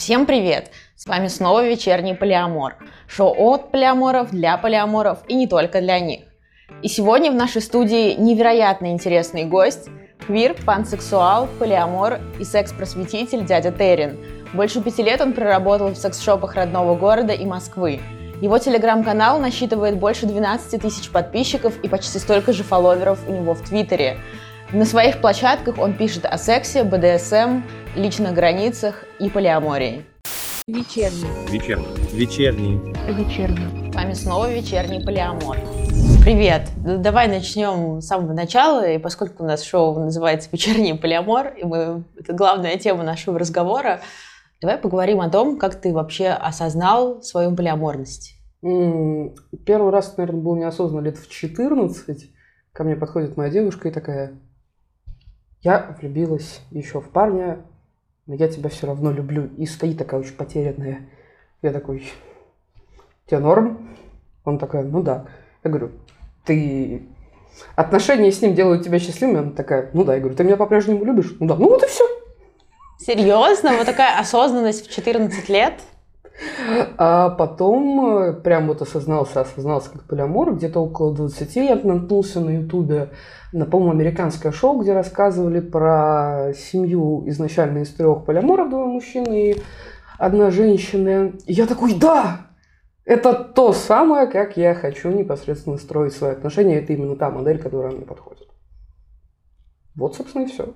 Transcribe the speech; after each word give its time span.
Всем 0.00 0.24
привет! 0.24 0.70
С 0.96 1.04
вами 1.04 1.28
снова 1.28 1.68
вечерний 1.68 2.14
полиамор. 2.14 2.76
Шоу 3.06 3.34
от 3.36 3.70
полиаморов 3.70 4.30
для 4.30 4.56
полиаморов 4.56 5.18
и 5.28 5.34
не 5.34 5.46
только 5.46 5.82
для 5.82 6.00
них. 6.00 6.22
И 6.80 6.88
сегодня 6.88 7.30
в 7.30 7.34
нашей 7.34 7.60
студии 7.60 8.14
невероятно 8.14 8.92
интересный 8.92 9.44
гость– 9.44 9.90
квир, 10.26 10.56
пансексуал, 10.64 11.48
полиамор 11.58 12.18
и 12.38 12.44
секс-просветитель 12.44 13.44
дядя 13.44 13.72
Терин. 13.72 14.18
Больше 14.54 14.80
пяти 14.80 15.02
лет 15.02 15.20
он 15.20 15.34
проработал 15.34 15.88
в 15.88 15.98
секс-шопах 15.98 16.54
родного 16.54 16.96
города 16.96 17.34
и 17.34 17.44
Москвы. 17.44 18.00
Его 18.40 18.56
телеграм-канал 18.56 19.38
насчитывает 19.38 19.98
больше 19.98 20.24
12 20.24 20.80
тысяч 20.80 21.10
подписчиков 21.10 21.78
и 21.82 21.88
почти 21.88 22.18
столько 22.18 22.54
же 22.54 22.62
фолловеров 22.62 23.18
у 23.28 23.32
него 23.32 23.52
в 23.52 23.60
Твиттере. 23.68 24.16
На 24.72 24.84
своих 24.84 25.20
площадках 25.20 25.78
он 25.78 25.94
пишет 25.94 26.24
о 26.24 26.38
сексе, 26.38 26.84
БДСМ, 26.84 27.62
личных 27.96 28.34
границах 28.34 29.04
и 29.18 29.28
полиамории. 29.28 30.04
Вечерний. 30.68 31.26
Вечерний. 31.50 31.86
Вечерний. 32.12 32.94
Вечерний. 33.08 33.90
С 33.90 33.94
вами 33.96 34.12
снова 34.12 34.48
вечерний 34.48 35.04
полиамор. 35.04 35.58
Привет! 36.22 36.68
Давай 36.76 37.26
начнем 37.26 38.00
с 38.00 38.06
самого 38.06 38.32
начала, 38.32 38.88
и 38.88 38.98
поскольку 38.98 39.42
у 39.42 39.46
нас 39.46 39.64
шоу 39.64 39.98
называется 39.98 40.48
«Вечерний 40.52 40.94
полиамор», 40.94 41.48
и 41.48 41.64
мы, 41.64 42.04
это 42.16 42.32
главная 42.32 42.78
тема 42.78 43.02
нашего 43.02 43.40
разговора, 43.40 44.02
давай 44.60 44.78
поговорим 44.78 45.20
о 45.20 45.28
том, 45.28 45.58
как 45.58 45.80
ты 45.80 45.92
вообще 45.92 46.28
осознал 46.28 47.22
свою 47.22 47.56
полиаморность. 47.56 48.36
Первый 48.62 49.90
раз, 49.90 50.16
наверное, 50.16 50.42
был 50.42 50.54
неосознанно 50.54 51.06
лет 51.06 51.18
в 51.18 51.28
14. 51.28 52.30
Ко 52.72 52.84
мне 52.84 52.94
подходит 52.94 53.36
моя 53.36 53.50
девушка 53.50 53.88
и 53.88 53.90
такая, 53.90 54.38
я 55.62 55.96
влюбилась 56.00 56.60
еще 56.70 57.00
в 57.00 57.08
парня, 57.10 57.62
но 58.26 58.34
я 58.34 58.48
тебя 58.48 58.70
все 58.70 58.86
равно 58.86 59.12
люблю. 59.12 59.50
И 59.58 59.66
стоит 59.66 59.98
такая 59.98 60.20
очень 60.20 60.34
потерянная. 60.34 61.08
Я 61.62 61.72
такой, 61.72 62.10
тебе 63.26 63.40
норм? 63.40 63.96
Он 64.44 64.58
такой, 64.58 64.84
ну 64.84 65.02
да. 65.02 65.26
Я 65.62 65.70
говорю, 65.70 65.90
ты... 66.44 67.02
Отношения 67.76 68.32
с 68.32 68.40
ним 68.40 68.54
делают 68.54 68.84
тебя 68.84 68.98
счастливым? 68.98 69.36
Она 69.36 69.50
такая, 69.50 69.90
ну 69.92 70.04
да. 70.04 70.14
Я 70.14 70.20
говорю, 70.20 70.36
ты 70.36 70.44
меня 70.44 70.56
по-прежнему 70.56 71.04
любишь? 71.04 71.36
Ну 71.40 71.46
да. 71.46 71.56
Ну 71.56 71.68
вот 71.68 71.82
и 71.82 71.86
все. 71.86 72.04
Серьезно? 72.98 73.76
Вот 73.76 73.86
такая 73.86 74.18
осознанность 74.18 74.86
в 74.86 74.90
14 74.90 75.48
лет? 75.48 75.74
А 76.96 77.30
потом 77.30 78.18
э, 78.18 78.32
прям 78.32 78.68
вот 78.68 78.82
осознался, 78.82 79.40
осознался 79.40 79.90
как 79.90 80.04
полиамор. 80.04 80.54
Где-то 80.54 80.80
около 80.80 81.14
20 81.14 81.56
я 81.56 81.76
наткнулся 81.76 82.40
на 82.40 82.50
ютубе 82.50 83.10
на, 83.52 83.66
по-моему, 83.66 83.92
американское 83.92 84.52
шоу, 84.52 84.80
где 84.80 84.92
рассказывали 84.92 85.60
про 85.60 86.52
семью 86.56 87.24
изначально 87.26 87.78
из 87.78 87.90
трех 87.90 88.24
полиаморов, 88.24 88.70
двое 88.70 88.86
мужчин 88.86 89.24
и 89.24 89.56
одна 90.18 90.50
женщина. 90.50 91.32
И 91.46 91.52
я 91.52 91.66
такой, 91.66 91.94
да, 91.94 92.46
это 93.04 93.32
то 93.32 93.72
самое, 93.72 94.26
как 94.26 94.56
я 94.56 94.74
хочу 94.74 95.10
непосредственно 95.10 95.78
строить 95.78 96.12
свои 96.12 96.32
отношения. 96.32 96.78
Это 96.78 96.92
именно 96.92 97.16
та 97.16 97.30
модель, 97.30 97.58
которая 97.58 97.92
мне 97.92 98.04
подходит. 98.04 98.49
Вот, 100.00 100.16
собственно, 100.16 100.44
и 100.44 100.46
все. 100.46 100.72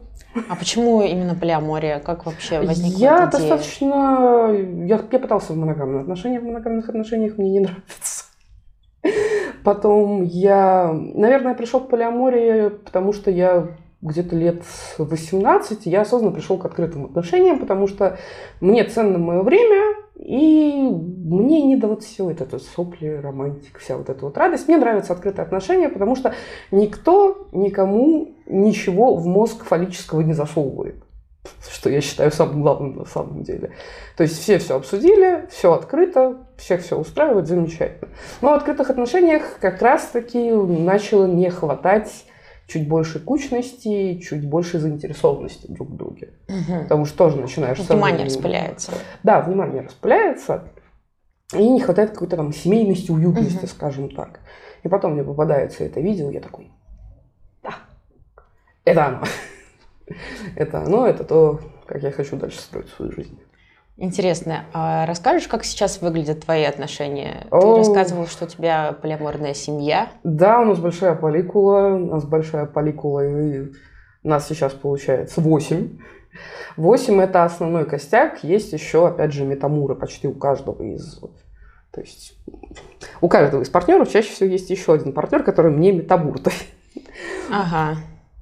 А 0.51 0.55
почему 0.55 1.01
именно 1.01 1.35
полиамория? 1.35 1.99
Как 1.99 2.27
вообще 2.27 2.61
возникла 2.61 2.99
Я 2.99 3.17
идея? 3.17 3.31
достаточно... 3.31 4.51
Я, 4.53 5.03
я 5.11 5.19
пытался 5.19 5.55
в 5.55 5.57
моногамных 5.57 6.03
отношениях. 6.03 6.43
В 6.43 6.45
моногамных 6.45 6.87
отношениях 6.91 7.39
мне 7.39 7.53
не 7.53 7.61
нравится. 7.61 8.27
Потом 9.65 10.25
я... 10.25 10.93
Наверное, 10.93 11.55
пришел 11.55 11.81
к 11.81 11.89
полиамории, 11.89 12.69
потому 12.69 13.15
что 13.15 13.31
я 13.31 13.69
где-то 14.03 14.37
лет 14.37 14.63
18 14.99 15.87
я 15.87 16.03
осознанно 16.03 16.35
пришел 16.35 16.59
к 16.59 16.67
открытым 16.67 17.07
отношениям, 17.07 17.59
потому 17.59 17.89
что 17.89 18.19
мне 18.61 18.85
ценно 18.85 19.17
мое 19.17 19.41
время, 19.41 19.94
и 20.25 20.89
мне 20.91 21.61
не 21.63 21.77
до 21.77 21.89
вот 21.89 22.03
всего 22.03 22.31
это, 22.31 22.45
это 22.45 22.59
сопли, 22.59 23.09
романтика, 23.09 23.79
вся 23.79 23.99
вот 23.99 24.09
эта 24.09 24.25
вот 24.25 24.39
радость. 24.39 24.69
Мне 24.69 24.79
нравятся 24.79 25.13
открытые 25.13 25.45
отношения, 25.45 25.91
потому 25.91 26.17
что 26.17 26.35
никто 26.71 27.49
никому 27.53 28.35
ничего 28.47 29.17
в 29.17 29.27
мозг 29.27 29.65
фаллического 29.65 30.23
не 30.23 30.33
засовывает. 30.33 30.97
Что 31.71 31.91
я 31.91 32.01
считаю 32.01 32.33
самым 32.33 32.63
главным 32.63 32.97
на 32.97 33.05
самом 33.05 33.43
деле. 33.43 33.73
То 34.17 34.23
есть 34.23 34.41
все 34.41 34.59
все 34.59 34.77
обсудили, 34.77 35.47
все 35.51 35.75
открыто, 35.75 36.39
всех 36.57 36.81
все 36.81 36.99
устраивает, 36.99 37.47
замечательно. 37.47 38.11
Но 38.41 38.53
в 38.53 38.55
открытых 38.55 38.89
отношениях 38.89 39.59
как 39.61 39.83
раз-таки 39.83 40.51
начало 40.51 41.27
не 41.27 41.51
хватать 41.51 42.25
чуть 42.67 42.89
больше 42.89 43.21
кучности, 43.21 44.19
чуть 44.19 44.49
больше 44.49 44.79
заинтересованности 44.79 45.67
друг 45.71 45.91
в 45.91 45.97
друге. 45.97 46.35
Мгм. 46.49 46.83
Потому 46.85 47.05
что 47.05 47.19
тоже 47.19 47.37
начинаешь... 47.37 47.79
Внимание 47.79 48.27
распыляется. 48.27 48.93
Да, 49.23 49.41
внимание 49.43 49.83
распыляется. 49.83 50.65
И 51.53 51.69
не 51.69 51.81
хватает 51.81 52.11
какой-то 52.11 52.37
там 52.37 52.53
семейности, 52.53 53.11
уютности, 53.11 53.59
Мгм. 53.59 53.69
скажем 53.69 54.11
так. 54.11 54.41
И 54.83 54.89
потом 54.89 55.13
мне 55.13 55.23
попадается 55.25 55.85
это 55.85 56.01
видео, 56.01 56.31
я 56.31 56.41
такой, 56.41 56.71
да, 57.63 57.75
это 58.85 59.07
оно. 59.07 59.23
Это 60.57 60.83
оно, 60.83 61.07
это 61.07 61.25
то, 61.25 61.61
как 61.87 62.03
я 62.03 62.11
хочу 62.11 62.37
дальше 62.37 62.61
строить 62.61 62.89
свою 62.91 63.11
жизнь. 63.13 63.41
Интересно, 63.97 64.65
а 64.73 65.07
расскажешь, 65.07 65.47
как 65.47 65.65
сейчас 65.65 66.03
выглядят 66.03 66.45
твои 66.45 66.65
отношения? 66.65 67.47
О. 67.53 67.61
Ты 67.61 67.79
рассказывал, 67.79 68.27
что 68.27 68.45
у 68.45 68.49
тебя 68.49 68.93
полиаморная 69.01 69.55
семья. 69.55 70.09
Да, 70.25 70.61
у 70.61 70.65
нас 70.65 70.81
большая 70.81 71.15
поликула, 71.15 71.95
у 71.95 72.07
нас 72.07 72.25
большая 72.25 72.67
поликула, 72.67 73.25
и 73.25 73.71
нас 74.25 74.49
сейчас 74.49 74.73
получается 74.73 75.41
8. 75.41 75.99
8 76.77 77.21
это 77.21 77.45
основной 77.45 77.85
костяк, 77.85 78.43
есть 78.43 78.73
еще, 78.73 79.07
опять 79.07 79.33
же, 79.33 79.45
метамуры 79.45 79.95
почти 79.95 80.27
у 80.27 80.35
каждого 80.35 80.83
из... 80.83 81.21
То 81.93 82.01
есть 82.01 82.37
у 83.21 83.29
каждого 83.29 83.63
из 83.63 83.69
партнеров 83.69 84.11
чаще 84.11 84.33
всего 84.33 84.51
есть 84.51 84.69
еще 84.71 84.95
один 84.95 85.13
партнер, 85.13 85.45
который 85.45 85.71
мне 85.71 85.93
метамур. 85.93 86.41
Ага. 87.49 88.01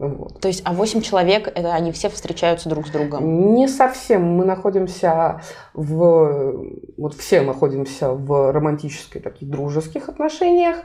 Вот. 0.08 0.40
То 0.40 0.48
есть, 0.48 0.62
а 0.64 0.72
8 0.72 1.00
человек, 1.00 1.46
это 1.46 1.72
они 1.72 1.92
все 1.92 2.08
встречаются 2.08 2.68
друг 2.68 2.88
с 2.88 2.90
другом? 2.90 3.54
Не 3.54 3.68
совсем. 3.68 4.22
Мы 4.36 4.44
находимся 4.44 5.42
в... 5.74 6.54
Вот 6.96 7.14
все 7.14 7.42
находимся 7.42 8.10
в 8.10 8.52
романтических, 8.52 9.22
таких 9.22 9.48
дружеских 9.48 10.08
отношениях. 10.08 10.78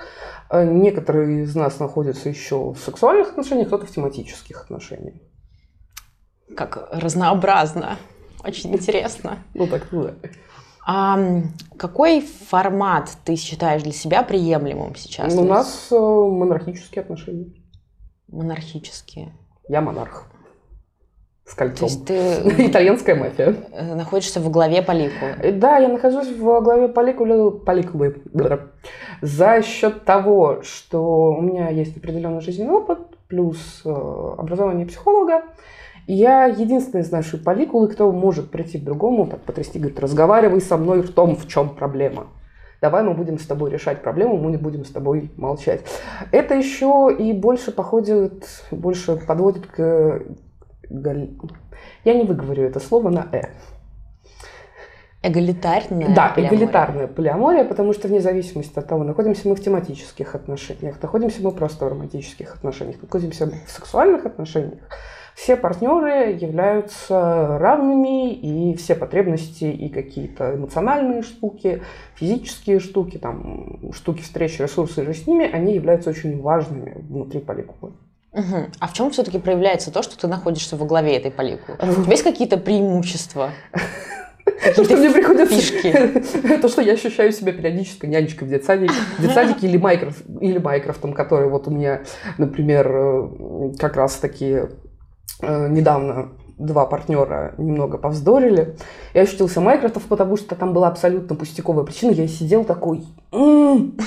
Э, 0.51 0.63
Некоторые 0.63 1.43
из 1.43 1.55
нас 1.55 1.79
находятся 1.79 2.29
еще 2.29 2.73
в 2.73 2.77
сексуальных 2.77 3.29
отношениях, 3.29 3.67
кто-то 3.67 3.87
в 3.87 3.91
тематических 3.91 4.61
отношениях. 4.61 5.15
Как 6.55 6.87
разнообразно. 6.91 7.97
Очень 8.43 8.75
интересно. 8.75 9.39
Ну, 9.55 9.65
так, 9.65 9.87
ну 9.91 10.03
да. 10.03 10.13
А 10.85 11.19
какой 11.75 12.21
формат 12.21 13.09
ты 13.25 13.35
считаешь 13.35 13.81
для 13.81 13.93
себя 13.93 14.21
приемлемым 14.21 14.95
сейчас? 14.95 15.33
У 15.33 15.43
нас 15.43 15.87
э, 15.91 15.95
монархические 15.95 17.01
отношения. 17.01 17.51
Монархические. 18.29 19.33
Я 19.67 19.81
монарх. 19.81 20.27
С 21.45 21.51
То 21.51 21.57
кольцом. 21.59 21.87
есть 21.87 22.05
ты 22.05 22.15
Итальянская 22.67 23.15
мафия. 23.15 23.55
э, 23.71 23.95
находишься 23.95 24.41
во 24.41 24.49
главе 24.49 24.81
поликулы. 24.81 25.31
Э, 25.41 25.51
Да, 25.53 25.77
я 25.77 25.87
нахожусь 25.87 26.27
в 26.29 26.41
главе 26.61 26.89
поликулы, 26.89 27.51
поликулы 27.51 28.21
за 29.21 29.61
счет 29.61 30.03
того, 30.03 30.61
что 30.63 31.31
у 31.31 31.41
меня 31.41 31.69
есть 31.69 31.95
определенный 31.97 32.41
жизненный 32.41 32.73
опыт, 32.73 32.99
плюс 33.29 33.81
э, 33.85 33.89
образование 33.89 34.85
психолога. 34.85 35.43
Я 36.05 36.45
единственный 36.45 37.01
из 37.01 37.11
нашей 37.11 37.39
поликулы, 37.39 37.89
кто 37.89 38.11
может 38.11 38.49
прийти 38.51 38.77
к 38.79 38.83
другому, 38.83 39.27
так 39.27 39.41
потрясти, 39.41 39.77
говорит, 39.79 39.99
разговаривай 39.99 40.61
со 40.61 40.77
мной 40.77 41.01
в 41.01 41.11
том, 41.13 41.35
в 41.35 41.47
чем 41.47 41.75
проблема. 41.75 42.27
Давай 42.81 43.03
мы 43.03 43.13
будем 43.13 43.39
с 43.39 43.45
тобой 43.45 43.71
решать 43.71 44.01
проблему, 44.03 44.37
мы 44.37 44.51
не 44.51 44.57
будем 44.57 44.85
с 44.85 44.91
тобой 44.91 45.31
молчать. 45.35 45.81
Это 46.31 46.53
еще 46.53 47.09
и 47.17 47.33
больше 47.33 47.71
походит, 47.71 48.47
больше 48.71 49.17
подводит 49.17 49.65
к... 49.67 50.21
Я 50.89 52.13
не 52.13 52.23
выговорю 52.23 52.63
это 52.63 52.79
слово 52.79 53.09
на 53.09 53.27
«э». 53.31 53.47
Эгалитарная 55.23 56.13
Да, 56.15 56.29
полиамория. 56.29 56.47
эгалитарная 56.47 57.07
полиамория, 57.07 57.63
потому 57.65 57.91
что 57.91 58.07
вне 58.07 58.21
зависимости 58.21 58.77
от 58.77 58.87
того, 58.87 59.03
находимся 59.03 59.49
мы 59.49 59.55
в 59.55 59.63
тематических 59.63 60.35
отношениях, 60.35 61.01
находимся 61.01 61.41
мы 61.41 61.51
просто 61.51 61.85
в 61.85 61.87
романтических 61.89 62.55
отношениях, 62.55 63.01
находимся 63.01 63.47
в 63.47 63.69
сексуальных 63.69 64.25
отношениях, 64.27 64.79
все 65.37 65.55
партнеры 65.55 66.31
являются 66.31 67.59
равными, 67.59 68.33
и 68.33 68.75
все 68.75 68.95
потребности 68.95 69.65
и 69.65 69.87
какие-то 69.87 70.55
эмоциональные 70.55 71.21
штуки, 71.21 71.83
физические 72.15 72.79
штуки, 72.79 73.19
там, 73.19 73.93
штуки 73.93 74.23
встречи, 74.23 74.63
ресурсы 74.63 75.05
же 75.05 75.13
с 75.13 75.27
ними, 75.27 75.45
они 75.49 75.75
являются 75.75 76.09
очень 76.09 76.41
важными 76.41 76.97
внутри 77.07 77.39
поликулы. 77.39 77.93
Мгм. 78.33 78.71
А 78.79 78.87
в 78.87 78.93
чем 78.93 79.11
все-таки 79.11 79.37
проявляется 79.37 79.91
то, 79.91 80.01
что 80.01 80.17
ты 80.17 80.27
находишься 80.27 80.75
во 80.75 80.87
главе 80.87 81.15
этой 81.15 81.29
поликулы? 81.29 81.77
У 81.81 82.01
тебя 82.01 82.11
есть 82.11 82.23
какие-то 82.23 82.57
преимущества? 82.57 83.51
То, 84.75 84.83
что 84.83 84.97
мне 84.97 85.11
приходится... 85.11 85.53
фишки. 85.53 86.57
То, 86.61 86.67
что 86.67 86.81
я 86.81 86.93
ощущаю 86.93 87.31
себя 87.31 87.51
периодически 87.53 88.07
нянечкой 88.07 88.47
в 88.47 88.51
детсадике, 88.51 88.93
в 89.19 89.21
детсадике 89.21 89.67
или, 89.67 89.77
Майкроф, 89.77 90.15
или 90.41 90.57
Майкрофтом, 90.57 91.13
который 91.13 91.47
вот 91.47 91.67
у 91.67 91.71
меня, 91.71 92.01
например, 92.39 92.91
э, 92.91 93.73
как 93.77 93.97
раз 93.97 94.15
таки 94.15 94.61
недавно 95.41 96.29
два 96.57 96.85
партнера 96.85 97.53
немного 97.57 97.97
повздорили. 97.97 98.75
Я 99.13 99.21
ощутился 99.21 99.61
Майкрософт, 99.61 100.07
потому 100.07 100.37
что 100.37 100.55
там 100.55 100.73
была 100.73 100.87
абсолютно 100.87 101.35
пустяковая 101.35 101.83
причина. 101.83 102.11
Я 102.11 102.27
сидел 102.27 102.63
такой... 102.63 103.05
«М-м, 103.31 103.97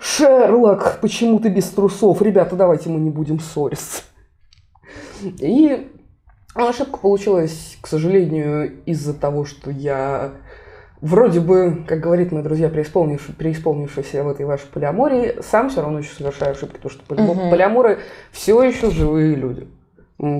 Шерлок, 0.00 0.98
почему 1.00 1.38
ты 1.38 1.48
без 1.48 1.66
трусов? 1.70 2.20
Ребята, 2.20 2.56
давайте 2.56 2.88
мы 2.90 2.98
не 2.98 3.10
будем 3.10 3.38
ссориться. 3.38 4.02
И 5.22 5.90
ошибка 6.54 6.98
получилась, 6.98 7.78
к 7.80 7.86
сожалению, 7.86 8.82
из-за 8.84 9.14
того, 9.14 9.44
что 9.44 9.70
я 9.70 10.32
вроде 11.00 11.40
бы, 11.40 11.84
как 11.86 12.00
говорит 12.00 12.32
мои 12.32 12.42
друзья, 12.42 12.68
преисполнившие, 12.68 13.34
преисполнившиеся 13.36 14.24
в 14.24 14.28
этой 14.28 14.44
вашей 14.44 14.66
полиамории, 14.66 15.36
сам 15.40 15.70
все 15.70 15.80
равно 15.80 16.00
еще 16.00 16.12
совершаю 16.14 16.52
ошибки, 16.52 16.78
потому 16.80 16.90
что 16.90 17.14
Мгм. 17.14 17.50
полиаморы 17.50 18.00
все 18.32 18.60
еще 18.62 18.90
живые 18.90 19.36
люди. 19.36 19.68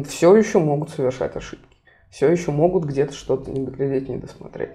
Все 0.06 0.36
еще 0.36 0.60
могут 0.60 0.90
совершать 0.90 1.34
ошибки. 1.36 1.76
Все 2.10 2.30
еще 2.30 2.52
могут 2.52 2.84
где-то 2.84 3.12
что-то 3.12 3.50
не 3.50 3.64
доглядеть, 3.64 4.08
не 4.08 4.18
досмотреть. 4.18 4.70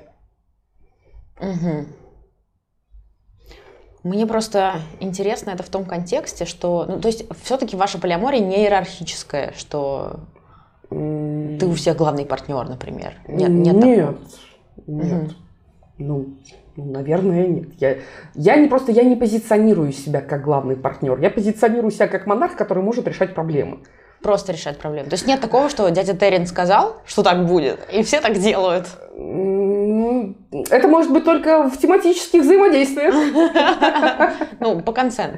Мгм. 1.39 1.88
Мне 4.04 4.25
просто 4.25 4.81
интересно 5.00 5.51
это 5.51 5.63
в 5.63 5.69
том 5.69 5.86
контексте, 5.86 6.45
что, 6.45 6.86
ну, 6.88 7.00
то 7.00 7.07
есть, 7.07 7.25
все-таки 7.44 7.75
ваше 7.75 8.00
полиаморие 8.00 8.42
не 8.42 8.57
иерархическое, 8.57 9.54
что 9.56 10.21
ты 10.89 11.65
у 11.65 11.74
всех 11.74 11.98
главный 11.98 12.25
партнер, 12.25 12.68
например. 12.68 13.13
Нет, 13.27 13.50
нет, 13.50 13.75
нет, 13.75 14.06
такого. 14.06 15.04
нет. 15.04 15.36
Ну, 15.98 16.38
ну, 16.75 16.92
наверное, 16.92 17.48
нет. 17.48 17.69
Я, 17.80 17.98
я 18.36 18.56
не 18.56 18.68
просто 18.68 18.92
я 18.92 19.04
не 19.04 19.15
позиционирую 19.15 19.92
себя 19.92 20.21
как 20.21 20.44
главный 20.44 20.75
партнер. 20.75 21.19
Я 21.19 21.30
позиционирую 21.30 21.92
себя 21.92 22.07
как 22.07 22.27
монарх, 22.27 22.56
который 22.56 22.83
может 22.83 23.07
решать 23.07 23.36
проблемы. 23.36 23.80
Просто 24.27 24.51
решать 24.51 24.77
проблемы. 24.77 25.07
То 25.07 25.13
есть 25.13 25.25
нет 25.25 25.39
такого, 25.39 25.69
что 25.69 25.88
дядя 25.88 26.13
Террин 26.13 26.47
сказал, 26.47 26.97
что 27.06 27.24
так 27.24 27.45
будет, 27.45 27.79
и 27.89 28.03
все 28.03 28.19
так 28.19 28.38
делают. 28.38 28.85
Это 30.69 30.88
может 30.89 31.13
быть 31.13 31.24
только 31.24 31.69
в 31.69 31.77
тематических 31.77 32.41
взаимодействиях. 32.41 33.15
Ну, 34.59 34.81
по 34.81 34.91
консенту. 34.91 35.38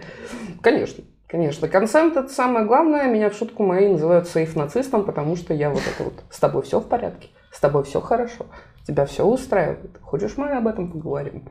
Конечно. 0.63 1.03
Конечно, 1.27 1.67
консент 1.67 2.17
это 2.17 2.29
самое 2.29 2.65
главное. 2.65 3.05
Меня 3.05 3.29
в 3.29 3.35
шутку 3.35 3.61
мои 3.61 3.89
называют 3.89 4.27
сейф-нацистом, 4.27 5.05
потому 5.05 5.35
что 5.35 5.53
я 5.53 5.69
вот 5.69 5.83
это 5.85 6.05
вот 6.05 6.23
с 6.31 6.39
тобой 6.39 6.63
все 6.63 6.79
в 6.79 6.87
порядке, 6.87 7.27
с 7.51 7.59
тобой 7.59 7.83
все 7.83 8.01
хорошо, 8.01 8.47
тебя 8.87 9.05
все 9.05 9.23
устраивает. 9.23 9.99
Хочешь, 10.01 10.35
мы 10.35 10.49
об 10.49 10.65
этом 10.65 10.91
поговорим? 10.91 11.47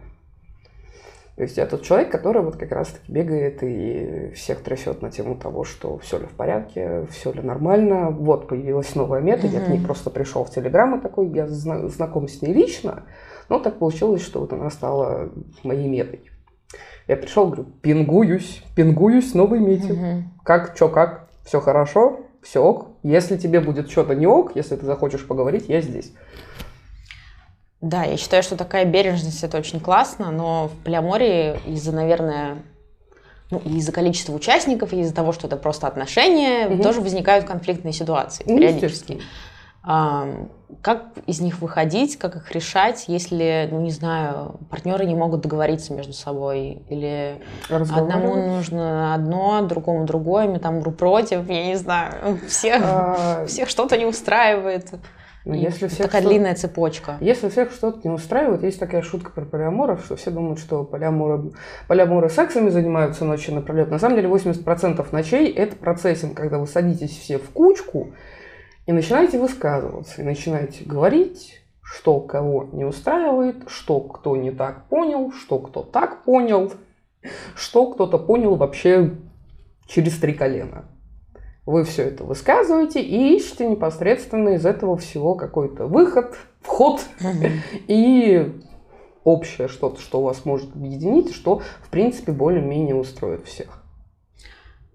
То 1.38 1.44
есть 1.44 1.56
я 1.56 1.66
тот 1.66 1.82
человек, 1.82 2.10
который 2.10 2.42
вот 2.42 2.56
как 2.56 2.72
раз-таки 2.72 3.12
бегает 3.12 3.62
и 3.62 4.32
всех 4.34 4.60
трясет 4.64 5.02
на 5.02 5.10
тему 5.12 5.36
того, 5.36 5.62
что 5.62 5.96
все 5.98 6.18
ли 6.18 6.26
в 6.26 6.32
порядке, 6.32 7.06
все 7.12 7.30
ли 7.30 7.40
нормально. 7.42 8.10
Вот 8.10 8.48
появилась 8.48 8.92
новая 8.96 9.20
мета, 9.20 9.46
я 9.46 9.60
к 9.60 9.68
ней 9.68 9.80
просто 9.80 10.10
пришел 10.10 10.42
в 10.42 10.50
Телеграм 10.50 10.98
и 10.98 11.00
такой, 11.00 11.28
я 11.28 11.46
зна- 11.46 11.86
знаком 11.86 12.26
с 12.26 12.42
ней 12.42 12.52
лично, 12.52 13.04
но 13.48 13.60
так 13.60 13.78
получилось, 13.78 14.20
что 14.20 14.40
вот 14.40 14.52
она 14.52 14.68
стала 14.68 15.30
моей 15.62 15.88
метой. 15.88 16.22
Я 17.06 17.16
пришел, 17.16 17.46
говорю, 17.46 17.66
пингуюсь, 17.82 18.64
пингуюсь 18.74 19.32
новой 19.32 19.60
мете. 19.60 19.92
Мгм. 19.92 20.24
Как, 20.42 20.76
чё, 20.76 20.88
как, 20.88 21.28
все 21.44 21.60
хорошо, 21.60 22.18
все 22.42 22.60
ок. 22.60 22.88
Если 23.04 23.36
тебе 23.36 23.60
будет 23.60 23.88
что-то 23.92 24.16
не 24.16 24.26
ок, 24.26 24.56
если 24.56 24.74
ты 24.74 24.84
захочешь 24.84 25.24
поговорить, 25.24 25.68
я 25.68 25.82
здесь. 25.82 26.12
Да, 27.80 28.02
я 28.04 28.16
считаю, 28.16 28.42
что 28.42 28.56
такая 28.56 28.84
бережность 28.84 29.42
это 29.44 29.56
очень 29.58 29.78
классно, 29.80 30.30
но 30.30 30.68
в 30.68 30.84
полиамории 30.84 31.60
из-за, 31.66 31.92
наверное, 31.92 32.58
ну, 33.50 33.58
из-за 33.60 33.92
количества 33.92 34.32
участников, 34.34 34.92
и 34.92 35.00
из-за 35.00 35.14
того, 35.14 35.32
что 35.32 35.46
это 35.46 35.56
просто 35.56 35.86
отношения, 35.86 36.66
Мгм. 36.68 36.82
тоже 36.82 37.00
возникают 37.00 37.44
конфликтные 37.44 37.92
ситуации 37.92 38.44
Ну, 38.46 38.56
периодически. 38.56 39.20
Ам, 39.84 40.50
Как 40.82 41.04
из 41.26 41.40
них 41.40 41.60
выходить, 41.60 42.18
как 42.18 42.36
их 42.36 42.50
решать, 42.52 43.04
если, 43.06 43.68
ну 43.70 43.80
не 43.80 43.90
знаю, 43.90 44.60
партнеры 44.70 45.06
не 45.06 45.14
могут 45.14 45.40
договориться 45.40 45.94
между 45.94 46.12
собой, 46.12 46.82
или 46.90 47.40
одному 47.70 48.34
нужно 48.34 49.14
одно, 49.14 49.62
другому 49.62 50.04
другое, 50.04 50.46
метамбру 50.46 50.90
против, 50.90 51.48
я 51.48 51.64
не 51.64 51.76
знаю, 51.76 52.38
всех, 52.48 52.82
А, 52.84 53.46
всех 53.46 53.70
что-то 53.70 53.96
не 53.96 54.04
устраивает. 54.04 54.90
Ну, 55.48 55.54
И 55.54 55.60
если 55.60 55.88
всех 55.88 56.06
такая 56.06 56.20
что- 56.20 56.30
длинная 56.30 56.54
цепочка. 56.54 57.16
Если 57.20 57.48
всех 57.48 57.72
что-то 57.72 58.06
не 58.06 58.12
устраивает, 58.12 58.62
есть 58.62 58.78
такая 58.78 59.00
шутка 59.00 59.30
про 59.30 59.46
полиаморов, 59.46 60.04
что 60.04 60.14
все 60.16 60.30
думают, 60.30 60.58
что 60.58 60.84
полиаморы, 60.84 61.52
полиаморы 61.86 62.28
сексами 62.28 62.68
занимаются 62.68 63.24
ночи 63.24 63.50
напролет. 63.50 63.90
На 63.90 63.98
самом 63.98 64.16
деле 64.16 64.28
80% 64.28 65.10
ночей– 65.10 65.50
это 65.56 65.74
процессинг, 65.74 66.36
когда 66.36 66.58
вы 66.58 66.66
садитесь 66.66 67.16
все 67.16 67.38
в 67.38 67.48
кучку 67.48 68.12
и 68.84 68.92
начинаете 68.92 69.38
высказываться, 69.38 70.20
и 70.20 70.24
начинаете 70.24 70.84
говорить, 70.84 71.62
что 71.82 72.20
кого 72.20 72.68
не 72.70 72.84
устраивает, 72.84 73.56
что 73.68 74.00
кто 74.00 74.36
не 74.36 74.50
так 74.50 74.84
понял, 74.88 75.32
что 75.32 75.60
кто 75.60 75.82
так 75.82 76.24
понял, 76.24 76.70
что 77.54 77.90
кто-то 77.90 78.18
понял 78.18 78.56
вообще 78.56 79.12
через 79.86 80.18
три 80.18 80.34
колена. 80.34 80.84
Вы 81.68 81.84
все 81.84 82.04
это 82.04 82.24
высказываете 82.24 83.02
и 83.02 83.36
ищете 83.36 83.68
непосредственно 83.68 84.54
из 84.54 84.64
этого 84.64 84.96
всего 84.96 85.34
какой-то 85.34 85.84
выход, 85.84 86.34
вход 86.62 87.02
и 87.88 88.58
общее 89.22 89.68
что-то, 89.68 90.00
что 90.00 90.22
вас 90.22 90.46
может 90.46 90.74
объединить, 90.74 91.34
что, 91.34 91.60
в 91.82 91.90
принципе, 91.90 92.32
более-менее 92.32 92.94
устроит 92.94 93.44
всех. 93.44 93.77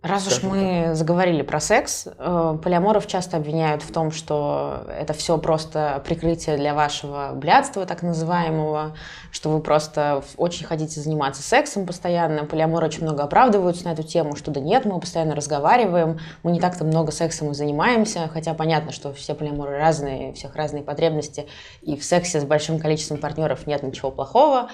Раз 0.04 0.28
уж 0.28 0.44
мы 0.44 0.90
заговорили 0.96 1.44
про 1.44 1.62
секс, 1.62 2.08
э, 2.08 2.58
полиаморов 2.62 3.08
часто 3.08 3.38
обвиняют 3.38 3.84
в 3.84 3.94
том, 3.94 4.12
что 4.12 4.86
это 4.90 5.14
все 5.14 5.38
просто 5.38 6.04
прикрытие 6.06 6.58
для 6.58 6.74
вашего 6.74 7.32
блядства, 7.34 7.86
так 7.86 8.04
называемого, 8.04 8.98
что 9.32 9.50
вы 9.50 9.62
просто 9.62 10.22
очень 10.36 10.66
хотите 10.66 11.00
заниматься 11.00 11.42
сексом 11.42 11.86
постоянно. 11.86 12.44
Полиаморы 12.44 12.88
очень 12.88 13.04
много 13.04 13.24
оправдываются 13.24 13.86
на 13.86 13.94
эту 13.94 14.04
тему, 14.04 14.36
что 14.36 14.52
да 14.52 14.60
нет, 14.60 14.84
мы 14.84 15.00
постоянно 15.00 15.36
разговариваем, 15.36 16.20
мы 16.44 16.52
не 16.52 16.60
так-то 16.60 16.84
много 16.84 17.14
сексом 17.14 17.52
и 17.52 17.54
занимаемся, 17.54 18.30
хотя 18.34 18.54
понятно, 18.54 18.92
что 18.92 19.14
все 19.14 19.34
полиаморы 19.34 19.78
разные, 19.78 20.32
у 20.32 20.34
всех 20.34 20.54
разные 20.58 20.84
потребности, 20.84 21.48
и 21.82 21.96
в 21.96 22.04
сексе 22.04 22.42
с 22.42 22.44
большим 22.44 22.78
количеством 22.78 23.20
партнеров 23.20 23.68
нет 23.68 23.84
ничего 23.84 24.12
плохого, 24.12 24.68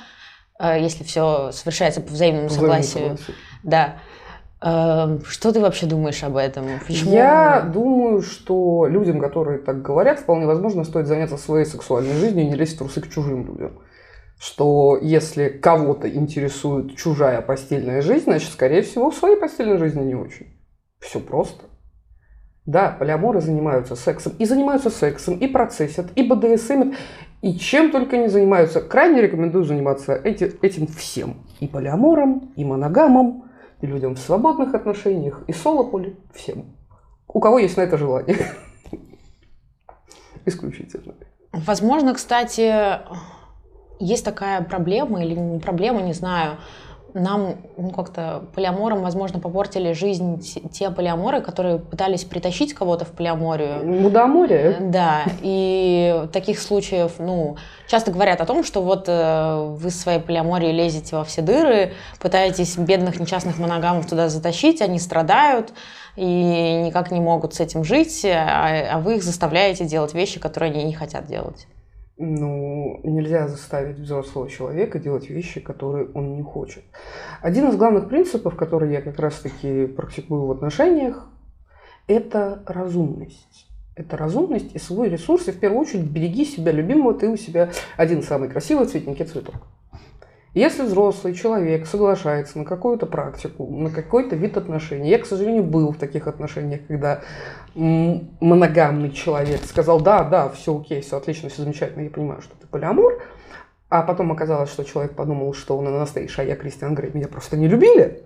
э, 0.59 0.81
если 0.81 1.03
все 1.03 1.51
совершается 1.51 2.01
по 2.01 2.11
взаимному 2.11 2.47
Взаимно 2.47 2.81
согласию. 2.81 3.17
согласен. 3.17 3.35
Да. 3.61 3.95
Эм, 4.61 5.21
Что 5.23 5.53
ты 5.53 5.59
вообще 5.61 5.85
думаешь 5.85 6.21
об 6.23 6.35
этом? 6.35 6.65
Почему? 6.85 7.11
Я 7.13 7.61
думаю, 7.73 8.21
что 8.21 8.87
людям, 8.87 9.19
которые 9.21 9.59
так 9.59 9.81
говорят, 9.81 10.19
вполне 10.19 10.45
возможно, 10.45 10.83
стоит 10.83 11.07
заняться 11.07 11.37
своей 11.37 11.65
сексуальной 11.65 12.13
жизнью 12.15 12.43
и 12.45 12.49
не 12.49 12.55
лезть 12.55 12.75
в 12.75 12.79
трусы 12.79 13.01
к 13.01 13.09
чужим 13.09 13.45
людям. 13.45 13.79
Что 14.37 14.97
если 15.01 15.49
кого-то 15.49 16.09
интересует 16.09 16.95
чужая 16.97 17.41
постельная 17.41 18.01
жизнь, 18.01 18.23
значит, 18.25 18.51
скорее 18.51 18.81
всего, 18.81 19.11
в 19.11 19.15
своей 19.15 19.37
постельной 19.37 19.77
жизни 19.77 20.03
не 20.03 20.15
очень. 20.15 20.47
Все 20.99 21.19
просто. 21.19 21.65
Да, 22.65 22.95
полиаморы 22.99 23.41
занимаются 23.41 23.95
сексом. 23.95 24.33
И 24.39 24.45
занимаются 24.45 24.89
сексом, 24.89 25.37
и 25.37 25.47
процессят, 25.47 26.07
и 26.15 26.23
БДСМ, 26.23 26.93
и 27.41 27.57
чем 27.57 27.91
только 27.91 28.17
не 28.17 28.27
занимаются. 28.27 28.81
Крайне 28.81 29.21
рекомендую 29.21 29.63
заниматься 29.63 30.13
эти- 30.13 30.53
этим 30.61 30.85
всем. 30.87 31.37
И 31.61 31.67
полиамором, 31.67 32.51
и 32.55 32.63
моногамом, 32.63 33.45
людям 33.81 34.15
в 34.15 34.19
свободных 34.19 34.73
отношениях, 34.73 35.43
и 35.47 35.53
соло-поли, 35.53 36.15
всем. 36.33 36.65
У 37.27 37.39
кого 37.39 37.59
есть 37.59 37.77
на 37.77 37.81
это 37.81 37.97
желание. 37.97 38.37
Исключительно. 40.45 41.13
Возможно, 41.51 42.13
кстати, 42.13 42.99
есть 43.99 44.25
такая 44.25 44.61
проблема 44.61 45.23
или 45.23 45.59
проблема, 45.59 46.01
не 46.01 46.13
знаю. 46.13 46.57
Нам 47.13 47.55
ну, 47.77 47.91
как-то 47.91 48.43
полиамором, 48.53 49.01
возможно, 49.01 49.39
попортили 49.39 49.93
жизнь 49.93 50.41
те- 50.71 50.89
полиаморы, 50.89 51.41
которые 51.41 51.79
пытались 51.79 52.23
притащить 52.23 52.73
кого-то 52.73 53.05
в 53.05 53.09
полиаморию. 53.09 53.85
Мудоморие. 53.85 54.77
Да, 54.79 55.23
и 55.41 56.27
таких 56.31 56.59
случаев, 56.59 57.13
ну, 57.19 57.57
часто 57.87 58.11
говорят 58.11 58.41
о 58.41 58.45
том, 58.45 58.63
что 58.63 58.81
вот 58.81 59.05
э, 59.07 59.75
вы 59.77 59.89
своей 59.89 60.19
полиаморией 60.19 60.71
лезете 60.71 61.15
во 61.15 61.23
все 61.23 61.41
дыры, 61.41 61.93
пытаетесь 62.19 62.77
бедных 62.77 63.19
несчастных 63.19 63.57
моногамов 63.59 64.07
туда 64.07 64.29
затащить, 64.29 64.81
они 64.81 64.99
страдают 64.99 65.73
и 66.15 66.83
никак 66.85 67.11
не 67.11 67.19
могут 67.19 67.53
с 67.53 67.59
этим 67.59 67.83
жить, 67.83 68.25
а, 68.25 68.95
а 68.95 68.99
вы 68.99 69.15
их 69.15 69.23
заставляете 69.23 69.85
делать 69.85 70.13
вещи, 70.13 70.39
которые 70.39 70.71
они 70.71 70.83
не 70.83 70.93
хотят 70.93 71.27
делать. 71.27 71.67
Ну, 72.21 72.99
нельзя 73.05 73.47
заставить 73.47 73.97
взрослого 73.97 74.49
человека 74.49 74.99
делать 74.99 75.29
вещи, 75.29 75.61
которые 75.61 76.09
он 76.13 76.35
не 76.35 76.43
хочет. 76.43 76.83
Один 77.41 77.69
из 77.69 77.77
главных 77.77 78.09
принципов, 78.09 78.57
который 78.57 78.91
я 78.91 79.01
как 79.01 79.17
раз-таки 79.19 79.85
практикую 79.85 80.45
в 80.45 80.51
отношениях, 80.51 81.29
это 82.07 82.61
разумность. 82.65 83.67
Это 83.95 84.17
разумность 84.17 84.75
и 84.75 84.79
свой 84.79 85.07
ресурс. 85.07 85.47
И 85.47 85.53
в 85.53 85.59
первую 85.61 85.79
очередь 85.79 86.11
береги 86.11 86.43
себя 86.43 86.73
любимого. 86.73 87.13
Ты 87.13 87.29
у 87.29 87.37
себя 87.37 87.71
один 87.95 88.21
самый 88.21 88.49
красивый 88.49 88.85
цветненький 88.85 89.23
цветок. 89.23 89.55
Если 90.55 90.81
взрослый 90.81 91.35
человек 91.35 91.85
соглашается 91.85 92.57
на 92.57 92.65
какую-то 92.65 93.05
практику, 93.05 93.67
на 93.67 93.91
какой-то 93.91 94.35
вид 94.35 94.57
отношений, 94.57 95.09
я, 95.09 95.19
к 95.19 95.27
сожалению, 95.27 95.63
был 95.63 95.91
в 95.91 95.97
таких 95.97 96.27
отношениях, 96.27 96.81
когда 96.87 97.21
моногамный 97.75 99.11
человек 99.11 99.63
сказал, 99.63 100.01
да, 100.01 100.23
да, 100.23 100.49
все 100.49 100.79
окей, 100.79 101.01
все 101.01 101.17
отлично, 101.17 101.49
все 101.49 101.61
замечательно, 101.61 102.01
я 102.01 102.09
понимаю, 102.09 102.41
что 102.41 102.55
ты 102.59 102.65
полиамор, 102.65 103.21
а 103.89 104.01
потом 104.01 104.31
оказалось, 104.31 104.71
что 104.71 104.83
человек 104.83 105.15
подумал, 105.15 105.53
что 105.53 105.77
он 105.77 105.87
Анастейша, 105.87 106.41
а 106.41 106.45
я 106.45 106.55
Кристиан 106.55 106.95
Грей, 106.95 107.11
меня 107.13 107.27
просто 107.27 107.55
не 107.55 107.67
любили. 107.67 108.23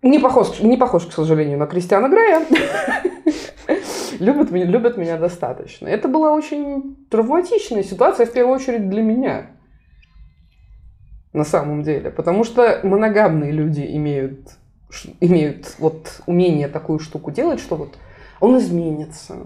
Не 0.00 0.20
похож, 0.20 0.60
не 0.60 0.76
похож, 0.76 1.06
к 1.06 1.12
сожалению, 1.12 1.58
на 1.58 1.66
Кристиана 1.66 2.08
Грея. 2.08 2.46
любят, 4.20 4.52
меня, 4.52 4.64
любят 4.64 4.96
меня 4.96 5.18
достаточно. 5.18 5.88
Это 5.88 6.06
была 6.06 6.32
очень 6.32 6.96
травматичная 7.10 7.82
ситуация, 7.82 8.26
в 8.26 8.32
первую 8.32 8.54
очередь 8.54 8.88
для 8.88 9.02
меня. 9.02 9.46
На 11.32 11.44
самом 11.44 11.82
деле. 11.82 12.10
Потому 12.10 12.44
что 12.44 12.80
моногамные 12.82 13.52
люди 13.52 13.84
имеют, 13.96 14.56
имеют 15.20 15.76
вот 15.78 16.22
умение 16.26 16.68
такую 16.68 16.98
штуку 16.98 17.30
делать, 17.30 17.60
что 17.60 17.76
вот 17.76 17.98
он 18.40 18.58
изменится, 18.58 19.36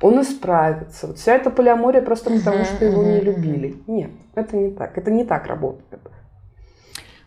он 0.00 0.20
исправится. 0.20 1.06
Вот 1.06 1.18
вся 1.18 1.34
эта 1.34 1.50
полиамория 1.50 2.02
просто 2.02 2.30
потому, 2.30 2.64
что 2.64 2.84
его 2.84 3.02
не 3.02 3.20
любили. 3.20 3.76
Нет, 3.86 4.10
это 4.34 4.56
не 4.56 4.70
так. 4.70 4.96
Это 4.96 5.10
не 5.10 5.24
так 5.24 5.46
работает. 5.46 6.02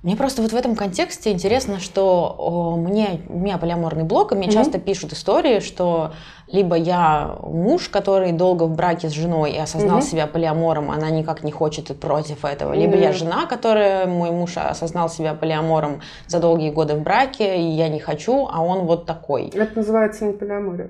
Мне 0.03 0.15
просто 0.15 0.41
вот 0.41 0.51
в 0.51 0.55
этом 0.55 0.75
контексте 0.75 1.31
интересно, 1.31 1.79
что 1.79 2.35
о, 2.35 2.75
мне, 2.75 3.21
у 3.29 3.37
меня 3.37 3.59
полиаморный 3.59 4.03
блог, 4.03 4.31
и 4.31 4.35
мне 4.35 4.47
mm-hmm. 4.47 4.51
часто 4.51 4.79
пишут 4.79 5.13
истории, 5.13 5.59
что 5.59 6.13
либо 6.47 6.75
я 6.75 7.35
муж, 7.43 7.87
который 7.87 8.31
долго 8.31 8.63
в 8.63 8.75
браке 8.75 9.09
с 9.09 9.11
женой 9.11 9.51
и 9.51 9.57
осознал 9.59 9.99
mm-hmm. 9.99 10.01
себя 10.01 10.25
полиамором, 10.25 10.89
она 10.89 11.11
никак 11.11 11.43
не 11.43 11.51
хочет 11.51 11.91
и 11.91 11.93
против 11.93 12.45
этого, 12.45 12.73
либо 12.73 12.95
mm-hmm. 12.95 13.01
я 13.03 13.13
жена, 13.13 13.45
которая, 13.45 14.07
мой 14.07 14.31
муж 14.31 14.57
осознал 14.57 15.07
себя 15.07 15.35
полиамором 15.35 16.01
за 16.25 16.39
долгие 16.39 16.71
годы 16.71 16.95
в 16.95 17.01
браке, 17.01 17.61
и 17.61 17.63
я 17.63 17.87
не 17.87 17.99
хочу, 17.99 18.47
а 18.51 18.63
он 18.63 18.87
вот 18.87 19.05
такой. 19.05 19.49
Это 19.49 19.77
называется 19.77 20.25
не 20.25 20.33
полиамория. 20.33 20.89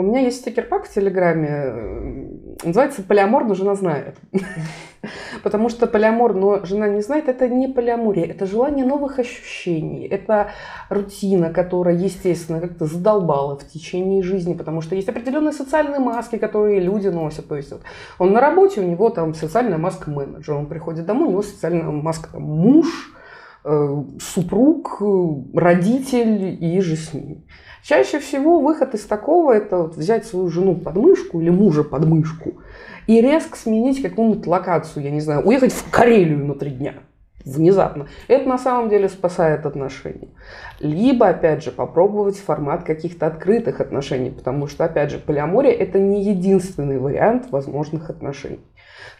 У 0.00 0.02
меня 0.02 0.20
есть 0.20 0.38
стикер-пак 0.38 0.86
в 0.86 0.94
Телеграме, 0.94 1.48
э, 1.50 2.64
называется 2.64 3.02
«Полиамор, 3.02 3.44
но 3.44 3.52
жена 3.52 3.74
знает». 3.74 4.16
Потому 5.42 5.68
что 5.68 5.86
полиамор, 5.86 6.34
но 6.34 6.64
жена 6.64 6.88
не 6.88 7.02
знает, 7.02 7.28
это 7.28 7.48
не 7.48 7.68
полиамория, 7.68 8.24
это 8.24 8.46
желание 8.46 8.86
новых 8.86 9.18
ощущений, 9.18 10.06
это 10.06 10.52
рутина, 10.88 11.50
которая, 11.50 11.96
естественно, 11.96 12.60
как-то 12.60 12.86
задолбала 12.86 13.58
в 13.58 13.68
течение 13.68 14.22
жизни, 14.22 14.54
потому 14.54 14.80
что 14.80 14.94
есть 14.94 15.08
определенные 15.08 15.52
социальные 15.52 16.00
маски, 16.00 16.36
которые 16.36 16.80
люди 16.80 17.08
носят. 17.08 17.46
То 17.48 17.56
есть 17.56 17.70
вот, 17.70 17.82
он 18.18 18.32
на 18.32 18.40
работе, 18.40 18.80
у 18.80 18.84
него 18.84 19.10
там 19.10 19.34
социальная 19.34 19.78
маска 19.78 20.10
менеджера, 20.10 20.56
он 20.56 20.66
приходит 20.66 21.04
домой, 21.04 21.28
у 21.28 21.32
него 21.32 21.42
социальная 21.42 21.84
маска 21.84 22.32
там, 22.32 22.42
муж, 22.42 22.86
э, 23.64 24.02
супруг, 24.18 25.02
родитель 25.54 26.56
и 26.58 26.80
же 26.80 26.96
с 26.96 27.12
ним. 27.12 27.44
Чаще 27.82 28.18
всего 28.18 28.60
выход 28.60 28.94
из 28.94 29.04
такого– 29.04 29.52
это 29.54 29.78
вот 29.78 29.96
взять 29.96 30.26
свою 30.26 30.48
жену 30.48 30.74
под 30.74 30.96
мышку 30.96 31.40
или 31.40 31.50
мужа 31.50 31.82
под 31.82 32.04
мышку 32.04 32.54
и 33.06 33.20
резко 33.20 33.56
сменить 33.56 34.02
какую-нибудь 34.02 34.46
локацию, 34.46 35.02
я 35.02 35.10
не 35.10 35.20
знаю, 35.20 35.42
уехать 35.46 35.72
в 35.72 35.90
Карелию 35.90 36.44
на 36.44 36.54
три 36.54 36.70
дня 36.70 36.94
внезапно. 37.44 38.06
Это 38.28 38.48
на 38.48 38.58
самом 38.58 38.88
деле 38.88 39.08
спасает 39.08 39.66
отношения. 39.66 40.28
Либо, 40.78 41.28
опять 41.28 41.64
же, 41.64 41.70
попробовать 41.70 42.38
формат 42.38 42.84
каких-то 42.84 43.26
открытых 43.26 43.80
отношений, 43.80 44.30
потому 44.30 44.66
что, 44.66 44.84
опять 44.84 45.10
же, 45.10 45.18
полиамория– 45.18 45.72
это 45.78 45.98
не 45.98 46.22
единственный 46.22 46.98
вариант 46.98 47.50
возможных 47.50 48.10
отношений. 48.10 48.60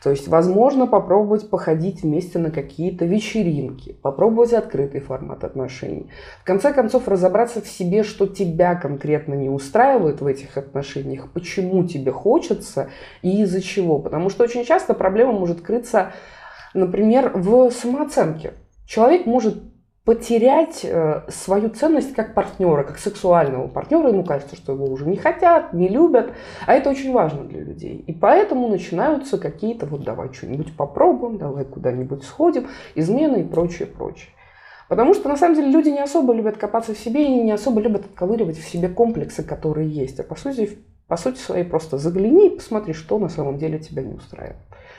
То 0.03 0.11
есть, 0.11 0.29
возможно, 0.29 0.87
попробовать 0.87 1.51
походить 1.51 2.03
вместе 2.03 2.39
на 2.39 2.51
какие-то 2.51 3.05
вечеринки, 3.05 3.93
попробовать 4.01 4.55
открытый 4.55 5.01
формат 5.01 5.45
отношений. 5.45 6.09
В 6.41 6.45
конце 6.45 6.73
концов, 6.73 7.07
разобраться 7.07 7.61
в 7.61 7.69
себе, 7.69 8.03
что 8.03 8.27
тебя 8.27 8.75
конкретно 8.77 9.35
не 9.35 9.51
устраивает 9.51 10.23
в 10.23 10.27
этих 10.27 10.57
отношениях, 10.57 11.31
почему 11.33 11.85
тебе 11.85 12.13
хочется 12.13 12.89
и 13.21 13.43
из-за 13.43 13.61
чего. 13.61 13.99
Потому 13.99 14.31
что 14.31 14.45
очень 14.45 14.65
часто 14.65 14.95
проблема 14.95 15.33
может 15.33 15.61
крыться, 15.61 16.13
например, 16.73 17.33
в 17.35 17.71
самооценке. 17.71 18.55
Человек 18.87 19.27
может 19.27 19.70
потерять 20.05 20.81
э, 20.83 21.23
свою 21.29 21.69
ценность 21.69 22.15
как 22.15 22.35
партнера, 22.35 22.85
как 22.85 22.99
сексуального 22.99 23.69
партнера. 23.69 24.09
Ему 24.09 24.25
кажется, 24.25 24.57
что 24.57 24.73
его 24.73 24.87
уже 24.87 25.07
не 25.07 25.17
хотят, 25.17 25.73
не 25.73 25.89
любят. 25.89 26.33
А 26.67 26.73
это 26.73 26.91
очень 26.91 27.13
важно 27.13 27.45
для 27.45 27.61
людей. 27.61 28.03
И 28.07 28.13
поэтому 28.13 28.69
начинаются 28.69 29.39
какие-то 29.39 29.87
вот 29.87 30.03
давай 30.03 30.33
что-нибудь 30.33 30.77
попробуем, 30.77 31.39
давай 31.39 31.65
куда-нибудь 31.65 32.25
сходим, 32.25 32.69
измены 32.95 33.43
и 33.43 33.45
прочее, 33.45 33.87
прочее. 33.87 34.31
Потому 34.89 35.15
что 35.15 35.29
на 35.29 35.37
самом 35.37 35.55
деле 35.55 35.71
люди 35.71 35.91
не 35.91 36.01
особо 36.01 36.33
любят 36.33 36.57
копаться 36.57 36.95
в 36.95 36.99
себе 36.99 37.25
и 37.25 37.43
не 37.43 37.53
особо 37.53 37.81
любят 37.81 38.07
отковыривать 38.07 38.59
в 38.59 38.69
себе 38.69 38.89
комплексы, 38.89 39.45
которые 39.45 39.89
есть. 39.89 40.19
А 40.19 40.25
по 40.25 40.35
сути, 40.35 40.79
по 41.07 41.17
сути 41.17 41.39
своей 41.39 41.65
просто 41.65 41.99
загляни 41.99 42.49
и 42.49 42.57
посмотри, 42.57 42.95
что 42.95 43.19
на 43.19 43.29
самом 43.29 43.59
деле 43.59 43.79
тебя 43.79 44.03
не 44.03 44.15
устраивает. 44.15 44.57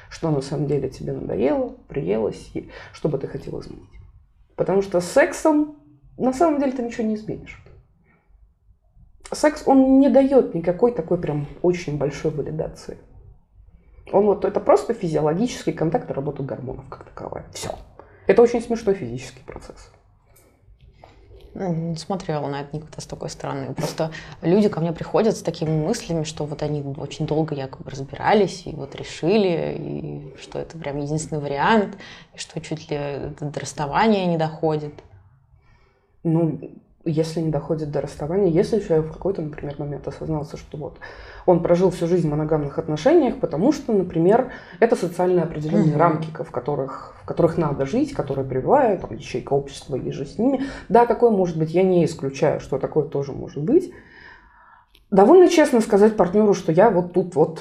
Что 0.09 0.29
на 0.29 0.41
самом 0.41 0.67
деле 0.67 0.89
тебе 0.89 1.11
надоело, 1.11 1.75
приелось, 1.89 2.51
и 2.53 2.69
что 2.93 3.09
бы 3.09 3.17
ты 3.17 3.27
хотел 3.27 3.59
изменить. 3.59 4.00
Потому 4.55 4.81
что 4.81 5.01
сексом 5.01 5.77
на 6.17 6.33
самом 6.33 6.59
деле 6.59 6.71
ты 6.71 6.83
ничего 6.83 7.07
не 7.07 7.15
изменишь. 7.15 7.63
Секс, 9.31 9.63
он 9.65 9.99
не 9.99 10.09
дает 10.09 10.53
никакой 10.53 10.93
такой 10.93 11.19
прям 11.19 11.47
очень 11.61 11.97
большой 11.97 12.31
валидации. 12.31 12.97
Он 14.11 14.25
вот, 14.25 14.43
это 14.43 14.59
просто 14.59 14.93
физиологический 14.93 15.73
контакт 15.73 16.09
и 16.09 16.13
работа 16.13 16.43
гормонов 16.43 16.89
как 16.89 17.05
таковая. 17.05 17.45
Все. 17.53 17.69
Это 18.27 18.41
очень 18.41 18.61
смешной 18.61 18.93
физический 18.93 19.43
процесс. 19.45 19.91
Не 21.53 21.97
смотрела 21.97 22.47
на 22.47 22.61
это 22.61 22.75
никогда 22.75 23.01
с 23.01 23.05
такой 23.05 23.29
стороны. 23.29 23.73
Просто 23.73 24.11
люди 24.41 24.69
ко 24.69 24.79
мне 24.79 24.93
приходят 24.93 25.35
с 25.35 25.41
такими 25.41 25.69
мыслями, 25.69 26.23
что 26.23 26.45
вот 26.45 26.63
они 26.63 26.81
очень 26.97 27.27
долго 27.27 27.55
якобы 27.55 27.89
разбирались 27.91 28.65
и 28.65 28.71
вот 28.71 28.95
решили, 28.95 29.75
и 29.77 30.35
что 30.41 30.59
это 30.59 30.77
прям 30.77 30.97
единственный 30.99 31.41
вариант, 31.41 31.97
и 32.33 32.37
что 32.37 32.61
чуть 32.61 32.89
ли 32.89 33.33
до 33.39 33.59
расставания 33.59 34.25
не 34.27 34.37
доходит. 34.37 34.93
Ну, 36.23 36.59
если 37.03 37.41
не 37.41 37.49
доходит 37.49 37.91
до 37.91 37.99
расставания, 37.99 38.49
если 38.49 38.79
человек 38.79 39.07
в 39.07 39.13
какой-то, 39.13 39.41
например, 39.41 39.75
момент 39.77 40.07
осознался, 40.07 40.55
что 40.55 40.77
вот 40.77 40.99
он 41.45 41.61
прожил 41.61 41.89
всю 41.89 42.07
жизнь 42.07 42.27
в 42.27 42.31
моногамных 42.31 42.77
отношениях, 42.77 43.39
потому 43.39 43.71
что, 43.71 43.93
например, 43.93 44.51
это 44.79 44.95
социальные 44.95 45.43
определенные 45.43 45.93
mm-hmm. 45.93 45.97
рамки, 45.97 46.27
в 46.31 46.51
которых, 46.51 47.15
в 47.23 47.25
которых 47.25 47.57
надо 47.57 47.85
жить, 47.85 48.13
которые 48.13 48.45
прививают, 48.45 49.01
там, 49.01 49.13
ячейка 49.13 49.53
общества 49.53 49.95
или 49.95 50.11
же 50.11 50.25
с 50.25 50.37
ними. 50.37 50.65
Да, 50.89 51.05
такое 51.05 51.31
может 51.31 51.57
быть, 51.57 51.71
я 51.71 51.83
не 51.83 52.05
исключаю, 52.05 52.59
что 52.59 52.77
такое 52.77 53.05
тоже 53.05 53.31
может 53.31 53.63
быть. 53.63 53.93
Довольно 55.09 55.49
честно 55.49 55.81
сказать 55.81 56.15
партнеру, 56.15 56.53
что 56.53 56.71
я 56.71 56.89
вот 56.89 57.13
тут 57.13 57.35
вот, 57.35 57.59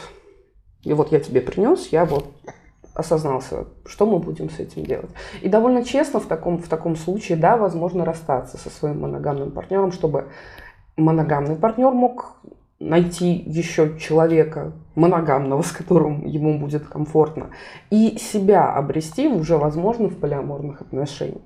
и 0.82 0.92
вот 0.92 1.10
я 1.10 1.20
тебе 1.20 1.40
принес, 1.40 1.88
я 1.88 2.04
вот 2.04 2.26
осознался, 2.94 3.66
что 3.86 4.06
мы 4.06 4.18
будем 4.18 4.50
с 4.50 4.58
этим 4.58 4.84
делать. 4.84 5.10
И 5.42 5.48
довольно 5.48 5.84
честно 5.84 6.20
в 6.20 6.26
таком, 6.26 6.58
в 6.58 6.68
таком 6.68 6.96
случае, 6.96 7.38
да, 7.38 7.56
возможно 7.56 8.04
расстаться 8.04 8.56
со 8.56 8.70
своим 8.70 9.00
моногамным 9.00 9.50
партнером, 9.50 9.90
чтобы 9.90 10.26
моногамный 10.96 11.56
партнер 11.56 11.90
мог 11.90 12.36
найти 12.80 13.44
еще 13.46 13.98
человека 13.98 14.72
моногамного, 14.94 15.62
с 15.70 15.70
которым 15.70 16.26
ему 16.26 16.58
будет 16.58 16.86
комфортно, 16.86 17.50
и 17.90 18.18
себя 18.18 18.74
обрести 18.74 19.28
уже, 19.28 19.56
возможно, 19.56 20.08
в 20.08 20.18
полиаморных 20.18 20.80
отношениях. 20.80 21.42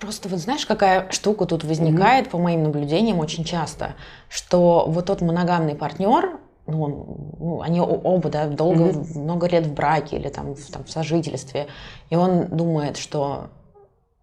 Просто 0.00 0.28
вот 0.28 0.40
знаешь, 0.40 0.66
какая 0.66 1.08
штука 1.10 1.46
тут 1.46 1.62
возникает, 1.62 2.26
mm-hmm. 2.26 2.30
по 2.30 2.38
моим 2.38 2.64
наблюдениям, 2.64 3.20
очень 3.20 3.44
часто, 3.44 3.94
что 4.28 4.84
вот 4.88 5.06
тот 5.06 5.20
моногамный 5.20 5.76
партнер, 5.76 6.40
ну, 6.66 6.82
он, 6.82 6.92
ну, 7.38 7.60
они 7.60 7.80
оба, 7.80 8.28
да, 8.28 8.48
долго, 8.48 8.88
mm-hmm. 8.88 9.18
много 9.18 9.46
лет 9.46 9.66
в 9.66 9.74
браке 9.74 10.16
или 10.16 10.28
там 10.28 10.54
в, 10.54 10.70
там 10.72 10.82
в 10.82 10.90
сожительстве, 10.90 11.68
и 12.10 12.16
он 12.16 12.46
думает, 12.46 12.96
что, 12.96 13.50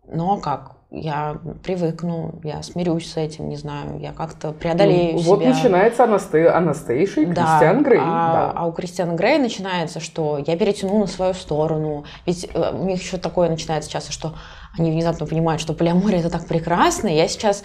ну 0.06 0.34
а 0.34 0.42
как, 0.42 0.76
я 0.92 1.38
привыкну, 1.64 2.40
я 2.44 2.64
смирюсь 2.64 3.12
с 3.12 3.18
этим, 3.18 3.48
не 3.48 3.58
знаю, 3.58 4.00
я 4.00 4.12
как-то 4.12 4.52
преодолею 4.54 5.14
ну, 5.14 5.20
себя. 5.20 5.30
Вот 5.30 5.46
начинается 5.46 6.04
Анасте... 6.04 6.50
Анастейша 6.50 7.22
и 7.22 7.26
да, 7.28 7.60
Кристиан 7.60 7.84
Грей. 7.84 8.00
А, 8.02 8.34
да. 8.34 8.54
а 8.56 8.66
у 8.66 8.72
Кристиана 8.72 9.14
Грея 9.14 9.40
начинается, 9.40 10.00
что 10.00 10.44
я 10.46 10.58
перетяну 10.58 11.00
на 11.00 11.08
свою 11.08 11.36
сторону. 11.36 12.06
Ведь 12.26 12.50
э, 12.52 12.72
у 12.74 12.86
них 12.86 13.02
еще 13.02 13.18
такое 13.18 13.50
начинается 13.50 13.90
часто, 13.90 14.12
что 14.12 14.34
они 14.78 14.92
внезапно 14.92 15.26
понимают, 15.26 15.62
что 15.62 15.74
полиамория 15.74 16.20
это 16.20 16.30
так 16.30 16.46
прекрасно, 16.46 17.08
я 17.08 17.28
сейчас 17.28 17.64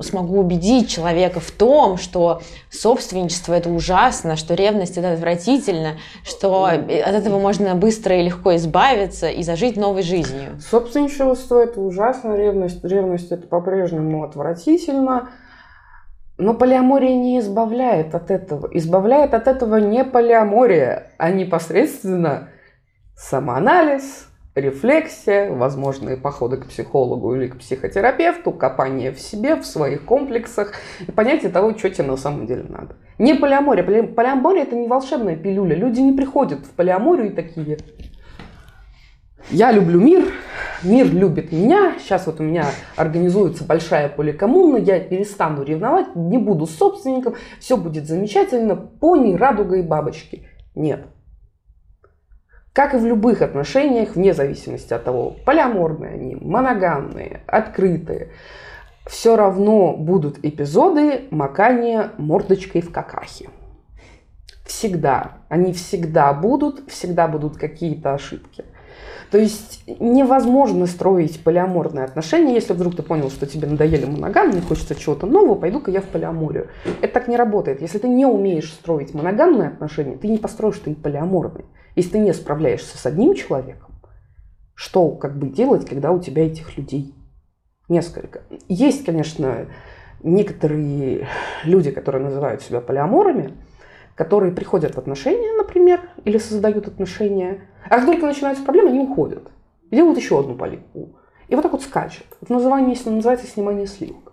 смогу 0.00 0.38
убедить 0.38 0.88
человека 0.88 1.40
в 1.40 1.50
том, 1.50 1.98
что 1.98 2.40
собственничество 2.70 3.52
это 3.52 3.68
ужасно, 3.68 4.36
что 4.36 4.54
ревность 4.54 4.96
это 4.96 5.12
отвратительно, 5.12 5.96
что 6.24 6.64
от 6.64 6.88
этого 6.88 7.38
можно 7.38 7.74
быстро 7.74 8.18
и 8.18 8.22
легко 8.22 8.54
избавиться 8.56 9.28
и 9.28 9.42
зажить 9.42 9.76
новой 9.76 10.02
жизнью. 10.02 10.60
Собственничество 10.60 11.60
это 11.60 11.80
ужасно, 11.80 12.36
ревность, 12.36 12.84
ревность 12.84 13.32
это 13.32 13.46
по-прежнему 13.46 14.24
отвратительно. 14.24 15.30
Но 16.38 16.52
полиамория 16.52 17.14
не 17.14 17.40
избавляет 17.40 18.14
от 18.14 18.30
этого. 18.30 18.68
Избавляет 18.72 19.32
от 19.32 19.48
этого 19.48 19.76
не 19.76 20.04
полиамория, 20.04 21.10
а 21.16 21.30
непосредственно 21.30 22.50
самоанализ, 23.16 24.28
рефлексия, 24.56 25.50
возможные 25.50 26.16
походы 26.16 26.56
к 26.56 26.66
психологу 26.66 27.34
или 27.34 27.48
к 27.48 27.58
психотерапевту, 27.58 28.52
копание 28.52 29.12
в 29.12 29.20
себе, 29.20 29.56
в 29.56 29.66
своих 29.66 30.04
комплексах 30.04 30.72
и 31.06 31.12
понятие 31.12 31.50
того, 31.50 31.76
что 31.76 31.90
тебе 31.90 32.08
на 32.08 32.16
самом 32.16 32.46
деле 32.46 32.64
надо. 32.68 32.96
Не 33.18 33.34
полиамория. 33.34 33.84
Полиамория– 34.04 34.62
это 34.64 34.74
не 34.74 34.88
волшебная 34.88 35.36
пилюля. 35.36 35.76
Люди 35.76 36.00
не 36.00 36.12
приходят 36.12 36.60
в 36.60 36.70
полиаморию 36.70 37.30
и 37.30 37.34
такие 37.34 37.78
«Я 39.50 39.70
люблю 39.70 40.00
мир, 40.00 40.24
мир 40.82 41.06
любит 41.06 41.52
меня, 41.52 41.94
сейчас 42.00 42.26
вот 42.26 42.40
у 42.40 42.42
меня 42.42 42.66
организуется 42.96 43.62
большая 43.64 44.08
поликоммуна, 44.08 44.78
я 44.78 44.98
перестану 44.98 45.62
ревновать, 45.62 46.16
не 46.16 46.36
буду 46.36 46.66
собственником, 46.66 47.36
все 47.60 47.76
будет 47.76 48.08
замечательно, 48.08 48.74
пони, 48.74 49.36
радуга 49.36 49.76
и 49.76 49.82
бабочки». 49.82 50.48
Нет. 50.74 51.06
Как 52.76 52.92
и 52.92 52.98
в 52.98 53.06
любых 53.06 53.40
отношениях, 53.40 54.16
вне 54.16 54.34
зависимости 54.34 54.92
от 54.92 55.02
того, 55.02 55.34
полиаморные 55.46 56.12
они, 56.12 56.36
моногамные, 56.36 57.40
открытые, 57.46 58.32
все 59.06 59.34
равно 59.34 59.96
будут 59.96 60.44
эпизоды 60.44 61.22
макания 61.30 62.10
мордочкой 62.18 62.82
в 62.82 62.92
какахе. 62.92 63.48
Всегда. 64.66 65.38
Они 65.48 65.72
всегда 65.72 66.34
будут, 66.34 66.90
всегда 66.90 67.28
будут 67.28 67.56
какие-то 67.56 68.12
ошибки. 68.12 68.66
То 69.30 69.38
есть 69.38 69.82
невозможно 69.98 70.84
строить 70.84 71.42
полиаморные 71.42 72.04
отношения, 72.04 72.52
если 72.52 72.74
вдруг 72.74 72.94
ты 72.94 73.02
понял, 73.02 73.30
что 73.30 73.46
тебе 73.46 73.68
надоели 73.68 74.04
моногамные, 74.04 74.60
хочется 74.60 74.94
чего-то 74.94 75.26
нового, 75.26 75.54
пойду-ка 75.54 75.90
я 75.90 76.02
в 76.02 76.08
полиаморию. 76.08 76.68
Это 77.00 77.14
так 77.14 77.28
не 77.28 77.38
работает. 77.38 77.80
Если 77.80 77.96
ты 77.96 78.08
не 78.08 78.26
умеешь 78.26 78.70
строить 78.70 79.14
моногамные 79.14 79.68
отношения, 79.68 80.16
ты 80.16 80.28
не 80.28 80.36
построишь 80.36 80.78
ты 80.80 80.90
и 80.90 80.94
полиаморные. 80.94 81.64
Если 81.96 82.10
ты 82.10 82.18
не 82.18 82.32
справляешься 82.34 82.98
с 82.98 83.06
одним 83.06 83.34
человеком, 83.34 83.94
что 84.74 85.10
как 85.12 85.38
бы 85.38 85.48
делать, 85.48 85.88
когда 85.88 86.12
у 86.12 86.20
тебя 86.20 86.46
этих 86.46 86.76
людей 86.76 87.14
несколько? 87.88 88.42
Есть, 88.68 89.04
конечно, 89.06 89.66
некоторые 90.22 91.26
люди, 91.64 91.90
которые 91.90 92.22
называют 92.22 92.60
себя 92.60 92.82
полиаморами, 92.82 93.54
которые 94.14 94.52
приходят 94.52 94.94
в 94.94 94.98
отношения, 94.98 95.56
например, 95.56 96.02
или 96.24 96.36
создают 96.36 96.86
отношения, 96.86 97.68
а 97.86 97.96
как 97.96 98.06
только 98.06 98.26
начинаются 98.26 98.62
проблемы, 98.62 98.90
они 98.90 99.00
уходят. 99.00 99.50
И 99.90 99.96
делают 99.96 100.18
еще 100.18 100.38
одну 100.38 100.54
полику. 100.54 101.16
И 101.48 101.54
вот 101.54 101.62
так 101.62 101.72
вот 101.72 101.82
скачет. 101.82 102.26
Это 102.42 102.52
название, 102.52 102.96
называется 103.06 103.46
снимание 103.46 103.86
сливок. 103.86 104.25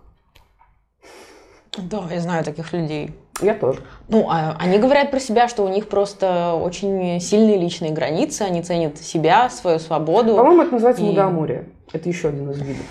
Да, 1.78 2.04
я 2.10 2.20
знаю 2.20 2.44
таких 2.44 2.72
людей. 2.72 3.14
Я 3.40 3.54
тоже. 3.54 3.80
Ну, 4.08 4.28
а 4.30 4.56
они 4.58 4.78
говорят 4.78 5.10
про 5.10 5.18
себя, 5.18 5.48
что 5.48 5.64
у 5.64 5.68
них 5.68 5.88
просто 5.88 6.54
очень 6.54 7.20
сильные 7.20 7.58
личные 7.58 7.92
границы, 7.92 8.42
они 8.42 8.62
ценят 8.62 8.98
себя, 8.98 9.50
свою 9.50 9.78
свободу. 9.78 10.36
По-моему, 10.36 10.62
это 10.62 10.72
называется 10.72 11.02
и... 11.02 11.06
мудоморие. 11.06 11.68
Это 11.92 12.08
еще 12.08 12.28
один 12.28 12.50
из 12.50 12.60
видов. 12.60 12.86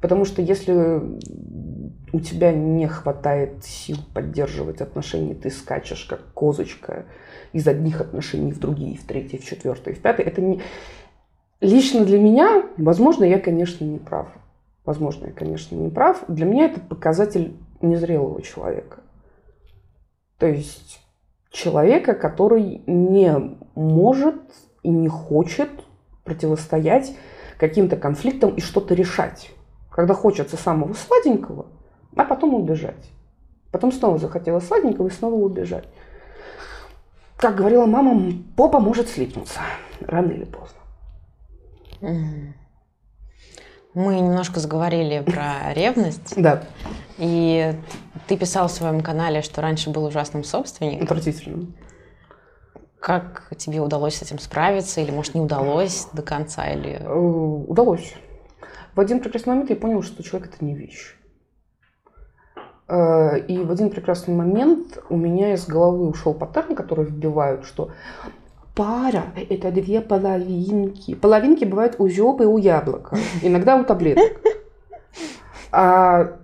Потому 0.00 0.24
что 0.24 0.42
если 0.42 1.00
у 2.12 2.20
тебя 2.20 2.52
не 2.52 2.86
хватает 2.86 3.64
сил 3.64 3.98
поддерживать 4.14 4.80
отношения, 4.80 5.34
ты 5.34 5.50
скачешь 5.50 6.04
как 6.04 6.32
козочка 6.32 7.04
из 7.52 7.66
одних 7.66 8.00
отношений 8.00 8.52
в 8.52 8.58
другие, 8.58 8.96
в 8.96 9.04
третьи, 9.04 9.38
в 9.38 9.44
четвертые, 9.44 9.94
в 9.94 10.00
пятые, 10.00 10.26
это 10.26 10.40
не... 10.40 10.60
Лично 11.60 12.04
для 12.04 12.18
меня, 12.18 12.64
возможно, 12.76 13.24
я, 13.24 13.40
конечно, 13.40 13.84
не 13.84 13.98
прав. 13.98 14.28
Возможно, 14.84 15.26
я, 15.26 15.32
конечно, 15.32 15.74
не 15.74 15.90
прав. 15.90 16.22
Для 16.28 16.46
меня 16.46 16.66
это 16.66 16.80
показатель 16.80 17.56
незрелого 17.80 18.42
человека. 18.42 19.00
То 20.38 20.46
есть 20.46 21.00
человека, 21.50 22.14
который 22.14 22.82
не 22.86 23.58
может 23.74 24.36
и 24.82 24.90
не 24.90 25.08
хочет 25.08 25.70
противостоять 26.24 27.16
каким-то 27.58 27.96
конфликтам 27.96 28.54
и 28.54 28.60
что-то 28.60 28.94
решать. 28.94 29.50
Когда 29.90 30.14
хочется 30.14 30.56
самого 30.56 30.92
сладенького, 30.94 31.66
а 32.14 32.24
потом 32.24 32.54
убежать. 32.54 33.10
Потом 33.72 33.92
снова 33.92 34.18
захотела 34.18 34.60
сладенького 34.60 35.08
и 35.08 35.10
снова 35.10 35.34
убежать. 35.34 35.88
Как 37.36 37.56
говорила 37.56 37.86
мама, 37.86 38.32
попа 38.56 38.80
может 38.80 39.08
слипнуться 39.08 39.60
рано 40.00 40.32
или 40.32 40.44
поздно. 40.44 40.78
Мы 43.98 44.20
немножко 44.20 44.60
заговорили 44.60 45.24
про 45.24 45.72
ревность. 45.74 46.34
Да. 46.36 46.62
И 47.16 47.74
ты 48.28 48.36
писал 48.36 48.68
в 48.68 48.70
своем 48.70 49.00
канале, 49.00 49.42
что 49.42 49.60
раньше 49.60 49.90
был 49.90 50.04
ужасным 50.04 50.44
собственником. 50.44 51.02
Отвратительным. 51.02 51.74
Как 53.00 53.48
тебе 53.56 53.80
удалось 53.80 54.14
с 54.14 54.22
этим 54.22 54.38
справиться? 54.38 55.00
Или, 55.00 55.10
может, 55.10 55.34
не 55.34 55.40
удалось 55.40 56.06
до 56.12 56.22
конца? 56.22 56.70
Или... 56.70 57.00
Э, 57.00 57.12
удалось. 57.12 58.14
В 58.94 59.00
один 59.00 59.18
прекрасный 59.18 59.50
момент 59.50 59.70
я 59.70 59.74
понял, 59.76 60.04
что 60.04 60.22
человек– 60.22 60.50
это 60.54 60.64
не 60.64 60.76
вещь. 60.76 61.16
Э, 62.86 63.36
и 63.48 63.58
в 63.58 63.72
один 63.72 63.90
прекрасный 63.90 64.32
момент 64.32 65.02
у 65.10 65.16
меня 65.16 65.54
из 65.54 65.66
головы 65.66 66.06
ушел 66.06 66.34
паттерн, 66.34 66.76
который 66.76 67.04
вбивают, 67.04 67.64
что 67.64 67.90
пара– 68.78 69.24
это 69.50 69.72
две 69.72 70.00
половинки. 70.00 71.16
Половинки 71.16 71.64
бывают 71.64 71.96
у 71.98 72.08
жопы 72.08 72.44
и 72.44 72.46
у 72.46 72.58
яблока, 72.58 73.18
иногда 73.42 73.74
у 73.74 73.84
таблеток. 73.84 74.40
А 75.72 76.38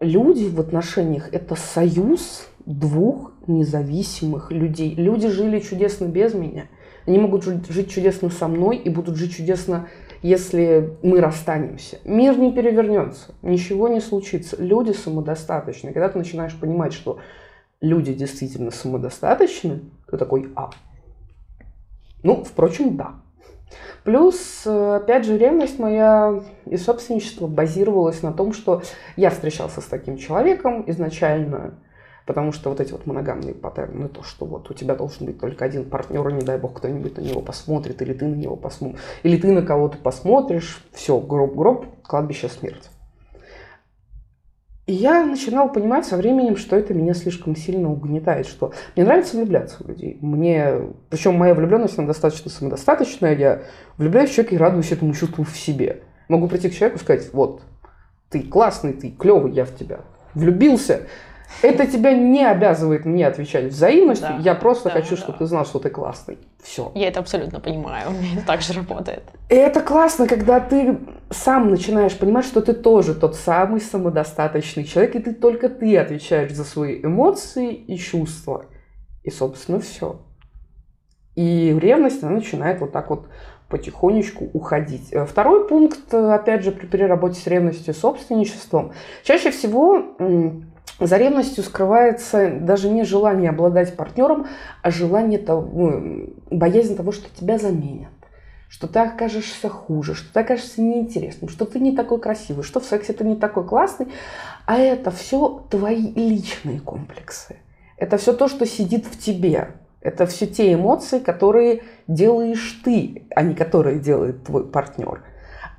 люди 0.00 0.48
в 0.48 0.58
отношениях– 0.60 1.28
это 1.32 1.56
союз 1.56 2.48
двух 2.64 3.32
независимых 3.46 4.50
людей. 4.50 4.94
Люди 4.94 5.28
жили 5.28 5.60
чудесно 5.60 6.06
без 6.06 6.32
меня. 6.32 6.68
Они 7.06 7.18
могут 7.18 7.44
жить 7.44 7.90
чудесно 7.90 8.30
со 8.30 8.48
мной 8.48 8.78
и 8.78 8.88
будут 8.88 9.16
жить 9.16 9.36
чудесно, 9.36 9.88
если 10.22 10.96
мы 11.02 11.20
расстанемся. 11.20 11.98
Мир 12.04 12.38
не 12.38 12.50
перевернется, 12.50 13.34
ничего 13.42 13.88
не 13.88 14.00
случится. 14.00 14.56
Люди 14.58 14.92
самодостаточны. 14.92 15.92
Когда 15.92 16.08
ты 16.08 16.16
начинаешь 16.16 16.56
понимать, 16.56 16.94
что 16.94 17.18
люди 17.82 18.14
действительно 18.14 18.70
самодостаточны, 18.70 19.80
ты 20.10 20.16
такой, 20.16 20.50
а. 20.56 20.70
Ну, 22.22 22.44
впрочем, 22.44 22.96
да. 22.96 23.14
Плюс, 24.04 24.62
э, 24.64 24.96
опять 24.96 25.26
же, 25.26 25.36
ревность 25.36 25.78
моя 25.78 26.42
и 26.64 26.76
собственничество 26.76 27.46
базировалось 27.46 28.22
на 28.22 28.32
том, 28.32 28.52
что 28.52 28.82
я 29.16 29.30
встречался 29.30 29.80
с 29.80 29.84
таким 29.84 30.16
человеком 30.16 30.84
изначально, 30.86 31.74
потому 32.24 32.52
что 32.52 32.70
вот 32.70 32.80
эти 32.80 32.92
вот 32.92 33.06
моногамные 33.06 33.54
паттерны, 33.54 34.08
то, 34.08 34.22
что 34.22 34.46
вот 34.46 34.70
у 34.70 34.74
тебя 34.74 34.94
должен 34.94 35.26
быть 35.26 35.38
только 35.38 35.64
один 35.64 35.88
партнер, 35.88 36.26
и 36.28 36.32
не 36.32 36.42
дай 36.42 36.58
бог 36.58 36.74
кто-нибудь 36.74 37.18
на 37.18 37.20
него 37.20 37.42
посмотрит, 37.42 38.00
или 38.00 38.14
ты 38.14 38.26
на 38.26 38.34
него 38.34 38.56
посмотришь, 38.56 39.00
или 39.22 39.36
ты 39.36 39.52
на 39.52 39.62
кого-то 39.62 39.98
посмотришь, 39.98 40.82
все, 40.92 41.20
гроб-гроб, 41.20 41.84
кладбище 42.02 42.48
смерть. 42.48 42.90
И 44.88 44.94
я 44.94 45.22
начинала 45.22 45.68
понимать 45.68 46.06
со 46.06 46.16
временем, 46.16 46.56
что 46.56 46.74
это 46.74 46.94
меня 46.94 47.12
слишком 47.12 47.54
сильно 47.54 47.92
угнетает, 47.92 48.46
что 48.46 48.72
мне 48.96 49.04
нравится 49.04 49.36
влюбляться 49.36 49.84
в 49.84 49.86
людей. 49.86 50.16
Мне, 50.22 50.76
причем 51.10 51.34
моя 51.34 51.52
влюбленность, 51.52 51.98
она 51.98 52.06
достаточно 52.06 52.50
самодостаточная, 52.50 53.36
я 53.36 53.62
влюбляюсь 53.98 54.30
в 54.30 54.34
человека 54.34 54.54
и 54.54 54.58
радуюсь 54.58 54.90
этому 54.90 55.12
чувству 55.12 55.44
в 55.44 55.54
себе. 55.58 56.04
Могу 56.28 56.48
прийти 56.48 56.70
к 56.70 56.74
человеку 56.74 56.98
и 56.98 57.02
сказать, 57.02 57.28
вот, 57.34 57.60
ты 58.30 58.40
классный, 58.40 58.94
ты 58.94 59.10
клевый, 59.10 59.52
я 59.52 59.66
в 59.66 59.76
тебя 59.76 60.00
влюбился, 60.32 61.02
это 61.62 61.86
тебя 61.86 62.12
не 62.12 62.44
обязывает 62.44 63.04
мне 63.04 63.26
отвечать 63.26 63.66
взаимностью. 63.66 64.28
Да, 64.28 64.42
я 64.42 64.54
просто 64.54 64.88
да, 64.88 64.94
хочу, 64.96 65.16
да. 65.16 65.16
чтобы 65.16 65.38
ты 65.38 65.46
знал, 65.46 65.64
что 65.64 65.78
ты 65.78 65.90
классный. 65.90 66.38
Все. 66.62 66.92
Я 66.94 67.08
это 67.08 67.20
абсолютно 67.20 67.60
понимаю. 67.60 68.08
У 68.10 68.12
меня 68.12 68.34
это 68.36 68.46
так 68.46 68.62
же 68.62 68.72
работает. 68.72 69.24
И 69.48 69.54
это 69.54 69.80
классно, 69.80 70.26
когда 70.26 70.60
ты 70.60 70.98
сам 71.30 71.70
начинаешь 71.70 72.16
понимать, 72.16 72.44
что 72.44 72.60
ты 72.60 72.72
тоже 72.72 73.14
тот 73.14 73.34
самый 73.34 73.80
самодостаточный 73.80 74.84
человек, 74.84 75.16
и 75.16 75.18
ты 75.20 75.34
только 75.34 75.68
ты 75.68 75.96
отвечаешь 75.96 76.52
за 76.52 76.64
свои 76.64 77.02
эмоции 77.02 77.72
и 77.74 77.96
чувства. 77.96 78.66
И, 79.24 79.30
собственно, 79.30 79.80
все. 79.80 80.22
И 81.34 81.76
ревность, 81.78 82.22
она 82.22 82.32
начинает 82.32 82.80
вот 82.80 82.92
так 82.92 83.10
вот 83.10 83.28
потихонечку 83.68 84.48
уходить. 84.52 85.12
Э, 85.12 85.26
второй 85.26 85.68
пункт, 85.68 86.12
опять 86.12 86.64
же, 86.64 86.72
при, 86.72 86.86
при 86.86 87.02
работе 87.02 87.40
с 87.40 87.46
ревностью 87.46 87.94
и 87.94 87.96
собственничеством. 87.96 88.92
Чаще 89.22 89.50
всего 89.50 90.04
за 90.98 91.16
ревностью 91.16 91.64
скрывается 91.64 92.50
даже 92.50 92.88
не 92.88 93.04
желание 93.04 93.50
обладать 93.50 93.96
партнером, 93.96 94.46
а 94.82 94.90
желание 94.90 95.38
того, 95.38 95.68
ну, 95.72 96.34
боязнь 96.50 96.96
того, 96.96 97.12
что 97.12 97.28
тебя 97.34 97.58
заменят 97.58 98.10
что 98.68 98.86
ты 98.86 98.98
окажешься 98.98 99.68
хуже, 99.68 100.14
что 100.14 100.32
ты 100.32 100.40
окажешься 100.40 100.82
неинтересным, 100.82 101.48
что 101.48 101.64
ты 101.64 101.80
не 101.80 101.96
такой 101.96 102.20
красивый, 102.20 102.64
что 102.64 102.80
в 102.80 102.84
сексе 102.84 103.12
ты 103.12 103.24
не 103.24 103.34
такой 103.34 103.66
классный. 103.66 104.08
А 104.66 104.78
это 104.78 105.10
все 105.10 105.64
твои 105.70 106.12
личные 106.12 106.80
комплексы. 106.80 107.56
Это 107.96 108.18
все 108.18 108.32
то, 108.34 108.46
что 108.48 108.66
сидит 108.66 109.06
в 109.06 109.18
тебе. 109.18 109.70
Это 110.00 110.26
все 110.26 110.46
те 110.46 110.74
эмоции, 110.74 111.18
которые 111.18 111.82
делаешь 112.06 112.80
ты, 112.84 113.26
а 113.34 113.42
не 113.42 113.54
которые 113.54 113.98
делает 113.98 114.44
твой 114.44 114.66
партнер. 114.66 115.24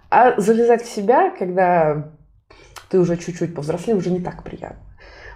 А 0.09 0.39
залезать 0.41 0.83
в 0.83 0.91
себя, 0.91 1.29
когда 1.29 2.11
ты 2.89 2.99
уже 2.99 3.17
чуть-чуть 3.17 3.55
повзрослел, 3.55 3.97
уже 3.97 4.09
не 4.09 4.19
так 4.19 4.43
приятно. 4.43 4.88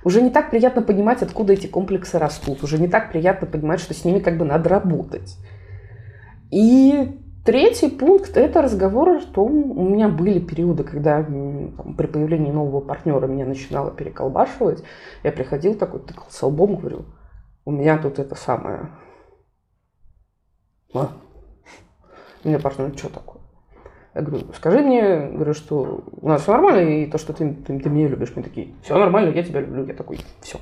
Уже 0.04 0.22
не 0.22 0.30
так 0.30 0.50
приятно 0.50 0.82
понимать, 0.82 1.22
откуда 1.22 1.54
эти 1.54 1.68
комплексы 1.68 2.20
растут. 2.20 2.64
Уже 2.64 2.78
не 2.78 2.88
так 2.88 3.12
приятно 3.12 3.48
понимать, 3.48 3.80
что 3.80 3.94
с 3.94 4.06
ними 4.06 4.20
как 4.20 4.38
бы 4.38 4.46
надо 4.46 4.70
работать. 4.70 5.38
И 6.52 7.20
Третий 7.44 7.90
пункт– 7.90 8.32
это 8.38 8.62
разговор 8.62 9.10
о 9.10 9.20
том, 9.20 9.78
у 9.78 9.90
меня 9.90 10.08
были 10.08 10.40
периоды, 10.40 10.86
когда 10.86 11.24
там, 11.24 11.94
при 11.98 12.08
появлении 12.08 12.52
нового 12.52 12.80
партнера 12.80 13.28
меня 13.28 13.46
начинало 13.46 13.92
переколбашивать. 13.92 14.82
Я 15.24 15.34
приходил 15.34 15.76
такой, 15.76 16.00
тыкался 16.00 16.48
лбом, 16.48 16.78
говорю, 16.78 17.04
у 17.66 17.72
меня 17.72 17.98
тут 17.98 18.18
это 18.18 18.36
самое. 18.36 18.92
А? 20.94 21.12
Меня 22.46 22.60
партнер, 22.60 22.98
что 22.98 23.10
такое? 23.10 23.33
Я 24.16 24.22
говорю, 24.22 24.46
скажи 24.56 24.80
мне, 24.80 25.30
говорю, 25.32 25.54
что 25.54 26.04
у 26.22 26.28
нас 26.28 26.44
все 26.44 26.52
нормально, 26.52 26.82
и 26.82 27.06
то, 27.08 27.18
что 27.18 27.34
ты, 27.34 27.54
ты, 27.54 27.80
ты 27.80 27.90
меня 27.90 28.08
любишь. 28.08 28.32
Мы 28.36 28.44
такие, 28.44 28.70
все 28.84 28.98
нормально, 28.98 29.34
я 29.34 29.44
тебя 29.44 29.62
люблю. 29.62 29.86
Я 29.86 29.94
такой, 29.96 30.20
все. 30.42 30.60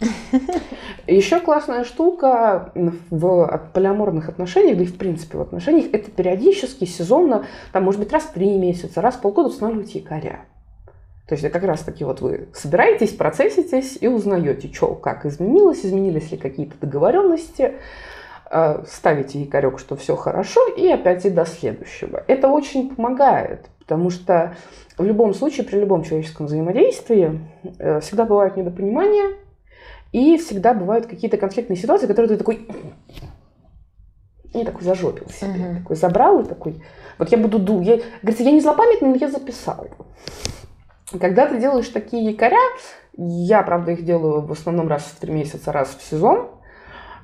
Еще 1.06 1.40
классная 1.40 1.84
штука 1.84 2.72
в 2.74 3.70
полиаморных 3.72 4.28
отношениях, 4.28 4.78
да 4.78 4.84
и 4.84 4.86
в 4.86 4.96
принципе 4.96 5.38
в 5.38 5.42
отношениях, 5.42 5.86
это 5.92 6.10
периодически, 6.10 6.84
сезонно, 6.84 7.46
там 7.72 7.84
может 7.84 8.00
быть 8.00 8.12
раз 8.12 8.24
в 8.24 8.32
три 8.32 8.56
месяца, 8.56 9.00
раз 9.00 9.16
в 9.16 9.20
полгода 9.20 9.48
устанавливать 9.48 9.94
якоря. 9.94 10.40
То 11.26 11.34
есть 11.34 11.50
как 11.50 11.64
раз 11.64 11.80
таки 11.80 12.04
вот 12.04 12.20
вы 12.20 12.48
собираетесь, 12.54 13.10
процесситесь 13.10 13.98
и 14.00 14.06
узнаете, 14.06 14.72
что, 14.72 14.94
как 14.94 15.26
изменилось, 15.26 15.84
изменились 15.84 16.30
ли 16.30 16.36
какие-то 16.36 16.76
договоренности, 16.80 17.74
ставите 18.86 19.40
якорек, 19.40 19.78
что 19.78 19.96
все 19.96 20.16
хорошо, 20.16 20.60
и 20.76 20.88
опять 20.88 21.24
и 21.26 21.30
до 21.30 21.44
следующего. 21.44 22.22
Это 22.26 22.48
очень 22.48 22.94
помогает, 22.94 23.66
потому 23.80 24.10
что 24.10 24.56
в 24.96 25.04
любом 25.04 25.34
случае, 25.34 25.66
при 25.66 25.80
любом 25.80 26.04
человеческом 26.04 26.46
взаимодействии 26.46 27.40
э, 27.78 28.00
всегда 28.00 28.24
бывают 28.24 28.56
недопонимания, 28.56 29.36
и 30.12 30.38
всегда 30.38 30.72
бывают 30.72 31.06
какие-то 31.06 31.36
конфликтные 31.36 31.76
ситуации, 31.76 32.06
которые 32.06 32.28
ты 32.28 32.36
такой... 32.38 32.66
И 34.54 34.64
такой 34.64 34.82
зажопил 34.82 35.28
себе. 35.28 35.50
Uh-huh. 35.50 35.78
Такой 35.80 35.96
забрал 35.96 36.40
и 36.40 36.44
такой... 36.44 36.82
Вот 37.18 37.30
я 37.30 37.36
буду... 37.36 37.58
Ду... 37.58 37.82
Я... 37.82 37.98
Говорится, 38.22 38.44
я 38.44 38.52
не 38.52 38.60
злопамятный, 38.60 39.10
но 39.10 39.16
я 39.16 39.28
записал. 39.28 39.88
Когда 41.20 41.46
ты 41.46 41.58
делаешь 41.58 41.88
такие 41.88 42.30
якоря, 42.30 42.56
я, 43.16 43.62
правда, 43.62 43.92
их 43.92 44.04
делаю 44.04 44.40
в 44.46 44.52
основном 44.52 44.88
раз 44.88 45.02
в 45.02 45.20
три 45.20 45.32
месяца, 45.32 45.72
раз 45.72 45.94
в 45.94 46.02
сезон, 46.02 46.48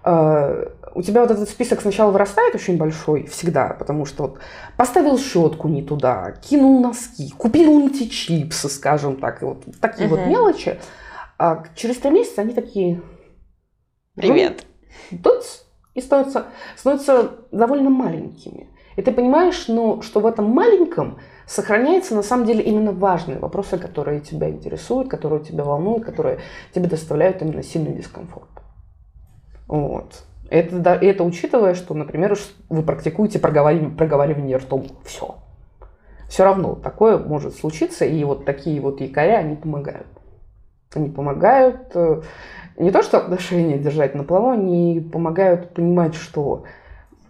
э, 0.04 0.66
у 0.94 1.02
тебя 1.02 1.22
вот 1.22 1.30
этот 1.30 1.48
список 1.48 1.80
сначала 1.80 2.10
вырастает 2.10 2.54
очень 2.54 2.76
большой, 2.76 3.26
всегда, 3.26 3.68
потому 3.78 4.04
что 4.04 4.24
вот 4.24 4.38
поставил 4.76 5.18
щетку 5.18 5.68
не 5.68 5.82
туда, 5.82 6.32
кинул 6.32 6.80
носки, 6.80 7.30
купил 7.30 7.86
эти 7.86 8.08
чипсы, 8.08 8.68
скажем 8.68 9.16
так, 9.16 9.42
и 9.42 9.44
вот 9.44 9.64
такие 9.80 10.08
uh-huh. 10.08 10.10
вот 10.10 10.26
мелочи. 10.26 10.78
А 11.38 11.64
через 11.74 11.98
три 11.98 12.10
месяца 12.10 12.42
они 12.42 12.54
такие... 12.54 13.02
Привет. 14.14 14.66
Тут 15.22 15.44
и 15.94 16.00
становятся, 16.00 16.46
становятся 16.76 17.32
довольно 17.50 17.90
маленькими. 17.90 18.68
И 18.96 19.02
ты 19.02 19.10
понимаешь, 19.12 19.68
ну, 19.68 20.02
что 20.02 20.20
в 20.20 20.26
этом 20.26 20.50
маленьком 20.50 21.18
сохраняется 21.46 22.14
на 22.14 22.22
самом 22.22 22.46
деле 22.46 22.62
именно 22.62 22.92
важные 22.92 23.38
вопросы, 23.38 23.78
которые 23.78 24.20
тебя 24.20 24.50
интересуют, 24.50 25.08
которые 25.08 25.42
тебя 25.42 25.64
волнуют, 25.64 26.04
которые 26.04 26.40
тебе 26.74 26.88
доставляют 26.88 27.40
именно 27.42 27.62
сильный 27.62 27.94
дискомфорт. 27.94 28.50
Вот. 29.66 30.24
Это, 30.52 30.92
это 30.92 31.24
учитывая, 31.24 31.72
что, 31.72 31.94
например, 31.94 32.38
вы 32.68 32.82
практикуете 32.82 33.38
проговаривание, 33.38 33.96
проговаривание 33.96 34.58
ртом. 34.58 34.84
Все. 35.02 35.36
Все 36.28 36.44
равно 36.44 36.74
такое 36.74 37.16
может 37.16 37.56
случиться, 37.56 38.04
и 38.04 38.22
вот 38.22 38.44
такие 38.44 38.78
вот 38.78 39.00
якоря, 39.00 39.38
они 39.38 39.56
помогают. 39.56 40.06
Они 40.94 41.08
помогают 41.08 41.92
э, 41.94 42.20
не 42.76 42.90
то, 42.90 43.02
что 43.02 43.16
отношения 43.16 43.78
держать 43.78 44.14
на 44.14 44.24
плаву, 44.24 44.50
они 44.50 45.00
помогают 45.00 45.72
понимать, 45.72 46.14
что 46.14 46.64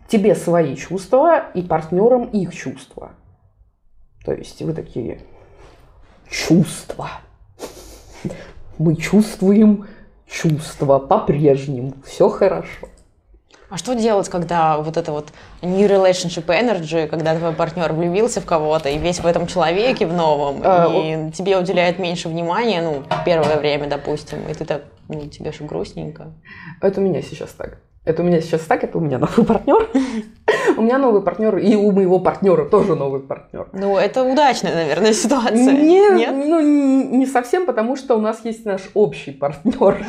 тебе 0.08 0.34
свои 0.34 0.74
чувства 0.74 1.44
и 1.54 1.62
партнерам 1.62 2.24
их 2.24 2.52
чувства. 2.52 3.12
То 4.24 4.32
есть 4.32 4.60
вы 4.62 4.72
такие 4.72 5.20
чувства. 6.28 7.08
Мы 8.78 8.96
чувствуем 8.96 9.86
чувства 10.26 10.98
по-прежнему. 10.98 11.92
Все 12.04 12.28
хорошо. 12.28 12.88
А 13.72 13.78
что 13.78 13.94
делать, 13.94 14.28
когда 14.28 14.76
вот 14.76 14.98
это 14.98 15.12
вот 15.12 15.32
new 15.62 15.88
relationship 15.88 16.44
energy, 16.44 17.06
когда 17.06 17.34
твой 17.34 17.52
партнер 17.52 17.90
влюбился 17.94 18.42
в 18.42 18.44
кого-то 18.44 18.90
и 18.90 18.98
весь 18.98 19.20
в 19.20 19.26
этом 19.26 19.46
человеке 19.46 20.06
в 20.06 20.12
новом, 20.12 20.60
а, 20.62 20.90
и 20.92 21.32
тебе 21.32 21.56
уделяет 21.56 21.98
меньше 21.98 22.28
внимания, 22.28 22.82
ну, 22.82 23.02
первое 23.24 23.56
время, 23.56 23.88
допустим, 23.88 24.40
и 24.46 24.52
ты 24.52 24.66
так, 24.66 24.82
ну, 25.08 25.26
тебе 25.26 25.52
же 25.52 25.64
грустненько. 25.64 26.34
Это 26.82 27.00
у 27.00 27.02
меня 27.02 27.22
сейчас 27.22 27.48
так. 27.52 27.78
Это 28.04 28.22
у 28.22 28.26
меня 28.26 28.42
сейчас 28.42 28.60
так, 28.60 28.84
это 28.84 28.98
у 28.98 29.00
меня 29.00 29.18
новый 29.18 29.46
партнер. 29.46 29.88
У 30.76 30.82
меня 30.82 30.98
новый 30.98 31.22
партнер, 31.22 31.58
и 31.58 31.74
у 31.74 31.92
моего 31.92 32.18
партнера 32.18 32.64
тоже 32.64 32.94
новый 32.94 33.20
партнер. 33.20 33.68
Ну, 33.72 33.98
это 33.98 34.22
удачная, 34.22 34.74
наверное, 34.74 35.12
ситуация. 35.12 35.54
Не, 35.54 36.10
Нет? 36.16 36.34
Ну, 36.34 36.60
не 36.60 37.26
совсем, 37.26 37.66
потому 37.66 37.96
что 37.96 38.16
у 38.16 38.20
нас 38.20 38.44
есть 38.44 38.64
наш 38.64 38.82
общий 38.94 39.32
партнер. 39.32 40.04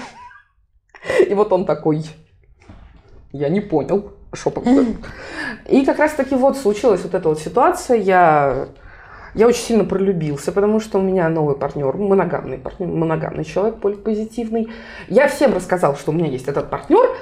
И 1.29 1.33
вот 1.33 1.51
он 1.51 1.65
такой, 1.65 2.03
я 3.33 3.49
не 3.49 3.59
понял, 3.59 4.13
шепот. 4.33 4.65
И 5.67 5.85
как 5.85 5.99
раз-таки 5.99 6.35
вот 6.35 6.57
случилась 6.57 7.03
вот 7.03 7.13
эта 7.13 7.27
вот 7.27 7.39
ситуация, 7.39 7.97
я, 7.97 8.67
я 9.33 9.47
очень 9.47 9.63
сильно 9.63 9.83
пролюбился, 9.83 10.51
потому 10.51 10.79
что 10.79 10.99
у 10.99 11.01
меня 11.01 11.27
новый 11.29 11.55
партнер, 11.55 11.97
моногамный 11.97 12.59
партнер, 12.59 12.87
моногамный 12.87 13.43
человек, 13.43 13.79
позитивный. 13.79 14.69
Я 15.07 15.27
всем 15.27 15.53
рассказал, 15.53 15.95
что 15.95 16.11
у 16.11 16.13
меня 16.13 16.27
есть 16.27 16.47
этот 16.47 16.69
партнер, 16.69 17.17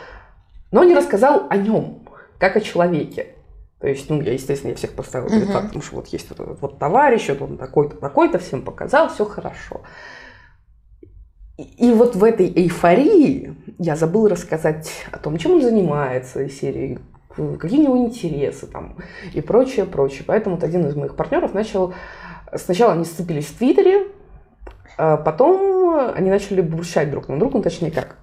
но 0.71 0.83
не 0.83 0.93
рассказал 0.93 1.47
о 1.49 1.57
нем, 1.57 2.07
как 2.37 2.57
о 2.57 2.61
человеке. 2.61 3.35
То 3.79 3.87
есть, 3.87 4.09
ну, 4.11 4.21
я, 4.21 4.33
естественно, 4.33 4.69
я 4.69 4.75
всех 4.75 4.91
поставил 4.91 5.27
перед 5.27 5.49
фактом, 5.49 5.81
что 5.81 5.95
вот 5.95 6.07
есть 6.09 6.29
вот 6.29 6.39
этот 6.39 6.61
вот 6.61 6.77
товарищ, 6.77 7.29
вот 7.29 7.41
он 7.41 7.57
такой-то, 7.57 7.95
такой-то, 7.95 8.37
всем 8.37 8.61
показал, 8.61 9.09
все 9.09 9.25
хорошо. 9.25 9.81
И 11.57 11.91
вот 11.91 12.15
в 12.15 12.23
этой 12.23 12.47
эйфории 12.47 13.55
я 13.77 13.95
забыла 13.95 14.29
рассказать 14.29 14.91
о 15.11 15.19
том, 15.19 15.37
чем 15.37 15.53
он 15.53 15.61
занимается 15.61 16.43
из 16.43 16.59
серии, 16.59 16.99
какие 17.35 17.79
у 17.79 17.83
него 17.83 17.97
интересы 17.97 18.67
там 18.67 18.97
и 19.33 19.41
прочее, 19.41 19.85
прочее. 19.85 20.23
Поэтому 20.25 20.55
вот 20.55 20.63
один 20.63 20.85
из 20.87 20.95
моих 20.95 21.15
партнеров 21.15 21.53
начал... 21.53 21.93
Сначала 22.53 22.93
они 22.93 23.05
сцепились 23.05 23.45
в 23.45 23.57
Твиттере, 23.57 24.07
а 24.97 25.17
потом 25.17 26.11
они 26.13 26.29
начали 26.29 26.61
бурчать 26.61 27.09
друг 27.09 27.29
на 27.29 27.39
друга, 27.39 27.57
ну, 27.57 27.63
точнее 27.63 27.91
как. 27.91 28.17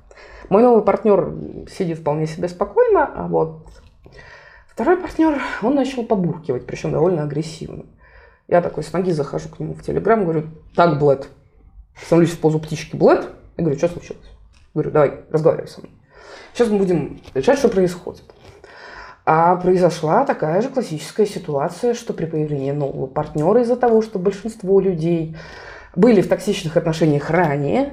Мой 0.50 0.62
новый 0.62 0.82
партнер 0.82 1.32
сидит 1.70 1.98
вполне 1.98 2.26
себе 2.26 2.48
спокойно, 2.48 3.10
а 3.14 3.26
вот 3.26 3.66
второй 4.68 4.96
партнер, 4.96 5.40
он 5.62 5.74
начал 5.74 6.04
побуркивать, 6.04 6.66
причем 6.66 6.92
довольно 6.92 7.22
агрессивно. 7.22 7.86
Я 8.48 8.62
такой 8.62 8.82
с 8.82 8.92
ноги 8.92 9.12
захожу 9.12 9.48
к 9.48 9.58
нему 9.58 9.74
в 9.74 9.82
Телеграм, 9.82 10.24
говорю, 10.24 10.44
так, 10.74 10.98
Блэд, 10.98 11.28
становлюсь 12.02 12.32
в 12.32 12.38
позу 12.38 12.58
птички 12.58 12.96
Блэд, 12.96 13.28
и 13.56 13.62
говорю, 13.62 13.78
что 13.78 13.88
случилось? 13.88 14.26
Говорю, 14.74 14.90
давай, 14.90 15.20
разговаривай 15.30 15.68
со 15.68 15.80
мной. 15.80 15.92
Сейчас 16.54 16.68
мы 16.68 16.78
будем 16.78 17.20
решать, 17.34 17.58
что 17.58 17.68
происходит. 17.68 18.24
А 19.24 19.56
произошла 19.56 20.24
такая 20.24 20.62
же 20.62 20.70
классическая 20.70 21.26
ситуация, 21.26 21.94
что 21.94 22.14
при 22.14 22.24
появлении 22.24 22.70
нового 22.70 23.06
партнера 23.06 23.60
из-за 23.60 23.76
того, 23.76 24.00
что 24.00 24.18
большинство 24.18 24.80
людей 24.80 25.36
были 25.94 26.22
в 26.22 26.28
токсичных 26.28 26.76
отношениях 26.76 27.28
ранее, 27.30 27.92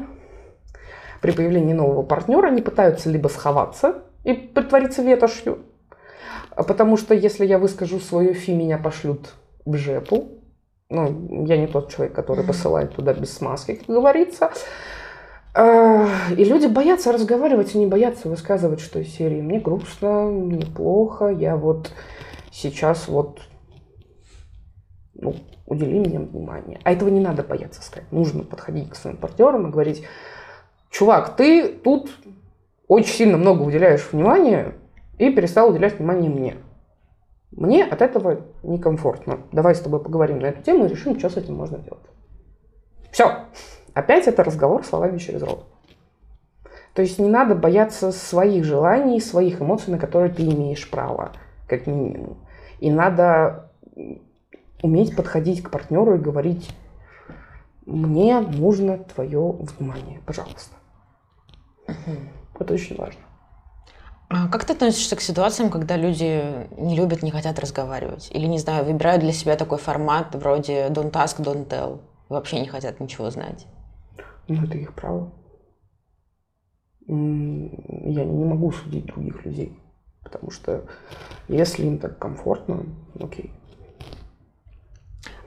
при 1.22 1.32
появлении 1.32 1.74
нового 1.74 2.04
партнера 2.04 2.48
они 2.48 2.62
пытаются 2.62 3.10
либо 3.10 3.28
сховаться 3.28 4.04
и 4.24 4.34
притвориться 4.34 5.02
ветошью, 5.02 5.60
потому 6.56 6.98
что 6.98 7.13
если 7.13 7.46
я 7.46 7.60
выскажу 7.60 8.00
свое 8.00 8.34
фи, 8.34 8.54
меня 8.54 8.78
пошлют 8.78 9.34
в 9.65 9.76
жепу, 9.76 10.30
ну, 10.89 11.45
я 11.45 11.58
не 11.58 11.67
тот 11.67 11.91
человек, 11.91 12.15
который 12.15 12.43
mm-hmm. 12.43 12.48
посылает 12.48 12.95
туда 12.95 13.13
без 13.13 13.34
смазки, 13.34 13.76
как 13.76 13.88
говорится. 13.88 14.52
А, 15.54 16.08
и 16.32 16.43
люди 16.43 16.67
боятся 16.67 17.12
разговаривать 17.12 17.76
и 17.76 17.78
не 17.78 17.88
боятся 17.88 18.28
высказывать, 18.28 18.82
что 18.82 19.00
из 19.00 19.13
серии 19.15 19.41
«мне 19.41 19.60
грустно, 19.60 20.24
мне 20.26 20.65
плохо, 20.65 21.30
я 21.30 21.56
вот 21.56 21.91
сейчас 22.52 23.08
вот 23.08 23.39
ну, 25.13 25.36
удели 25.65 26.00
мне 26.00 26.19
внимание». 26.19 26.80
А 26.84 26.91
этого 26.91 27.10
не 27.10 27.21
надо 27.21 27.41
бояться 27.43 27.82
сказать. 27.82 28.12
Нужно 28.12 28.43
подходить 28.43 28.89
к 28.89 28.95
своим 28.95 29.17
партнерам 29.17 29.67
и 29.67 29.71
говорить, 29.71 30.04
чувак, 30.91 31.38
ты 31.38 31.69
тут 31.69 32.12
очень 32.88 33.13
сильно 33.13 33.38
много 33.38 33.63
уделяешь 33.63 34.10
внимания 34.12 34.76
и 35.17 35.32
перестал 35.32 35.69
уделять 35.69 36.00
внимание 36.00 36.30
мне. 36.30 36.56
Мне 37.56 37.86
от 37.86 38.02
этого 38.02 38.41
некомфортно. 38.63 39.39
Давай 39.52 39.76
с 39.76 39.80
тобой 39.80 40.04
поговорим 40.04 40.39
на 40.39 40.48
эту 40.48 40.62
тему 40.62 40.86
и 40.86 40.89
решим, 40.89 41.18
что 41.18 41.30
с 41.30 41.38
этим 41.38 41.56
можно 41.56 41.78
делать. 41.78 42.04
Все. 43.12 43.46
Опять 43.94 44.28
это 44.28 44.44
разговор 44.44 44.84
словами 44.84 45.18
через 45.20 45.41
рот. 45.41 45.65
То 46.94 47.02
есть 47.02 47.18
не 47.18 47.30
надо 47.30 47.56
бояться 47.56 48.12
своих 48.12 48.65
желаний, 48.65 49.22
своих 49.22 49.62
эмоций, 49.62 49.91
на 49.91 50.00
которые 50.00 50.34
ты 50.34 50.44
имеешь 50.44 50.89
право, 50.89 51.32
как 51.68 51.88
минимум. 51.88 52.38
И 52.80 52.91
надо 52.91 53.72
уметь 54.82 55.15
подходить 55.15 55.63
к 55.63 55.72
партнеру 55.72 56.15
и 56.15 56.20
говорить, 56.20 56.76
мне 57.86 58.39
нужно 58.41 58.98
твое 58.98 59.52
внимание, 59.52 60.20
пожалуйста. 60.26 60.76
Это 62.60 62.74
очень 62.74 62.98
важно. 62.98 63.22
А 64.27 64.47
как 64.47 64.65
ты 64.65 64.73
относишься 64.73 65.15
к 65.15 65.21
ситуациям, 65.21 65.69
когда 65.69 65.97
люди 65.97 66.67
не 66.77 66.95
любят, 66.95 67.21
не 67.21 67.31
хотят 67.31 67.59
разговаривать? 67.59 68.29
Или, 68.31 68.47
не 68.47 68.57
знаю, 68.57 68.83
выбирают 68.85 69.21
для 69.21 69.31
себя 69.31 69.55
такой 69.55 69.77
формат 69.77 70.33
вроде 70.33 70.88
don't 70.88 71.11
ask, 71.11 71.39
don't 71.39 71.67
tell? 71.67 71.99
Вообще 72.27 72.59
не 72.59 72.67
хотят 72.67 72.99
ничего 72.99 73.29
знать? 73.29 73.67
Ну, 74.47 74.63
это 74.63 74.77
их 74.77 74.93
право. 74.93 75.31
Я 77.07 77.13
не 78.25 78.45
могу 78.45 78.71
судить 78.71 79.05
других 79.05 79.45
людей. 79.45 79.77
Потому 80.23 80.49
что 80.49 80.85
если 81.47 81.85
им 81.85 81.99
так 81.99 82.17
комфортно, 82.17 82.83
окей. 83.19 83.51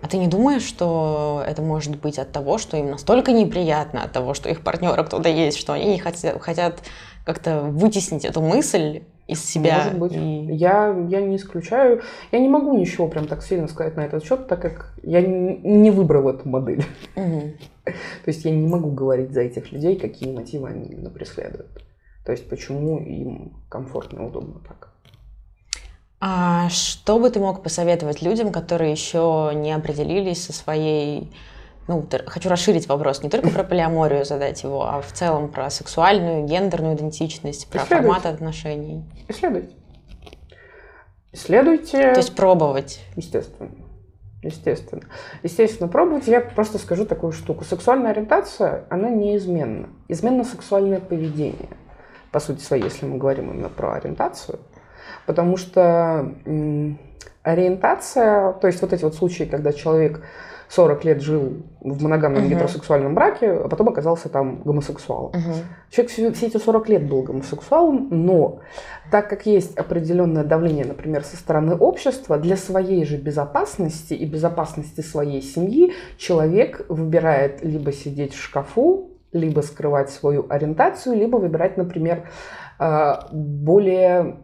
А 0.00 0.08
ты 0.08 0.16
не 0.16 0.28
думаешь, 0.28 0.62
что 0.62 1.42
это 1.46 1.60
может 1.62 2.00
быть 2.00 2.18
от 2.18 2.30
того, 2.30 2.58
что 2.58 2.76
им 2.76 2.90
настолько 2.90 3.32
неприятно, 3.32 4.02
от 4.02 4.12
того, 4.12 4.34
что 4.34 4.48
их 4.48 4.62
партнера 4.62 5.02
кто-то 5.02 5.28
есть, 5.28 5.58
что 5.58 5.72
они 5.72 5.86
не 5.86 5.98
хотят, 5.98 6.40
хотят 6.40 6.82
как-то 7.24 7.62
вытеснить 7.62 8.24
эту 8.24 8.40
мысль 8.40 9.02
из 9.26 9.44
себя. 9.44 9.76
Может 9.78 9.98
быть. 9.98 10.12
И... 10.12 10.46
Я, 10.54 10.96
я 11.08 11.20
не 11.20 11.36
исключаю. 11.36 12.02
Я 12.32 12.38
не 12.38 12.48
могу 12.48 12.76
ничего 12.76 13.08
прям 13.08 13.26
так 13.26 13.42
сильно 13.42 13.68
сказать 13.68 13.96
на 13.96 14.00
этот 14.00 14.24
счет, 14.24 14.48
так 14.48 14.62
как 14.62 14.94
я 15.02 15.20
не 15.20 15.90
выбрал 15.90 16.28
эту 16.30 16.48
модель. 16.48 16.84
Угу. 17.14 17.42
То 17.84 17.92
есть 18.26 18.44
я 18.44 18.50
не 18.50 18.66
могу 18.66 18.90
говорить 18.90 19.32
за 19.32 19.42
этих 19.42 19.72
людей, 19.72 19.96
какие 19.96 20.32
мотивы 20.32 20.68
они 20.68 20.86
именно 20.86 21.10
преследуют. 21.10 21.84
То 22.24 22.32
есть 22.32 22.48
почему 22.48 22.98
им 22.98 23.62
комфортно 23.68 24.22
и 24.22 24.26
удобно 24.26 24.60
так. 24.66 24.94
А 26.20 26.68
что 26.68 27.18
бы 27.18 27.30
ты 27.30 27.38
мог 27.38 27.62
посоветовать 27.62 28.22
людям, 28.22 28.50
которые 28.50 28.90
еще 28.90 29.52
не 29.54 29.72
определились 29.72 30.44
со 30.44 30.52
своей 30.52 31.30
ну, 31.88 32.06
хочу 32.26 32.50
расширить 32.50 32.86
вопрос, 32.86 33.22
не 33.22 33.30
только 33.30 33.48
про 33.48 33.64
полиаморию 33.64 34.24
задать 34.26 34.62
его, 34.62 34.86
а 34.86 35.00
в 35.00 35.10
целом 35.12 35.48
про 35.48 35.70
сексуальную, 35.70 36.44
гендерную 36.44 36.94
идентичность, 36.94 37.66
про 37.68 37.80
формат 37.80 38.26
отношений. 38.26 39.04
Исследуйте. 39.26 39.74
Исследуйте. 41.32 42.12
То 42.12 42.20
есть 42.20 42.36
пробовать. 42.36 43.00
Естественно. 43.16 43.70
Естественно. 44.42 45.02
Естественно, 45.42 45.88
пробовать. 45.88 46.28
Я 46.28 46.40
просто 46.40 46.78
скажу 46.78 47.06
такую 47.06 47.32
штуку. 47.32 47.64
Сексуальная 47.64 48.10
ориентация, 48.10 48.84
она 48.90 49.08
неизменна. 49.08 49.88
Изменно 50.08 50.44
сексуальное 50.44 51.00
поведение. 51.00 51.70
По 52.32 52.40
сути 52.40 52.60
своей, 52.60 52.84
если 52.84 53.06
мы 53.06 53.16
говорим 53.16 53.50
именно 53.50 53.70
про 53.70 53.94
ориентацию. 53.94 54.58
Потому 55.26 55.56
что 55.56 56.32
ориентация, 57.42 58.52
то 58.52 58.66
есть 58.66 58.80
вот 58.82 58.92
эти 58.92 59.04
вот 59.04 59.14
случаи, 59.14 59.44
когда 59.44 59.72
человек 59.72 60.22
40 60.68 61.04
лет 61.04 61.22
жил 61.22 61.62
в 61.80 62.02
моногамном 62.02 62.44
uh-huh. 62.44 62.48
гетеросексуальном 62.48 63.14
браке, 63.14 63.52
а 63.52 63.68
потом 63.68 63.88
оказался 63.88 64.28
там 64.28 64.62
гомосексуалом. 64.62 65.32
Uh-huh. 65.32 65.54
Человек 65.90 66.12
все, 66.12 66.32
все 66.32 66.46
эти 66.48 66.58
40 66.58 66.88
лет 66.90 67.08
был 67.08 67.22
гомосексуалом, 67.22 68.08
но 68.10 68.60
так 69.10 69.30
как 69.30 69.46
есть 69.46 69.76
определенное 69.78 70.44
давление, 70.44 70.84
например, 70.84 71.24
со 71.24 71.36
стороны 71.36 71.74
общества, 71.74 72.36
для 72.36 72.56
своей 72.56 73.04
же 73.06 73.16
безопасности 73.16 74.12
и 74.12 74.26
безопасности 74.26 75.00
своей 75.00 75.40
семьи 75.40 75.94
человек 76.18 76.84
выбирает 76.88 77.64
либо 77.64 77.92
сидеть 77.92 78.34
в 78.34 78.42
шкафу, 78.42 79.08
либо 79.32 79.60
скрывать 79.60 80.10
свою 80.10 80.46
ориентацию, 80.48 81.16
либо 81.16 81.36
выбирать, 81.36 81.76
например, 81.76 82.28
более 82.78 84.36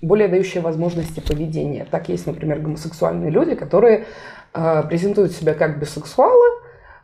более 0.00 0.28
дающие 0.28 0.62
возможности 0.62 1.20
поведения. 1.20 1.86
Так 1.90 2.08
есть, 2.08 2.26
например, 2.26 2.60
гомосексуальные 2.60 3.30
люди, 3.30 3.54
которые 3.54 4.06
э, 4.54 4.82
презентуют 4.88 5.32
себя 5.32 5.54
как 5.54 5.80
бисексуалы 5.80 6.62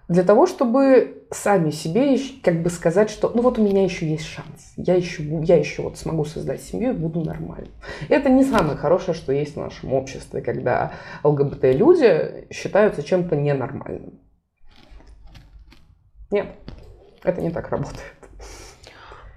для 0.09 0.23
того, 0.23 0.47
чтобы 0.47 1.27
сами 1.31 1.71
себе 1.71 2.19
как 2.43 2.63
бы 2.63 2.71
сказать, 2.71 3.11
что 3.11 3.33
ну 3.35 3.43
вот 3.43 3.59
у 3.59 3.63
меня 3.65 3.83
еще 3.83 4.07
есть 4.07 4.27
шанс, 4.27 4.75
я 4.77 4.95
еще, 4.95 5.23
я 5.43 5.57
еще 5.57 5.83
вот 5.83 5.97
смогу 5.97 6.25
создать 6.25 6.63
семью 6.63 6.91
и 6.91 6.97
буду 6.97 7.25
нормальным. 7.25 7.73
Это 8.09 8.29
не 8.29 8.45
самое 8.45 8.77
хорошее, 8.77 9.17
что 9.17 9.33
есть 9.33 9.55
в 9.55 9.61
нашем 9.61 9.93
обществе, 9.95 10.43
когда 10.43 10.93
ЛГБТ-люди 11.23 12.47
считаются 12.53 13.03
чем-то 13.03 13.35
ненормальным. 13.35 14.21
Нет, 16.31 16.49
это 17.23 17.41
не 17.41 17.51
так 17.51 17.71
работает. 17.71 18.14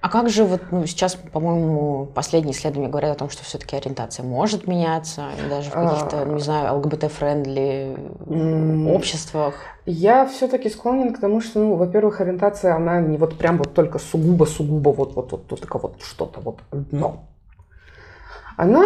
А 0.07 0.09
как 0.09 0.29
же 0.29 0.45
вот 0.45 0.61
ну, 0.71 0.85
сейчас, 0.85 1.15
по-моему, 1.15 2.05
последние 2.05 2.53
исследования 2.53 2.87
говорят 2.87 3.17
о 3.17 3.19
том, 3.19 3.29
что 3.29 3.43
все-таки 3.43 3.75
ориентация 3.75 4.23
может 4.23 4.65
меняться, 4.65 5.31
и 5.37 5.49
даже 5.49 5.69
в 5.69 5.73
каких-то, 5.73 6.23
ну, 6.23 6.35
не 6.35 6.39
знаю, 6.39 6.77
ЛГБТ-friendly 6.77 7.97
обществах? 8.89 9.55
Я 9.85 10.25
все-таки 10.25 10.69
склонен 10.69 11.13
к 11.13 11.19
тому, 11.19 11.41
что, 11.41 11.59
ну, 11.59 11.75
во-первых, 11.75 12.21
ориентация, 12.21 12.73
она 12.73 13.01
не 13.01 13.17
вот 13.17 13.37
прям 13.37 13.57
вот 13.57 13.73
только 13.73 13.99
сугубо-сугубо 13.99 14.93
вот, 14.93 15.13
вот, 15.13 15.33
вот, 15.33 15.43
вот 15.49 15.59
только 15.59 15.77
вот 15.77 16.01
что-то 16.01 16.39
вот 16.39 16.59
одно. 16.71 17.25
Она 18.55 18.85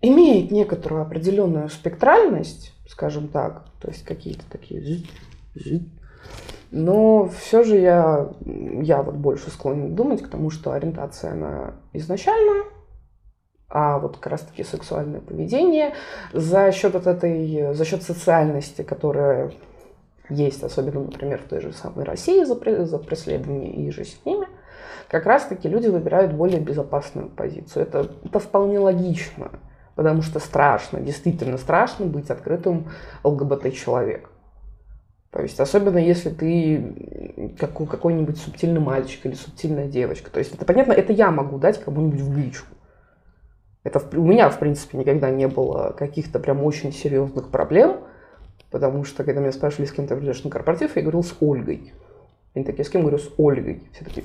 имеет 0.00 0.50
некоторую 0.50 1.02
определенную 1.02 1.68
спектральность, 1.68 2.72
скажем 2.88 3.28
так, 3.28 3.66
то 3.82 3.88
есть 3.88 4.02
какие-то 4.02 4.44
такие 4.50 5.04
но 6.74 7.28
все 7.28 7.62
же 7.62 7.76
я, 7.76 8.30
я 8.44 9.02
вот 9.02 9.14
больше 9.14 9.48
склонен 9.50 9.94
думать 9.94 10.22
к 10.22 10.28
тому, 10.28 10.50
что 10.50 10.72
ориентация, 10.72 11.30
она 11.30 11.74
изначальная, 11.92 12.64
а 13.68 14.00
вот 14.00 14.16
как 14.16 14.32
раз-таки 14.32 14.64
сексуальное 14.64 15.20
поведение 15.20 15.94
за 16.32 16.72
счет 16.72 16.94
вот 16.94 17.06
этой, 17.06 17.74
за 17.74 17.84
счет 17.84 18.02
социальности, 18.02 18.82
которая 18.82 19.52
есть, 20.28 20.64
особенно, 20.64 21.04
например, 21.04 21.38
в 21.38 21.48
той 21.48 21.60
же 21.60 21.72
самой 21.72 22.04
России 22.04 22.42
за, 22.42 22.56
за 22.86 22.98
преследование 22.98 23.72
и 23.72 23.92
же 23.92 24.04
с 24.04 24.24
ними, 24.24 24.48
как 25.08 25.26
раз-таки 25.26 25.68
люди 25.68 25.86
выбирают 25.86 26.32
более 26.32 26.58
безопасную 26.58 27.28
позицию. 27.28 27.84
Это, 27.84 28.10
это 28.24 28.40
вполне 28.40 28.80
логично, 28.80 29.52
потому 29.94 30.22
что 30.22 30.40
страшно, 30.40 30.98
действительно 30.98 31.56
страшно 31.56 32.06
быть 32.06 32.30
открытым 32.30 32.88
ЛГБТ-человеком. 33.22 34.33
То 35.34 35.42
есть 35.42 35.58
особенно 35.58 35.98
если 35.98 36.30
ты 36.30 37.56
как, 37.58 37.74
какой-нибудь 37.74 38.38
субтильный 38.38 38.78
мальчик 38.78 39.26
или 39.26 39.34
субтильная 39.34 39.88
девочка. 39.88 40.30
То 40.30 40.38
есть 40.38 40.54
это 40.54 40.64
понятно, 40.64 40.92
это 40.92 41.12
я 41.12 41.32
могу 41.32 41.58
дать 41.58 41.82
кому-нибудь 41.82 42.20
в 42.20 42.38
личку. 42.38 42.68
Это 43.82 44.00
у 44.16 44.22
меня, 44.22 44.48
в 44.48 44.60
принципе, 44.60 44.96
никогда 44.96 45.30
не 45.30 45.48
было 45.48 45.90
каких-то 45.90 46.38
прям 46.38 46.62
очень 46.62 46.92
серьезных 46.92 47.48
проблем, 47.48 48.02
потому 48.70 49.02
что, 49.02 49.24
когда 49.24 49.40
меня 49.40 49.50
спрашивали, 49.50 49.86
с 49.86 49.92
кем 49.92 50.06
ты 50.06 50.14
придешь 50.14 50.44
на 50.44 50.50
корпоратив, 50.50 50.94
я 50.94 51.02
говорил 51.02 51.24
с 51.24 51.34
Ольгой. 51.40 51.92
Они 52.54 52.64
такие, 52.64 52.84
с 52.84 52.88
кем 52.88 53.00
говорю, 53.00 53.18
с 53.18 53.28
Ольгой. 53.36 53.82
Все 53.92 54.04
такие, 54.04 54.24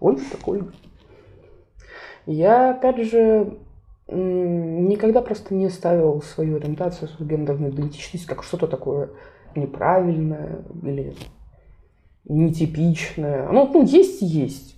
Ольга, 0.00 0.22
так 0.32 0.48
Ольга. 0.48 0.72
Я, 2.26 2.72
опять 2.72 3.08
же, 3.08 3.56
никогда 4.08 5.22
просто 5.22 5.54
не 5.54 5.68
ставил 5.68 6.22
свою 6.22 6.56
ориентацию, 6.56 7.08
свою 7.08 7.30
гендерную 7.30 7.72
идентичность 7.72 8.26
как 8.26 8.42
что-то 8.42 8.66
такое 8.66 9.10
неправильное 9.54 10.64
или 10.82 11.14
нетипичное. 12.24 13.48
Ну, 13.48 13.70
ну, 13.72 13.84
есть 13.84 14.22
и 14.22 14.26
есть. 14.26 14.76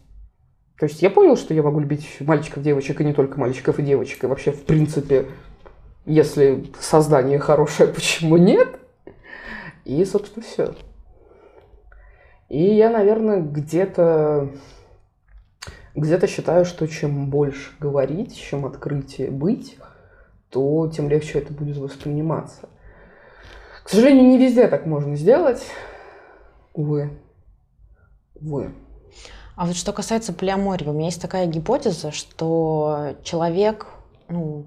То 0.78 0.84
есть 0.84 1.00
я 1.00 1.10
понял, 1.10 1.36
что 1.36 1.54
я 1.54 1.62
могу 1.62 1.80
любить 1.80 2.06
мальчиков, 2.20 2.62
девочек, 2.62 3.00
и 3.00 3.04
не 3.04 3.14
только 3.14 3.40
мальчиков 3.40 3.78
и 3.78 3.82
девочек. 3.82 4.24
И 4.24 4.26
вообще, 4.26 4.52
в 4.52 4.64
принципе, 4.64 5.26
если 6.04 6.66
создание 6.78 7.38
хорошее, 7.38 7.88
почему 7.94 8.36
нет? 8.36 8.78
И, 9.84 10.04
собственно, 10.04 10.44
все. 10.44 10.74
И 12.48 12.62
я, 12.62 12.90
наверное, 12.90 13.40
где-то 13.40 14.50
где-то 16.00 16.26
считаю, 16.26 16.64
что 16.64 16.86
чем 16.86 17.30
больше 17.30 17.72
говорить, 17.80 18.36
чем 18.36 18.66
открытие 18.66 19.30
быть, 19.30 19.78
то 20.50 20.90
тем 20.94 21.08
легче 21.08 21.38
это 21.38 21.52
будет 21.52 21.76
восприниматься. 21.78 22.68
К 23.82 23.88
сожалению, 23.88 24.28
не 24.28 24.38
везде 24.38 24.68
так 24.68 24.86
можно 24.86 25.16
сделать. 25.16 25.64
Увы. 26.74 27.18
Увы. 28.34 28.72
А 29.54 29.64
вот 29.64 29.74
что 29.74 29.92
касается 29.92 30.34
полиамории, 30.34 30.88
у 30.88 30.92
меня 30.92 31.06
есть 31.06 31.22
такая 31.22 31.46
гипотеза, 31.46 32.12
что 32.12 33.16
человек, 33.22 33.86
ну, 34.28 34.66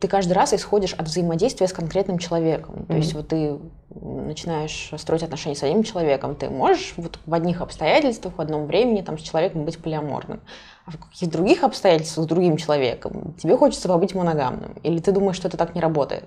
ты 0.00 0.08
каждый 0.08 0.32
раз 0.32 0.54
исходишь 0.54 0.94
от 0.94 1.06
взаимодействия 1.06 1.68
с 1.68 1.72
конкретным 1.72 2.18
человеком. 2.18 2.74
Mm-hmm. 2.74 2.86
То 2.86 2.94
есть 2.94 3.14
вот 3.14 3.28
ты 3.28 3.58
начинаешь 3.90 4.92
строить 4.96 5.22
отношения 5.22 5.54
с 5.54 5.62
одним 5.62 5.82
человеком, 5.82 6.34
ты 6.34 6.48
можешь 6.48 6.94
вот 6.96 7.18
в 7.26 7.34
одних 7.34 7.60
обстоятельствах, 7.60 8.38
в 8.38 8.40
одном 8.40 8.66
времени 8.66 9.02
там 9.02 9.18
с 9.18 9.22
человеком 9.22 9.64
быть 9.64 9.78
полиаморным. 9.78 10.40
А 10.86 10.90
в 10.90 10.96
каких 10.96 11.30
других 11.30 11.62
обстоятельствах 11.64 12.24
с 12.24 12.28
другим 12.28 12.56
человеком 12.56 13.34
тебе 13.38 13.56
хочется 13.56 13.88
побыть 13.88 14.14
моногамным? 14.14 14.72
Или 14.82 15.00
ты 15.00 15.12
думаешь, 15.12 15.36
что 15.36 15.48
это 15.48 15.58
так 15.58 15.74
не 15.74 15.80
работает? 15.80 16.24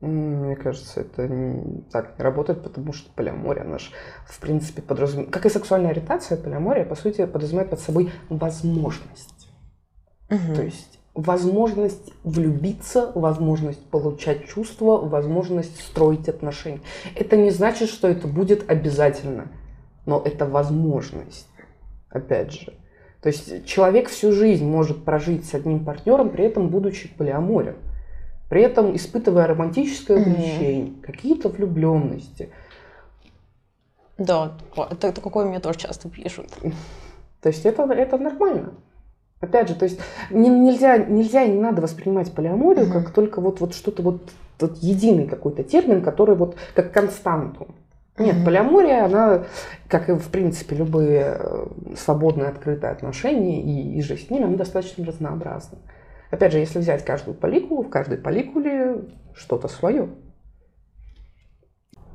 Мне 0.00 0.56
кажется, 0.56 1.00
это 1.00 1.26
не, 1.26 1.82
так 1.90 2.18
не 2.18 2.24
работает, 2.24 2.62
потому 2.62 2.92
что 2.92 3.10
полиамория, 3.14 3.62
она 3.62 3.78
же, 3.78 3.90
в 4.26 4.40
принципе, 4.40 4.82
подразумевает... 4.82 5.32
Как 5.32 5.46
и 5.46 5.48
сексуальная 5.50 5.92
ориентация, 5.92 6.36
полиамория, 6.36 6.84
по 6.84 6.96
сути, 6.96 7.24
подразумевает 7.24 7.70
под 7.70 7.80
собой 7.80 8.12
возможность. 8.28 9.48
Угу. 10.28 10.54
То 10.54 10.62
есть 10.62 10.95
возможность 11.16 12.12
влюбиться, 12.22 13.10
возможность 13.14 13.84
получать 13.86 14.46
чувства, 14.46 14.98
возможность 14.98 15.80
строить 15.80 16.28
отношения. 16.28 16.80
Это 17.14 17.36
не 17.36 17.50
значит, 17.50 17.88
что 17.88 18.06
это 18.06 18.28
будет 18.28 18.70
обязательно, 18.70 19.48
но 20.04 20.22
это 20.24 20.46
возможность. 20.46 21.48
опять 22.10 22.52
же. 22.52 22.72
То 23.20 23.28
есть 23.28 23.66
человек 23.66 24.08
всю 24.08 24.32
жизнь 24.32 24.64
может 24.64 25.04
прожить 25.04 25.44
с 25.46 25.54
одним 25.54 25.84
партнером, 25.84 26.30
при 26.30 26.44
этом 26.44 26.68
будучи 26.68 27.08
полиаморем. 27.08 27.76
При 28.48 28.62
этом 28.62 28.94
испытывая 28.94 29.46
романтическое 29.46 30.18
влечение, 30.18 30.86
mm-hmm. 30.86 31.00
какие-то 31.00 31.48
влюбленности. 31.48 32.50
Да, 34.18 34.56
это, 34.76 35.20
какое 35.20 35.46
мне 35.46 35.58
тоже 35.60 35.78
часто 35.78 36.08
пишут. 36.08 36.50
То 37.42 37.48
есть 37.48 37.66
это, 37.66 37.82
это 37.82 38.18
нормально. 38.18 38.74
Опять 39.46 39.68
же, 39.68 39.74
то 39.74 39.84
есть 39.84 40.00
не, 40.30 40.48
нельзя, 40.48 40.98
нельзя 40.98 41.42
и 41.42 41.50
не 41.50 41.60
надо 41.60 41.82
воспринимать 41.82 42.32
полиаморию 42.32 42.86
mm-hmm. 42.86 42.92
как 42.92 43.10
только 43.10 43.40
вот, 43.40 43.60
вот 43.60 43.74
что-то 43.74 44.02
вот, 44.02 44.30
вот 44.60 44.76
единый 44.78 45.26
какой-то 45.26 45.62
термин, 45.62 46.02
который 46.02 46.34
вот 46.34 46.56
как 46.74 46.92
константу. 46.92 47.68
Нет, 48.18 48.44
полиамория, 48.44 49.04
она, 49.04 49.44
как 49.88 50.08
и 50.08 50.14
в 50.14 50.28
принципе 50.28 50.74
любые 50.76 51.36
э, 51.38 51.66
свободные, 51.96 52.48
открытые 52.48 52.90
отношения 52.90 53.62
и, 53.62 53.98
и 53.98 54.02
жизнь 54.02 54.26
с 54.26 54.30
ними, 54.30 54.44
она 54.44 54.56
достаточно 54.56 55.04
разнообразна. 55.04 55.78
Опять 56.30 56.52
же, 56.52 56.58
если 56.58 56.78
взять 56.78 57.04
каждую 57.04 57.34
поликулу, 57.34 57.82
в 57.82 57.90
каждой 57.90 58.18
поликуле 58.18 59.02
что-то 59.34 59.68
свое. 59.68 60.08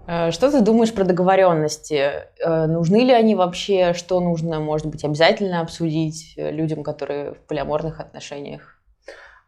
Э, 0.07 0.31
что 0.31 0.51
ты 0.51 0.61
думаешь 0.61 0.93
про 0.93 1.03
договоренности? 1.03 2.27
Э, 2.43 2.67
нужны 2.67 3.03
ли 3.03 3.11
они 3.11 3.35
вообще? 3.35 3.93
Что 3.93 4.19
нужно, 4.19 4.59
может 4.59 4.87
быть, 4.87 5.03
обязательно 5.03 5.61
обсудить 5.61 6.33
людям, 6.37 6.83
которые 6.83 7.33
в 7.33 7.39
полиаморных 7.47 7.99
отношениях? 7.99 8.77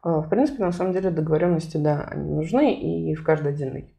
В 0.04 0.28
принципе, 0.30 0.64
на 0.64 0.74
самом 0.74 0.92
деле 0.92 1.12
договоренности, 1.12 1.78
да, 1.78 2.02
они 2.12 2.30
нужны, 2.30 2.74
и 2.74 3.16
в 3.16 3.24
каждой 3.24 3.54
отдельной 3.54 3.94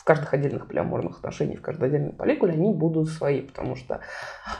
в 0.00 0.04
каждых 0.04 0.32
отдельных 0.32 0.66
полиаморных 0.66 1.18
отношениях, 1.18 1.58
в 1.58 1.62
каждой 1.62 1.88
отдельной 1.88 2.12
поликуле, 2.12 2.54
они 2.54 2.72
будут 2.72 3.08
свои, 3.10 3.42
потому 3.42 3.76
что 3.76 4.00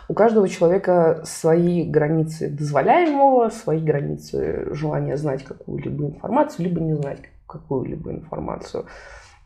у 0.08 0.14
каждого 0.14 0.46
человека 0.48 1.22
свои 1.24 1.84
границы 1.84 2.50
дозволяемого, 2.50 3.48
свои 3.48 3.80
границы 3.80 4.74
желания 4.74 5.16
знать 5.16 5.44
какую-либо 5.44 6.06
информацию, 6.06 6.66
либо 6.66 6.80
не 6.80 6.94
знать 6.94 7.20
какую-либо 7.46 8.10
информацию. 8.10 8.84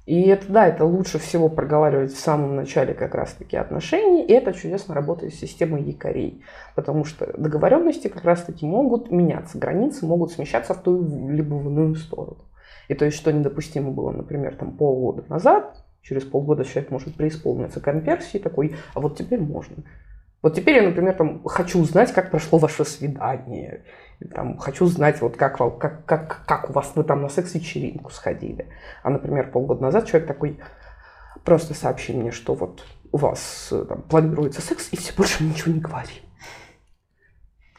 И 0.07 0.29
это, 0.29 0.53
да, 0.53 0.67
это 0.67 0.85
лучше 0.85 1.19
всего 1.19 1.49
проговаривать 1.49 2.13
в 2.13 2.19
самом 2.19 2.57
начале 2.57 2.93
как 2.93 3.15
раз-таки 3.15 3.57
отношений, 3.57 4.23
и 4.27 4.33
это 4.33 4.53
чудесно 4.53 4.95
работает 4.95 5.33
с 5.35 5.39
системой 5.39 5.83
якорей, 5.83 6.45
потому 6.75 7.05
что 7.05 7.33
договоренности 7.39 8.09
как 8.09 8.25
раз-таки 8.25 8.67
могут 8.67 9.11
меняться, 9.11 9.57
границы 9.57 10.05
могут 10.05 10.33
смещаться 10.33 10.75
в 10.75 10.83
ту 10.83 11.31
либо 11.31 11.55
в 11.55 11.69
иную 11.69 11.95
сторону. 11.95 12.45
И 12.89 12.95
то 12.95 13.07
есть, 13.07 13.17
что 13.17 13.33
недопустимо 13.33 13.93
было, 13.93 14.11
например, 14.11 14.57
там 14.57 14.77
полгода 14.77 15.25
назад, 15.31 15.83
через 16.03 16.25
полгода 16.25 16.67
человек 16.67 16.91
может 16.91 17.15
преисполниться 17.15 17.81
конверсии 17.81 18.37
такой, 18.37 18.77
а 18.93 19.01
вот 19.01 19.17
теперь 19.17 19.41
можно. 19.41 19.85
Вот 20.43 20.55
теперь 20.55 20.77
я, 20.77 20.83
например, 20.83 21.15
там, 21.15 21.43
хочу 21.45 21.81
узнать, 21.81 22.13
как 22.13 22.31
прошло 22.31 22.59
ваше 22.59 22.85
свидание. 22.85 23.85
Там, 24.33 24.59
хочу 24.59 24.87
знать, 24.87 25.21
вот 25.21 25.37
как, 25.37 25.59
как, 25.59 26.05
как, 26.07 26.45
как 26.47 26.71
у 26.71 26.73
вас 26.73 26.93
вы 26.95 27.05
там 27.05 27.23
на 27.23 27.29
секс-вечеринку 27.29 28.11
сходили. 28.11 28.69
А, 29.03 29.11
например, 29.11 29.51
полгода 29.51 29.83
назад 29.83 30.07
человек 30.07 30.29
такой, 30.29 30.61
просто 31.45 31.75
сообщи 31.75 32.13
мне, 32.13 32.31
что 32.31 32.55
вот 32.55 32.85
у 33.13 33.17
вас 33.17 33.69
э, 33.71 33.85
там, 33.85 34.03
планируется 34.03 34.61
секс, 34.61 34.89
и 34.93 34.97
все 34.97 35.13
больше 35.15 35.45
ничего 35.45 35.73
не 35.73 35.81
говори. 35.81 36.23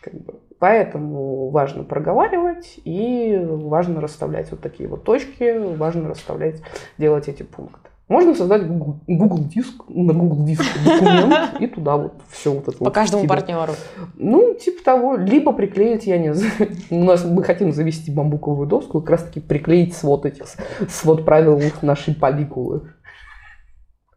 Как 0.01 0.13
бы. 0.13 0.39
Поэтому 0.59 1.49
важно 1.49 1.83
проговаривать 1.83 2.79
и 2.85 3.37
важно 3.43 3.99
расставлять 3.99 4.49
вот 4.51 4.61
такие 4.61 4.87
вот 4.87 5.03
точки, 5.03 5.75
важно 5.75 6.07
расставлять, 6.07 6.61
делать 6.97 7.27
эти 7.27 7.43
пункты. 7.43 7.89
Можно 8.07 8.35
создать 8.35 8.67
Google, 8.67 8.99
Google 9.07 9.45
диск, 9.45 9.83
на 9.89 10.13
Google 10.13 10.45
диск 10.45 10.63
документ 10.83 11.55
и 11.59 11.65
туда 11.65 11.97
вот 11.97 12.13
все 12.29 12.51
вот 12.51 12.67
это 12.67 12.77
По 12.77 12.85
вот 12.85 12.93
каждому 12.93 13.27
партнеру. 13.27 13.73
Ну, 14.13 14.53
типа 14.53 14.83
того. 14.83 15.15
Либо 15.15 15.51
приклеить, 15.53 16.05
я 16.05 16.19
не 16.19 16.33
знаю. 16.33 16.71
У 16.91 17.03
нас 17.03 17.23
мы 17.23 17.43
хотим 17.43 17.71
завести 17.71 18.11
бамбуковую 18.11 18.67
доску, 18.67 19.01
как 19.01 19.09
раз 19.09 19.23
таки 19.23 19.39
приклеить 19.39 19.95
свод 19.95 20.25
этих, 20.27 20.45
свод 20.87 21.25
правил 21.25 21.59
нашей 21.81 22.13
поликулы. 22.13 22.93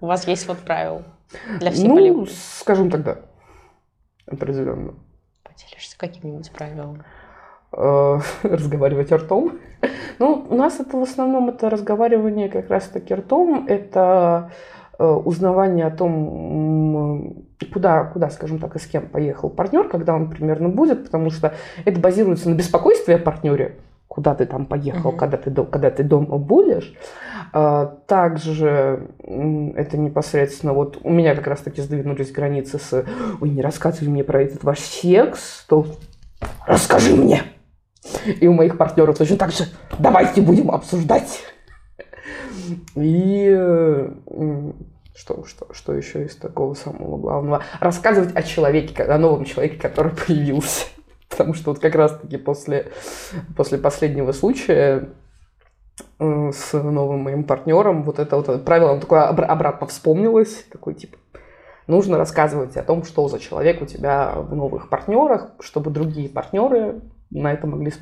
У 0.01 0.07
вас 0.07 0.29
есть 0.29 0.42
свод 0.42 0.59
правил 0.59 1.03
для 1.59 1.70
всех 1.70 1.88
ну, 1.88 1.94
поликул? 1.96 2.27
скажем 2.27 2.90
тогда. 2.90 3.20
Определенно. 4.27 4.94
Поделишься 5.42 5.96
каким-нибудь 5.96 6.51
правилом? 6.51 7.05
Э, 7.70 8.18
разговаривать 8.42 9.12
ртом. 9.12 9.59
Ну, 10.18 10.46
у 10.48 10.54
нас 10.54 10.81
это 10.81 10.96
в 10.96 11.02
основном 11.02 11.50
это 11.50 11.68
разговаривание 11.68 12.48
как 12.48 12.70
раз-таки 12.70 13.14
ртом, 13.14 13.66
это 13.68 14.50
э, 14.98 15.04
узнавание 15.04 15.87
о 15.87 15.90
том, 15.90 17.44
куда, 17.72 18.04
куда, 18.04 18.31
скажем 18.31 18.59
так, 18.59 18.74
и 18.74 18.78
с 18.78 18.87
кем 18.87 19.07
поехал 19.07 19.50
партнер, 19.50 19.87
когда 19.87 20.14
он 20.14 20.31
примерно 20.31 20.70
будет, 20.70 21.04
потому 21.04 21.31
что 21.31 21.54
это 21.85 22.00
базируется 22.00 22.48
на 22.48 22.54
беспокойстве 22.54 23.16
о 23.16 23.18
партнере, 23.18 23.76
куда 24.09 24.35
ты 24.35 24.46
там 24.46 24.64
поехал, 24.64 25.12
mm-hmm. 25.12 25.16
когда, 25.16 25.37
ты, 25.37 25.64
когда 25.64 25.90
ты 25.90 26.02
дома 26.02 26.38
будешь. 26.38 26.94
А, 27.52 27.98
также 28.07 29.09
это 29.18 29.98
непосредственно 29.98 30.72
вот 30.72 30.98
у 31.02 31.11
меня 31.11 31.35
как 31.35 31.46
раз 31.46 31.61
таки 31.61 31.83
сдвинулись 31.83 32.33
границы 32.33 32.78
с 32.78 33.04
«Ой, 33.40 33.50
не 33.50 33.61
рассказывай 33.61 34.09
мне 34.09 34.24
про 34.24 34.42
этот 34.42 34.64
ваш 34.64 34.81
секс», 34.81 35.64
то 35.68 35.87
«Расскажи 36.66 37.14
мне». 37.14 37.42
И 38.27 38.47
у 38.47 38.53
моих 38.53 38.77
партнеров 38.79 39.18
точно 39.18 39.37
так 39.37 39.51
же 39.51 39.64
давайте 39.99 40.40
будем 40.40 40.71
обсуждать. 40.71 41.40
И 42.94 43.55
что, 45.16 45.44
что, 45.44 45.66
что 45.73 45.94
еще 45.94 46.25
из 46.25 46.37
такого 46.37 46.75
самого 46.75 47.16
главного? 47.18 47.62
Рассказывать 47.81 48.35
о 48.37 48.42
человеке, 48.42 49.03
о 49.03 49.18
новом 49.18 49.44
человеке, 49.44 49.81
который 49.81 50.12
появился. 50.12 50.87
Потому 51.29 51.55
что 51.55 51.71
вот 51.71 51.81
как 51.81 51.94
раз-таки 51.94 52.37
после, 52.37 52.92
после 53.57 53.79
последнего 53.79 54.33
случая 54.33 55.09
с 56.18 56.73
новым 56.73 57.21
моим 57.21 57.44
партнером 57.44 58.05
вот 58.05 58.18
это 58.18 58.37
вот 58.37 58.64
правило 58.64 58.99
такое 59.01 59.25
обратно 59.25 59.87
вспомнилось. 59.87 60.64
Такой 60.71 60.94
типа, 60.94 61.18
нужно 61.87 62.16
рассказывать 62.18 62.77
о 62.77 62.83
том, 62.83 63.05
что 63.05 63.29
за 63.29 63.38
человек 63.38 63.83
у 63.83 63.87
тебя 63.87 64.35
в 64.37 64.55
новых 64.55 64.88
партнерах, 64.88 65.51
чтобы 65.61 65.90
другие 65.90 66.29
партнеры 66.29 67.01
на 67.30 67.52
это 67.52 67.66
могли 67.66 67.92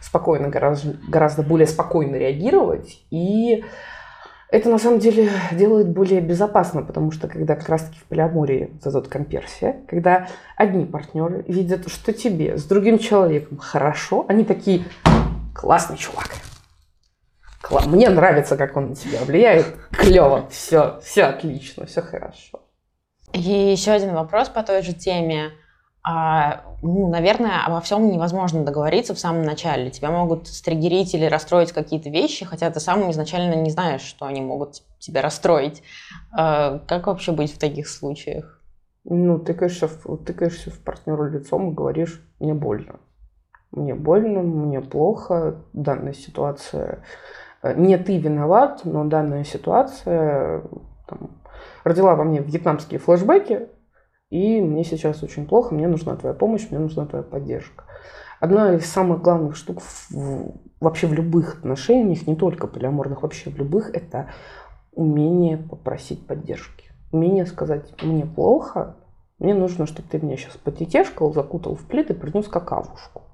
спокойно, 0.00 0.48
гораздо, 0.48 0.96
гораздо 1.08 1.42
более 1.42 1.66
спокойно 1.66 2.16
реагировать. 2.16 3.04
И 3.10 3.64
это 4.52 4.68
на 4.68 4.78
самом 4.78 4.98
деле 4.98 5.30
делает 5.52 5.88
более 5.88 6.20
безопасно, 6.20 6.82
потому 6.82 7.10
что 7.10 7.26
когда 7.26 7.56
как 7.56 7.68
раз-таки 7.68 7.98
в 7.98 8.04
полиамории 8.04 8.76
зайдет 8.82 9.08
конверсия, 9.08 9.80
когда 9.88 10.28
одни 10.56 10.84
партнеры 10.84 11.44
видят, 11.48 11.90
что 11.90 12.12
тебе 12.12 12.58
с 12.58 12.64
другим 12.64 12.98
человеком 12.98 13.56
хорошо, 13.58 14.26
они 14.28 14.44
такие, 14.44 14.84
классный 15.54 15.96
чувак, 15.96 16.28
мне 17.86 18.10
нравится, 18.10 18.56
как 18.56 18.76
он 18.76 18.90
на 18.90 18.94
тебя 18.94 19.20
влияет, 19.24 19.74
клево, 19.90 20.48
все, 20.50 21.00
все 21.02 21.24
отлично, 21.24 21.86
все 21.86 22.02
хорошо. 22.02 22.60
И 23.32 23.40
еще 23.40 23.92
один 23.92 24.12
вопрос 24.12 24.50
по 24.50 24.62
той 24.62 24.82
же 24.82 24.92
теме. 24.92 25.52
А, 26.04 26.64
ну, 26.82 27.08
наверное, 27.08 27.64
обо 27.64 27.80
всем 27.80 28.10
невозможно 28.10 28.64
договориться 28.64 29.14
в 29.14 29.18
самом 29.18 29.44
начале. 29.44 29.90
Тебя 29.90 30.10
могут 30.10 30.48
стригерить 30.48 31.14
или 31.14 31.26
расстроить 31.26 31.72
какие-то 31.72 32.10
вещи, 32.10 32.44
хотя 32.44 32.70
ты 32.70 32.80
сам 32.80 33.08
изначально 33.12 33.54
не 33.54 33.70
знаешь, 33.70 34.02
что 34.02 34.26
они 34.26 34.40
могут 34.40 34.82
тебя 34.98 35.22
расстроить. 35.22 35.82
А, 36.36 36.80
как 36.88 37.06
вообще 37.06 37.32
быть 37.32 37.54
в 37.54 37.58
таких 37.58 37.88
случаях? 37.88 38.60
Ну, 39.04 39.38
ты, 39.38 39.54
конечно, 39.54 39.88
тыкаешься 40.26 40.70
в 40.70 40.78
партнеру 40.80 41.28
лицом 41.30 41.70
и 41.70 41.74
говоришь, 41.74 42.20
мне 42.40 42.54
больно. 42.54 43.00
Мне 43.70 43.94
больно, 43.94 44.42
мне 44.42 44.80
плохо, 44.80 45.56
данная 45.72 46.12
ситуация. 46.12 47.02
Э, 47.62 47.74
не 47.74 47.96
ты 47.96 48.18
виноват, 48.18 48.82
но 48.84 49.04
данная 49.04 49.44
ситуация 49.44 50.62
там, 51.08 51.30
родила 51.84 52.14
во 52.14 52.24
мне 52.24 52.40
вьетнамские 52.40 53.00
флешбеки, 53.00 53.68
и 54.32 54.62
мне 54.62 54.82
сейчас 54.82 55.22
очень 55.22 55.46
плохо, 55.46 55.74
мне 55.74 55.86
нужна 55.86 56.16
твоя 56.16 56.34
помощь, 56.34 56.66
мне 56.70 56.78
нужна 56.78 57.04
твоя 57.04 57.22
поддержка. 57.22 57.84
Одна 58.40 58.72
из 58.72 58.86
самых 58.86 59.20
главных 59.20 59.56
штук 59.56 59.82
в, 59.82 60.54
вообще 60.80 61.06
в 61.06 61.12
любых 61.12 61.58
отношениях, 61.58 62.26
не 62.26 62.34
только 62.34 62.66
полиаморных, 62.66 63.22
вообще 63.22 63.50
в 63.50 63.58
любых, 63.58 63.94
это 63.94 64.30
умение 64.92 65.58
попросить 65.58 66.26
поддержки. 66.26 66.86
Умение 67.12 67.44
сказать, 67.44 67.92
мне 68.02 68.24
плохо, 68.24 68.96
мне 69.38 69.52
нужно, 69.52 69.84
чтобы 69.84 70.08
ты 70.08 70.18
меня 70.18 70.38
сейчас 70.38 70.56
потетешкал, 70.56 71.34
закутал 71.34 71.74
в 71.74 71.86
плед 71.86 72.10
и 72.10 72.14
принес 72.14 72.48
какавушку 72.48 73.24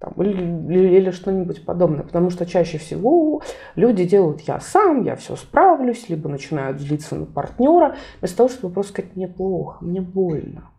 там, 0.00 0.14
или, 0.16 0.96
или, 0.96 1.10
что-нибудь 1.10 1.64
подобное. 1.64 2.02
Потому 2.02 2.30
что 2.30 2.46
чаще 2.46 2.78
всего 2.78 3.42
люди 3.76 4.04
делают 4.04 4.40
«я 4.40 4.58
сам», 4.58 5.04
«я 5.04 5.14
все 5.14 5.36
справлюсь», 5.36 6.08
либо 6.08 6.28
начинают 6.28 6.80
злиться 6.80 7.14
на 7.16 7.26
партнера, 7.26 7.96
вместо 8.18 8.38
того, 8.38 8.48
чтобы 8.48 8.72
просто 8.72 8.92
сказать 8.92 9.14
«мне 9.14 9.28
плохо», 9.28 9.84
«мне 9.84 10.00
больно». 10.00 10.70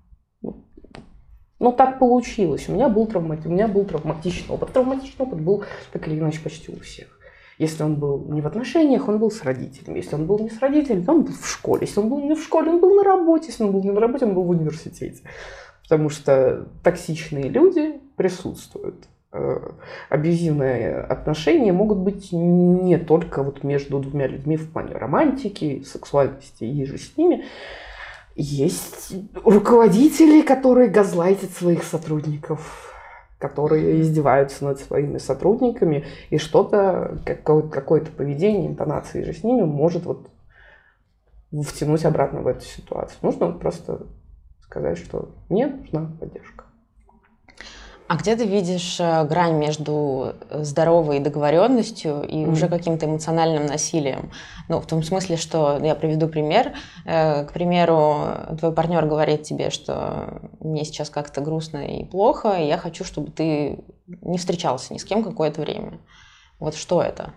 Ну 1.59 1.71
так 1.71 1.99
получилось. 1.99 2.67
У 2.67 2.71
меня 2.73 2.89
был, 2.89 3.05
травмати... 3.05 3.47
у 3.47 3.51
меня 3.51 3.67
был 3.67 3.85
травматичный 3.85 4.55
опыт. 4.55 4.73
Травматичный 4.73 5.27
опыт 5.27 5.39
был 5.39 5.63
так 5.93 6.07
или 6.07 6.17
иначе 6.17 6.41
почти 6.41 6.73
у 6.73 6.79
всех. 6.79 7.19
Если 7.59 7.83
он 7.83 7.97
был 7.97 8.25
не 8.33 8.41
в 8.41 8.47
отношениях, 8.47 9.07
он 9.07 9.19
был 9.19 9.29
с 9.29 9.43
родителями. 9.43 9.97
Если 9.97 10.15
он 10.15 10.25
был 10.25 10.39
не 10.39 10.49
с 10.49 10.57
родителями, 10.57 11.03
то 11.03 11.11
он 11.11 11.21
был 11.21 11.33
в 11.33 11.47
школе. 11.47 11.81
Если 11.85 11.99
он 11.99 12.09
был 12.09 12.19
не 12.19 12.33
в 12.33 12.41
школе, 12.41 12.71
он 12.71 12.79
был 12.79 12.95
на 12.95 13.03
работе. 13.03 13.49
Если 13.49 13.63
он 13.63 13.71
был 13.71 13.83
не 13.83 13.91
на 13.91 13.99
работе, 13.99 14.25
он 14.25 14.33
был 14.33 14.41
в 14.41 14.49
университете. 14.49 15.21
Потому 15.91 16.07
что 16.07 16.67
токсичные 16.83 17.49
люди 17.49 17.99
присутствуют. 18.15 19.09
Э, 19.33 19.71
абьюзивные 20.07 21.01
отношения 21.01 21.73
могут 21.73 21.97
быть 21.97 22.31
не 22.31 22.97
только 22.97 23.43
вот 23.43 23.65
между 23.65 23.99
двумя 23.99 24.27
людьми 24.27 24.55
в 24.55 24.71
плане 24.71 24.93
романтики, 24.95 25.83
сексуальности 25.85 26.63
и 26.63 26.85
же 26.85 26.97
с 26.97 27.17
ними. 27.17 27.43
Есть 28.37 29.13
руководители, 29.43 30.43
которые 30.43 30.87
газлайтят 30.87 31.51
своих 31.51 31.83
сотрудников, 31.83 32.95
которые 33.37 33.99
издеваются 33.99 34.63
над 34.63 34.79
своими 34.79 35.17
сотрудниками, 35.17 36.05
и 36.29 36.37
что-то, 36.37 37.17
какое-то 37.25 38.13
поведение, 38.13 38.67
интонации 38.67 39.23
же 39.23 39.33
с 39.33 39.43
ними 39.43 39.63
может 39.63 40.05
вот 40.05 40.29
втянуть 41.51 42.05
обратно 42.05 42.39
в 42.39 42.47
эту 42.47 42.63
ситуацию. 42.63 43.17
Нужно 43.23 43.51
просто 43.51 44.07
сказать, 44.71 44.97
что 44.97 45.29
мне 45.49 45.67
нужна 45.67 46.09
поддержка. 46.19 46.63
А 48.07 48.17
где 48.17 48.35
ты 48.35 48.45
видишь 48.45 48.99
э, 48.99 49.23
грань 49.23 49.55
между 49.55 50.33
э, 50.49 50.63
здоровой 50.63 51.19
договоренностью 51.19 52.23
и 52.23 52.43
mm-hmm. 52.43 52.51
уже 52.51 52.67
каким-то 52.67 53.05
эмоциональным 53.05 53.65
насилием? 53.65 54.31
Ну, 54.67 54.81
в 54.81 54.85
том 54.85 55.01
смысле, 55.01 55.37
что 55.37 55.79
я 55.81 55.95
приведу 55.95 56.27
пример. 56.27 56.73
Э, 57.05 57.45
к 57.45 57.53
примеру, 57.53 58.25
твой 58.59 58.73
партнер 58.73 59.05
говорит 59.05 59.43
тебе, 59.43 59.69
что 59.69 60.41
мне 60.59 60.83
сейчас 60.83 61.09
как-то 61.09 61.39
грустно 61.39 61.85
и 61.85 62.03
плохо, 62.03 62.57
и 62.59 62.67
я 62.67 62.77
хочу, 62.77 63.05
чтобы 63.05 63.31
ты 63.31 63.79
не 64.07 64.37
встречался 64.37 64.93
ни 64.93 64.97
с 64.97 65.05
кем 65.05 65.23
какое-то 65.23 65.61
время. 65.61 65.99
Вот 66.59 66.75
что 66.75 67.01
это? 67.01 67.33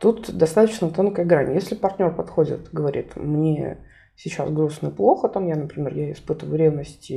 Тут 0.00 0.36
достаточно 0.36 0.90
тонкая 0.90 1.26
грань. 1.26 1.54
Если 1.54 1.76
партнер 1.76 2.12
подходит, 2.12 2.70
говорит, 2.72 3.14
мне 3.14 3.78
сейчас 4.22 4.50
грустно 4.50 4.88
и 4.88 4.92
плохо, 4.92 5.28
там 5.28 5.48
я, 5.48 5.56
например, 5.56 5.94
я 5.94 6.12
испытываю 6.12 6.58
ревность 6.58 7.10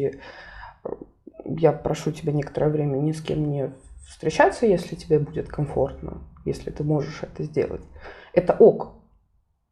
я 1.45 1.71
прошу 1.71 2.11
тебя 2.11 2.31
некоторое 2.33 2.69
время 2.69 2.97
ни 2.97 3.11
с 3.11 3.21
кем 3.21 3.49
не 3.49 3.71
встречаться, 4.07 4.65
если 4.65 4.95
тебе 4.95 5.19
будет 5.19 5.47
комфортно, 5.47 6.21
если 6.45 6.69
ты 6.69 6.83
можешь 6.83 7.23
это 7.23 7.43
сделать. 7.43 7.81
Это 8.33 8.53
ок. 8.53 8.93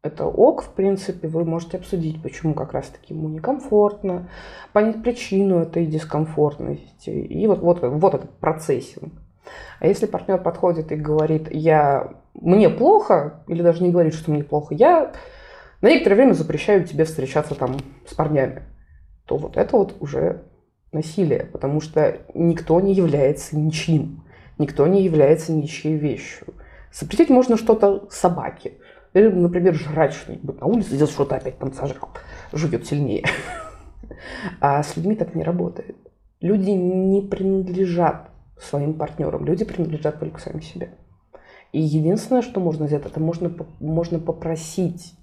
Это 0.02 0.26
ок, 0.26 0.62
в 0.62 0.70
принципе, 0.70 1.28
вы 1.28 1.44
можете 1.44 1.76
обсудить, 1.76 2.20
почему 2.22 2.54
как 2.54 2.72
раз-таки 2.72 3.14
ему 3.14 3.28
некомфортно, 3.28 4.28
понять 4.72 5.02
причину 5.02 5.60
этой 5.60 5.86
дискомфортности. 5.86 7.10
И 7.10 7.46
вот, 7.46 7.60
вот, 7.60 7.82
вот 7.82 8.14
этот 8.14 8.30
процессинг. 8.38 9.12
А 9.78 9.86
если 9.86 10.06
партнер 10.06 10.38
подходит 10.38 10.90
и 10.90 10.96
говорит, 10.96 11.48
я, 11.52 12.14
мне 12.34 12.68
плохо, 12.68 13.44
или 13.46 13.62
даже 13.62 13.82
не 13.82 13.92
говорит, 13.92 14.14
что 14.14 14.32
мне 14.32 14.42
плохо, 14.42 14.74
я 14.74 15.12
на 15.82 15.88
некоторое 15.88 16.16
время 16.16 16.32
запрещаю 16.32 16.84
тебе 16.84 17.04
встречаться 17.04 17.54
там 17.54 17.76
с 18.06 18.14
парнями, 18.14 18.62
то 19.26 19.36
вот 19.36 19.56
это 19.56 19.76
вот 19.76 19.96
уже 20.00 20.44
насилие, 20.92 21.46
потому 21.46 21.80
что 21.80 22.18
никто 22.34 22.80
не 22.80 22.94
является 22.94 23.58
ничьим, 23.58 24.24
никто 24.58 24.86
не 24.86 25.02
является 25.02 25.52
ничьей 25.52 25.96
вещью. 25.96 26.54
Запретить 26.92 27.30
можно 27.30 27.56
что-то 27.56 28.08
собаке, 28.10 28.74
или, 29.12 29.28
например, 29.28 29.74
жрать 29.74 30.14
что-нибудь 30.14 30.60
на 30.60 30.66
улице, 30.66 30.94
здесь 30.94 31.10
что-то 31.10 31.36
опять 31.36 31.58
там 31.58 31.72
сожрал, 31.72 32.10
живет 32.52 32.86
сильнее. 32.86 33.24
А 34.60 34.82
с 34.82 34.96
людьми 34.96 35.16
так 35.16 35.34
не 35.34 35.42
работает. 35.42 35.96
Люди 36.40 36.70
не 36.70 37.22
принадлежат 37.22 38.30
своим 38.60 38.94
партнерам, 38.94 39.44
люди 39.44 39.64
принадлежат 39.64 40.20
только 40.20 40.40
сами 40.40 40.60
себе. 40.60 40.94
И 41.72 41.80
единственное, 41.80 42.42
что 42.42 42.60
можно 42.60 42.86
сделать, 42.86 43.06
это 43.06 43.20
можно, 43.20 43.52
можно 43.80 44.18
попросить, 44.18 45.14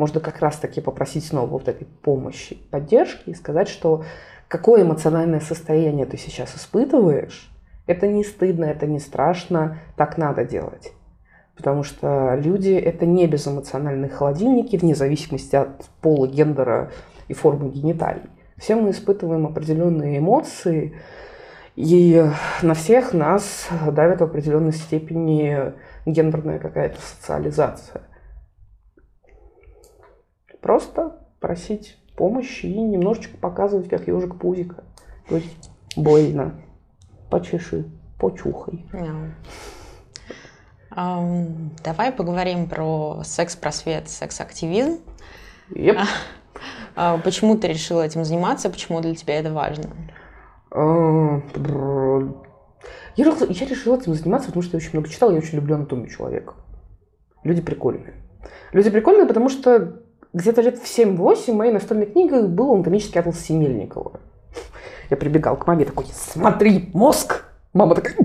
можно 0.00 0.18
как 0.18 0.40
раз-таки 0.40 0.80
попросить 0.80 1.26
снова 1.26 1.46
вот 1.46 1.68
этой 1.68 1.86
помощи, 1.86 2.56
поддержки 2.70 3.28
и 3.28 3.34
сказать, 3.34 3.68
что 3.68 4.02
какое 4.48 4.82
эмоциональное 4.82 5.40
состояние 5.40 6.06
ты 6.06 6.16
сейчас 6.16 6.56
испытываешь, 6.56 7.52
это 7.86 8.08
не 8.08 8.24
стыдно, 8.24 8.64
это 8.64 8.86
не 8.86 8.98
страшно, 8.98 9.78
так 9.96 10.16
надо 10.16 10.46
делать. 10.46 10.94
Потому 11.54 11.82
что 11.82 12.34
люди— 12.42 12.72
это 12.72 13.04
не 13.04 13.26
безэмоциональные 13.26 14.10
холодильники, 14.10 14.76
вне 14.76 14.94
зависимости 14.94 15.54
от 15.54 15.84
пола, 16.00 16.26
гендера 16.26 16.90
и 17.28 17.34
формы 17.34 17.68
гениталий. 17.68 18.30
Все 18.56 18.76
мы 18.76 18.90
испытываем 18.90 19.46
определенные 19.46 20.18
эмоции, 20.18 20.94
и 21.76 22.24
на 22.62 22.72
всех 22.72 23.12
нас 23.12 23.68
давит 23.92 24.20
в 24.20 24.24
определенной 24.24 24.72
степени 24.72 25.74
гендерная 26.06 26.58
какая-то 26.58 26.98
социализация. 27.02 28.00
Просто 30.60 31.18
просить 31.40 31.96
помощи 32.16 32.66
и 32.66 32.78
немножечко 32.78 33.36
показывать, 33.38 33.88
как 33.88 34.06
ежик 34.06 34.38
пузика. 34.38 34.84
То 35.28 35.36
есть 35.36 35.70
больно. 35.96 36.60
Почеши, 37.30 37.84
почухай. 38.18 38.84
Yeah. 38.92 39.30
Um, 40.96 41.70
давай 41.84 42.10
поговорим 42.10 42.68
про 42.68 43.22
секс-просвет, 43.24 44.08
секс-активизм. 44.08 44.98
Yep. 45.70 46.00
А, 46.96 47.18
почему 47.18 47.56
ты 47.56 47.68
решила 47.68 48.02
этим 48.02 48.24
заниматься? 48.24 48.68
Почему 48.68 49.00
для 49.00 49.14
тебя 49.14 49.38
это 49.38 49.52
важно? 49.52 49.90
Uh, 50.72 52.34
я, 53.16 53.24
я 53.24 53.66
решила 53.66 53.96
этим 53.96 54.14
заниматься, 54.14 54.48
потому 54.48 54.62
что 54.62 54.76
я 54.76 54.78
очень 54.78 54.90
много 54.92 55.08
читала, 55.08 55.30
я 55.30 55.38
очень 55.38 55.56
люблю 55.56 55.76
анатомию 55.76 56.08
человека. 56.08 56.54
Люди 57.44 57.62
прикольные. 57.62 58.14
Люди 58.72 58.90
прикольные, 58.90 59.26
потому 59.26 59.48
что 59.48 60.02
где-то 60.32 60.62
лет 60.62 60.78
в 60.78 60.84
7-8 60.84 61.52
моей 61.52 61.72
настольной 61.72 62.06
книгой 62.06 62.48
был 62.48 62.72
анатомический 62.72 63.20
атлас 63.20 63.40
Семельникова. 63.40 64.20
Я 65.10 65.16
прибегал 65.16 65.56
к 65.56 65.66
маме 65.66 65.84
такой, 65.84 66.06
смотри, 66.12 66.90
мозг! 66.92 67.44
Мама 67.72 67.94
такая, 67.94 68.16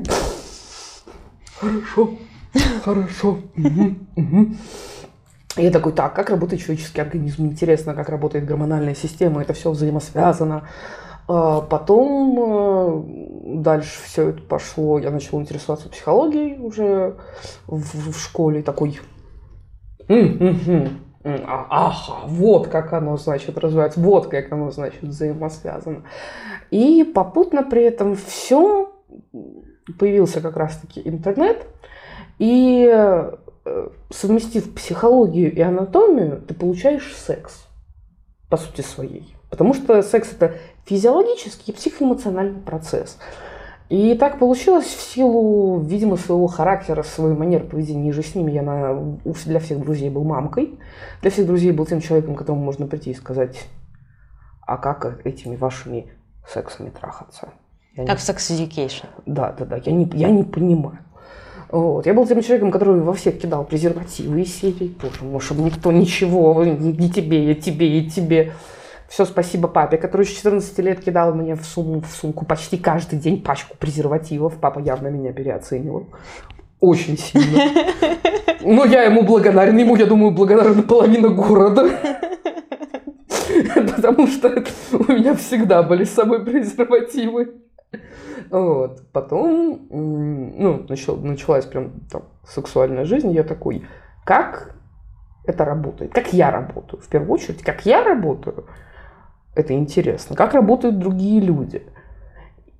хорошо, 1.60 2.16
хорошо. 2.84 3.40
Я 5.58 5.72
такой, 5.72 5.94
так, 5.94 6.14
как 6.14 6.30
работает 6.30 6.62
человеческий 6.62 7.00
организм? 7.00 7.46
Интересно, 7.46 7.94
как 7.94 8.10
работает 8.10 8.46
гормональная 8.46 8.96
система, 8.96 9.42
это 9.42 9.54
все 9.54 9.72
взаимосвязано. 9.72 10.68
А 11.28 11.62
потом 11.62 12.40
э, 12.40 13.62
дальше 13.62 14.00
все 14.04 14.30
это 14.30 14.42
пошло, 14.44 15.00
я 15.00 15.10
начала 15.10 15.42
интересоваться 15.42 15.90
психологией 15.90 16.60
уже 16.60 17.16
в, 17.66 18.12
в 18.12 18.20
школе, 18.20 18.62
такой, 18.62 19.00
ага, 21.26 22.28
вот 22.28 22.68
как 22.68 22.94
оно, 22.94 23.18
значит, 23.18 23.58
развивается, 23.58 24.00
вот 24.00 24.28
как 24.28 24.52
оно, 24.52 24.70
значит, 24.72 25.02
взаимосвязано. 25.02 26.04
И 26.72 27.04
попутно 27.04 27.64
при 27.64 27.84
этом 27.84 28.16
все 28.16 28.92
появился 30.00 30.42
как 30.42 30.56
раз-таки 30.56 31.02
интернет, 31.04 31.66
и 32.38 32.90
э, 32.92 33.38
совместив 34.10 34.74
психологию 34.76 35.54
и 35.54 35.62
анатомию, 35.62 36.42
ты 36.42 36.54
получаешь 36.54 37.16
секс, 37.16 37.68
по 38.50 38.58
сути 38.58 38.82
своей. 38.82 39.36
Потому 39.50 39.74
что 39.74 40.02
секс 40.02 40.34
это 40.34 40.56
физиологический 40.86 41.74
и 41.74 41.76
психоэмоциональный 41.76 42.62
процесс. 42.62 43.18
И 43.90 44.16
так 44.16 44.40
получилось 44.40 44.86
в 44.86 45.02
силу, 45.02 45.80
видимо, 45.80 46.18
своего 46.18 46.48
характера, 46.48 47.04
своей 47.04 47.36
манеры 47.36 47.66
поведения. 47.66 48.10
И 48.10 48.12
же 48.12 48.24
с 48.24 48.34
ними 48.34 48.52
я 48.52 48.64
на, 48.64 49.18
для 49.46 49.60
всех 49.60 49.80
друзей 49.80 50.10
был 50.10 50.24
мамкой. 50.24 50.80
Для 51.22 51.30
всех 51.30 51.46
друзей 51.46 51.72
был 51.72 51.86
тем 51.86 52.02
человеком, 52.02 52.36
к 52.36 52.40
которому 52.40 52.64
можно 52.64 52.88
прийти 52.88 53.12
и 53.12 53.14
сказать, 53.14 53.68
а 54.66 54.78
как 54.78 55.26
этими 55.26 55.56
вашими 55.56 56.12
сексами 56.48 56.90
трахаться? 56.90 57.50
Я 57.96 58.06
как 58.08 58.18
не... 58.18 58.24
Sex 58.24 58.38
Education. 58.38 59.06
Да, 59.28 59.56
да, 59.58 59.66
да. 59.66 59.78
Я 59.78 59.92
не, 59.92 60.10
я 60.16 60.30
не 60.30 60.44
понимаю. 60.44 61.00
Вот. 61.70 62.06
Я 62.08 62.14
был 62.14 62.26
тем 62.26 62.42
человеком, 62.42 62.72
который 62.72 63.02
во 63.02 63.14
всех 63.14 63.40
кидал 63.40 63.66
презервативы 63.66 64.42
из 64.42 64.56
серии. 64.56 64.96
Боже 65.00 65.24
мой, 65.24 65.40
чтобы 65.40 65.62
никто 65.62 65.92
ничего, 65.92 66.64
не 66.64 67.10
тебе, 67.10 67.52
и 67.52 67.56
тебе, 67.56 68.00
и 68.00 68.10
тебе. 68.10 68.54
Все 69.08 69.26
спасибо 69.26 69.68
папе, 69.68 69.98
который 69.98 70.26
с 70.26 70.30
14 70.30 70.80
лет 70.80 71.04
кидал 71.04 71.34
мне 71.34 71.56
в, 71.56 71.64
сумму, 71.64 72.02
в 72.02 72.08
сумку 72.08 72.46
почти 72.46 72.78
каждый 72.78 73.20
день 73.20 73.42
пачку 73.42 73.78
презервативов. 73.78 74.60
Папа 74.60 74.80
явно 74.80 75.10
меня 75.10 75.32
переоценивал. 75.32 76.08
Очень 76.80 77.18
сильно. 77.18 77.72
Но 78.62 78.84
я 78.86 79.04
ему 79.04 79.24
благодарен. 79.24 79.78
Ему, 79.78 79.96
я 79.96 80.08
думаю, 80.08 80.32
благодарна 80.32 80.82
половина 80.82 81.30
города. 81.30 81.88
Потому 83.96 84.28
что 84.28 84.64
у 84.92 85.12
меня 85.12 85.36
всегда 85.36 85.84
были 85.84 86.04
с 86.04 86.14
собой 86.14 86.44
презервативы. 86.44 87.54
Вот. 88.50 89.04
Потом 89.12 89.88
ну, 89.90 90.86
начал, 90.90 91.18
началась 91.18 91.66
прям 91.66 91.92
там 92.12 92.24
сексуальная 92.44 93.06
жизнь. 93.06 93.32
Я 93.32 93.44
такой, 93.44 93.88
как 94.26 94.76
это 95.46 95.64
работает? 95.64 96.12
Как 96.12 96.34
я 96.34 96.50
работаю? 96.50 97.02
В 97.02 97.08
первую 97.08 97.32
очередь, 97.32 97.62
как 97.62 97.86
я 97.86 98.04
работаю– 98.04 98.66
это 99.56 99.74
интересно. 99.74 100.36
Как 100.36 100.54
работают 100.54 101.00
другие 101.00 101.42
люди. 101.42 101.84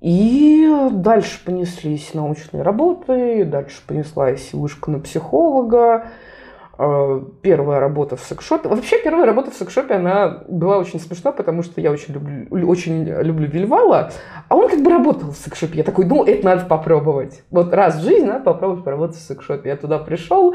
И 0.00 0.68
дальше 0.92 1.42
понеслись 1.44 2.12
научные 2.14 2.62
работы, 2.62 3.44
дальше 3.44 3.80
понеслась 3.86 4.52
вышка 4.52 4.90
на 4.90 5.00
психолога. 5.00 6.06
Э, 6.78 7.22
первая 7.40 7.80
работа 7.80 8.16
в 8.16 8.20
секшопе. 8.20 8.68
Вообще, 8.68 9.02
первая 9.02 9.24
работа 9.24 9.50
в 9.50 9.54
секшопе, 9.54 9.94
она 9.94 10.44
была 10.48 10.76
очень 10.76 11.00
смешна, 11.00 11.32
потому 11.32 11.62
что 11.62 11.80
я 11.80 11.90
очень 11.90 12.12
люблю, 12.12 12.68
очень 12.68 13.04
люблю 13.04 13.48
Вильвала, 13.48 14.12
а 14.48 14.56
он 14.56 14.68
как 14.68 14.82
бы 14.82 14.90
работал 14.90 15.30
в 15.30 15.36
секшопе. 15.36 15.78
Я 15.78 15.84
такой, 15.84 16.04
ну, 16.04 16.24
это 16.24 16.44
надо 16.44 16.66
попробовать. 16.66 17.42
Вот 17.50 17.72
раз 17.72 17.96
в 17.96 18.02
жизни 18.02 18.26
надо 18.26 18.44
попробовать 18.44 18.84
поработать 18.84 19.16
в 19.16 19.26
секшопе. 19.26 19.70
Я 19.70 19.76
туда 19.76 19.98
пришел 19.98 20.54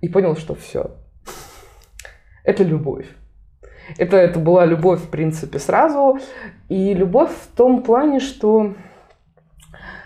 и 0.00 0.08
понял, 0.08 0.36
что 0.36 0.56
все. 0.56 0.90
Это 2.42 2.64
любовь. 2.64 3.06
Это, 3.98 4.16
это 4.16 4.38
была 4.38 4.64
любовь, 4.64 5.00
в 5.00 5.08
принципе, 5.08 5.58
сразу. 5.58 6.18
И 6.68 6.94
любовь 6.94 7.30
в 7.30 7.56
том 7.56 7.82
плане, 7.82 8.20
что 8.20 8.74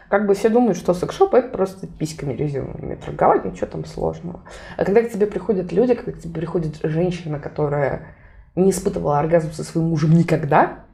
как 0.09 0.27
бы 0.27 0.35
все 0.35 0.49
думают, 0.49 0.79
что 0.79 0.95
секшоп 0.95 1.35
это 1.35 1.49
просто 1.49 1.87
письками 1.87 2.33
резиновыми 2.33 2.95
торговать, 2.95 3.45
ничего 3.45 3.67
там 3.67 3.85
сложного. 3.85 4.43
А 4.77 4.85
когда 4.85 5.03
к 5.03 5.11
тебе 5.11 5.27
приходят 5.27 5.71
люди, 5.71 5.95
когда 5.95 6.13
к 6.13 6.19
тебе 6.19 6.35
приходит 6.35 6.81
женщина, 6.83 7.39
которая 7.39 8.17
не 8.57 8.71
испытывала 8.71 9.19
оргазм 9.19 9.53
со 9.53 9.65
своим 9.65 9.89
мужем 9.89 10.13
никогда, 10.13 10.85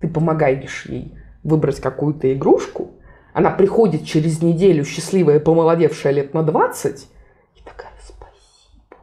ты 0.00 0.08
помогаешь 0.08 0.86
ей 0.86 1.16
выбрать 1.42 1.80
какую-то 1.80 2.32
игрушку, 2.34 2.90
она 3.32 3.50
приходит 3.50 4.04
через 4.04 4.42
неделю 4.42 4.84
счастливая, 4.84 5.40
помолодевшая 5.40 6.12
лет 6.12 6.34
на 6.34 6.42
20, 6.42 7.08
и 7.54 7.62
такая, 7.62 7.92
спасибо. 8.02 8.96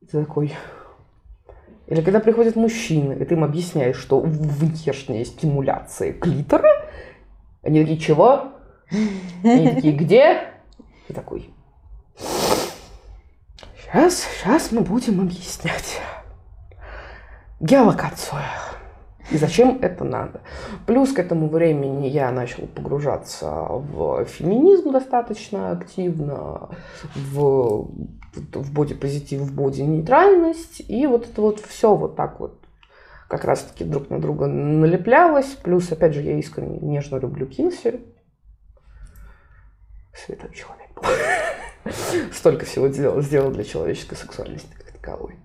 И 0.00 0.06
ты 0.06 0.24
такой... 0.24 0.52
Или 1.86 2.00
когда 2.00 2.20
приходят 2.20 2.56
мужчины, 2.56 3.12
и 3.14 3.24
ты 3.24 3.34
им 3.34 3.44
объясняешь, 3.44 3.96
что 3.96 4.20
внешняя 4.20 5.24
стимуляция 5.24 6.12
клитора 6.12 6.70
они 7.64 7.80
такие, 7.80 7.98
чего? 7.98 8.52
Они 9.42 9.70
такие, 9.70 9.94
где? 9.94 10.40
И 11.08 11.12
такой, 11.12 11.50
сейчас, 13.76 14.20
сейчас 14.20 14.70
мы 14.70 14.82
будем 14.82 15.20
объяснять 15.20 16.00
геолокацию. 17.60 18.40
И 19.30 19.38
зачем 19.38 19.78
это 19.80 20.04
надо? 20.04 20.42
Плюс 20.86 21.12
к 21.12 21.18
этому 21.18 21.48
времени 21.48 22.06
я 22.06 22.30
начал 22.30 22.66
погружаться 22.66 23.50
в 23.50 24.26
феминизм 24.26 24.92
достаточно 24.92 25.70
активно, 25.70 26.68
в, 27.14 27.88
в 28.36 28.72
бодипозитив, 28.72 29.40
в 29.40 29.54
боди-нейтральность. 29.54 30.82
И 30.88 31.06
вот 31.06 31.28
это 31.28 31.40
вот 31.40 31.60
все 31.60 31.94
вот 31.94 32.16
так 32.16 32.40
вот 32.40 32.58
как 33.28 33.44
раз-таки 33.44 33.84
друг 33.84 34.10
на 34.10 34.20
друга 34.20 34.46
налеплялось. 34.46 35.56
Плюс, 35.62 35.90
опять 35.90 36.14
же, 36.14 36.20
я 36.22 36.38
искренне 36.38 36.78
нежно 36.78 37.16
люблю 37.16 37.46
Кинси. 37.46 38.00
Святой 40.14 40.50
человек. 40.54 40.90
Столько 42.32 42.64
всего 42.64 42.88
сделал, 42.88 43.20
сделал 43.20 43.50
для 43.50 43.64
человеческой 43.64 44.16
сексуальности 44.16 44.72
как 44.76 44.92
таковой. 44.92 45.36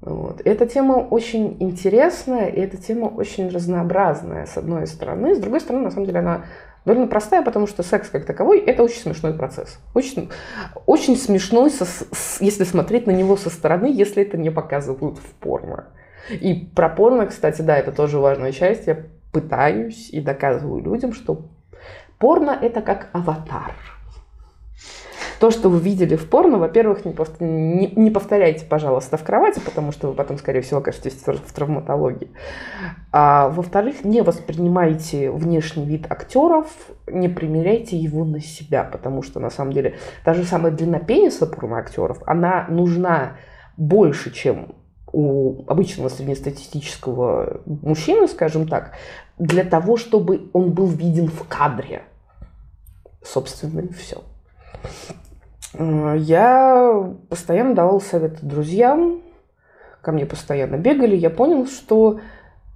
Вот. 0.00 0.42
Эта 0.44 0.66
тема 0.66 0.94
очень 0.94 1.56
интересная, 1.60 2.48
и 2.48 2.60
эта 2.60 2.76
тема 2.76 3.06
очень 3.06 3.48
разнообразная, 3.48 4.46
с 4.46 4.56
одной 4.56 4.86
стороны. 4.86 5.34
С 5.34 5.38
другой 5.38 5.60
стороны, 5.60 5.84
на 5.84 5.90
самом 5.90 6.06
деле, 6.06 6.18
она 6.18 6.44
довольно 6.86 7.08
простая, 7.08 7.42
потому 7.42 7.66
что 7.66 7.82
секс 7.82 8.08
как 8.08 8.24
таковой– 8.24 8.60
это 8.66 8.82
очень 8.82 9.00
смешной 9.00 9.34
процесс. 9.34 9.78
Очень, 9.92 10.30
очень 10.86 11.16
смешной, 11.16 11.70
со, 11.70 11.84
с, 11.84 12.38
если 12.40 12.64
смотреть 12.64 13.06
на 13.06 13.10
него 13.10 13.36
со 13.36 13.50
стороны, 13.50 13.86
если 13.92 14.22
это 14.22 14.38
не 14.38 14.50
показывают 14.50 15.18
в 15.18 15.30
порно. 15.34 15.88
И 16.30 16.54
про 16.74 16.88
порно, 16.88 17.26
кстати, 17.26 17.60
да, 17.62 17.76
это 17.76 17.92
тоже 17.92 18.18
важная 18.18 18.52
часть. 18.52 18.86
Я 18.86 19.02
пытаюсь 19.32 20.08
и 20.10 20.20
доказываю 20.20 20.82
людям, 20.82 21.12
что 21.12 21.46
порно 22.18 22.56
это 22.60 22.80
как 22.80 23.08
аватар. 23.12 23.74
То, 25.38 25.50
что 25.50 25.68
вы 25.68 25.80
видели 25.80 26.16
в 26.16 26.28
порно, 26.28 26.58
во-первых, 26.58 27.04
не, 27.04 27.12
повтор... 27.12 27.46
не, 27.46 27.92
не 27.94 28.10
повторяйте, 28.10 28.64
пожалуйста, 28.64 29.16
в 29.16 29.22
кровати, 29.22 29.60
потому 29.60 29.92
что 29.92 30.08
вы 30.08 30.14
потом, 30.14 30.38
скорее 30.38 30.62
всего, 30.62 30.80
окажетесь 30.80 31.14
в 31.14 31.52
травматологии. 31.52 32.30
А 33.12 33.48
во-вторых, 33.48 34.04
не 34.04 34.22
воспринимайте 34.22 35.30
внешний 35.30 35.84
вид 35.84 36.06
актеров, 36.10 36.66
не 37.06 37.28
примеряйте 37.28 37.96
его 37.96 38.24
на 38.24 38.40
себя, 38.40 38.84
потому 38.84 39.22
что, 39.22 39.40
на 39.40 39.50
самом 39.50 39.72
деле, 39.72 39.96
та 40.24 40.32
же 40.32 40.44
самая 40.44 40.72
длина 40.72 40.98
пениса 41.00 41.46
порно 41.46 41.78
актеров, 41.78 42.22
она 42.26 42.66
нужна 42.68 43.36
больше, 43.76 44.32
чем 44.32 44.74
у 45.12 45.64
обычного 45.66 46.08
среднестатистического 46.08 47.60
мужчины, 47.64 48.26
скажем 48.28 48.68
так, 48.68 48.92
для 49.38 49.64
того, 49.64 49.96
чтобы 49.96 50.50
он 50.52 50.72
был 50.72 50.88
виден 50.88 51.28
в 51.28 51.46
кадре. 51.46 52.02
Собственно, 53.22 53.80
и 53.80 53.92
все. 53.92 54.22
Я 55.74 57.14
постоянно 57.28 57.74
давал 57.74 58.00
советы 58.00 58.38
друзьям, 58.42 59.22
ко 60.00 60.12
мне 60.12 60.24
постоянно 60.26 60.76
бегали. 60.76 61.16
Я 61.16 61.30
понял, 61.30 61.66
что 61.66 62.20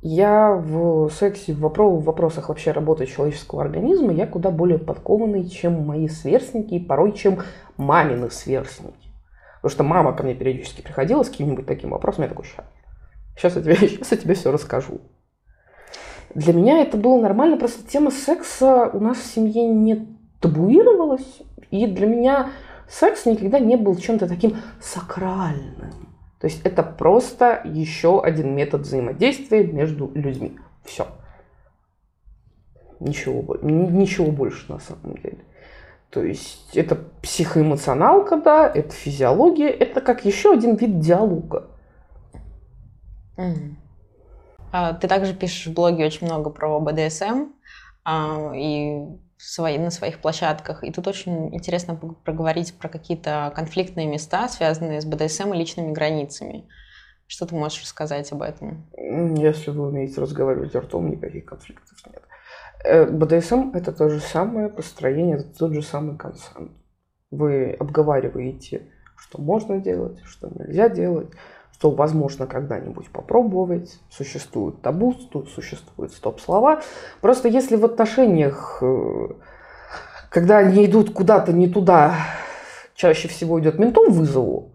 я 0.03 0.53
в 0.53 1.11
сексе, 1.11 1.53
в 1.53 1.61
вопросах 1.61 2.49
вообще 2.49 2.72
работы 2.72 3.07
человеческого 3.07 3.62
организма, 3.62 4.12
я 4.12 4.26
куда 4.26 4.51
более 4.51 4.78
подкованный, 4.78 5.49
чем 5.49 5.86
мои 5.86 6.09
сверстники, 6.09 6.74
и 6.74 6.84
порой, 6.84 7.12
чем 7.12 7.41
мамины 7.76 8.30
сверстники. 8.30 9.11
Потому 9.57 9.70
что 9.70 9.84
мама 9.84 10.12
ко 10.14 10.22
мне 10.22 10.34
периодически 10.34 10.80
приходила 10.80 11.22
с 11.22 11.28
каким-нибудь 11.28 11.66
таким 11.66 11.91
вопросом, 11.91 12.22
я 12.22 12.28
такой, 12.30 12.47
сейчас, 12.47 12.64
сейчас 13.36 13.57
я 13.57 13.62
тебе, 13.62 13.76
сейчас 13.88 14.11
я 14.12 14.16
тебе 14.16 14.34
все 14.34 14.51
расскажу. 14.51 15.01
Для 16.34 16.55
меня 16.55 16.80
это 16.80 16.97
было 16.97 17.20
нормально, 17.20 17.59
просто 17.59 17.86
тема 17.86 18.11
секса 18.11 18.88
у 18.93 19.01
нас 19.01 19.18
в 19.18 19.26
семье 19.26 19.66
не 19.66 20.09
табуировалась, 20.41 21.43
и 21.70 21.86
для 21.86 22.07
меня 22.07 22.51
секс 22.91 23.24
никогда 23.24 23.59
не 23.59 23.76
был 23.76 23.97
чем-то 23.97 24.28
таким 24.28 24.57
сакральным. 24.80 26.09
То 26.41 26.47
есть 26.47 26.61
это 26.64 26.82
просто 26.82 27.61
еще 27.64 28.22
один 28.22 28.55
метод 28.55 28.82
взаимодействия 28.82 29.64
между 29.64 30.11
людьми. 30.14 30.59
Все. 30.84 31.07
Ничего, 32.99 33.57
ничего 33.62 34.30
больше 34.30 34.70
на 34.72 34.78
самом 34.78 35.16
деле. 35.18 35.45
То 36.11 36.22
есть 36.22 36.76
это 36.76 36.97
психоэмоционалка, 37.22 38.36
да, 38.36 38.68
это 38.68 38.91
физиология, 38.91 39.68
это 39.68 40.01
как 40.01 40.24
еще 40.24 40.53
один 40.53 40.74
вид 40.74 40.99
диалога. 40.99 41.68
Mm. 43.36 43.76
Ты 45.01 45.09
также 45.09 45.34
пишешь 45.34 45.66
в 45.66 45.74
блоге 45.74 46.05
очень 46.05 46.26
много 46.26 46.51
про 46.51 46.78
БДСМ 46.80 47.53
а, 48.05 48.53
и 48.55 49.07
свои, 49.41 49.78
на 49.78 49.91
своих 49.91 50.20
площадках. 50.20 50.84
И 50.84 50.93
тут 50.93 51.09
очень 51.09 51.55
интересно 51.55 51.97
проговорить 51.97 52.74
про 52.78 52.88
какие-то 52.88 53.53
конфликтные 53.57 54.07
места, 54.07 54.49
связанные 54.49 55.01
с 55.01 55.07
БДСМ 55.07 55.55
и 55.55 55.57
личными 55.57 55.93
границами. 55.93 56.68
Что 57.26 57.47
ты 57.47 57.55
можешь 57.55 57.80
рассказать 57.82 58.30
об 58.32 58.43
этом? 58.43 58.86
Если 59.36 59.70
вы 59.70 59.88
умеете 59.88 60.20
разговаривать 60.20 60.74
ртом, 60.74 61.11
никаких 61.11 61.47
конфликтов 61.47 61.97
нет. 62.07 62.22
Э, 62.84 63.07
БДСМ– 63.07 63.70
это 63.74 63.93
то 63.93 64.11
же 64.11 64.20
самое 64.20 64.68
построение, 64.68 65.36
это 65.36 65.57
тот 65.57 65.72
же 65.72 65.82
самый 65.82 66.18
консент. 66.18 66.72
Вы 67.30 67.72
обговариваете, 67.72 68.91
что 69.16 69.41
можно 69.41 69.78
делать, 69.78 70.20
что 70.24 70.49
нельзя 70.49 70.88
делать, 70.88 71.30
что 71.81 71.91
возможно 71.91 72.47
когда-нибудь 72.47 73.09
попробовать. 73.09 74.01
Существует 74.11 74.83
табу, 74.83 75.14
существуют 75.55 76.12
стоп-слова. 76.12 76.83
Просто 77.22 77.49
если 77.49 77.76
в 77.76 77.87
отношениях, 77.87 78.83
э, 78.83 79.28
когда 80.28 80.59
они 80.59 80.85
идут 80.85 81.14
куда-то 81.14 81.55
не 81.55 81.70
туда, 81.70 82.16
чаще 82.95 83.28
всего 83.28 83.59
идет 83.61 83.78
ментом 83.78 84.12
вызову, 84.12 84.72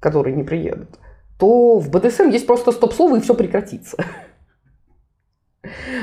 который 0.00 0.32
не 0.32 0.42
приедет, 0.42 0.98
то 1.38 1.78
в 1.78 1.90
БДСМ 1.90 2.30
есть 2.30 2.46
просто 2.46 2.72
стоп-слово 2.72 3.18
и 3.18 3.20
все 3.20 3.34
прекратится. 3.34 3.98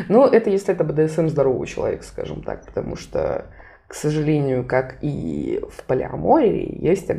Ну, 0.08 0.24
это 0.26 0.52
если 0.52 0.76
это 0.76 0.84
БДСМ 0.84 1.30
здоровый 1.30 1.68
человек, 1.68 2.04
скажем 2.04 2.44
так, 2.44 2.64
потому 2.68 2.96
что, 2.96 3.48
к 3.88 3.96
сожалению, 3.96 4.64
как 4.64 5.00
и 5.02 5.60
в 5.72 5.84
полиамории, 5.84 6.78
есть 6.80 7.10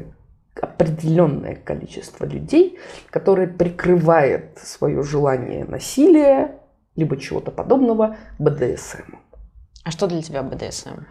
определенное 0.61 1.54
количество 1.54 2.24
людей, 2.24 2.78
которые 3.11 3.48
прикрывают 3.48 4.59
свое 4.59 5.02
желание 5.02 5.64
насилия, 5.64 6.61
либо 6.96 7.16
чего-то 7.16 7.50
подобного 7.50 8.16
БДСМ. 8.38 9.16
А 9.84 9.90
что 9.90 10.06
для 10.06 10.22
тебя 10.22 10.42
БДСМ? 10.42 11.04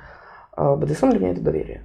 А, 0.51 0.75
БДСМ 0.75 1.09
для 1.09 1.19
меня 1.19 1.31
это 1.31 1.41
доверие. 1.41 1.83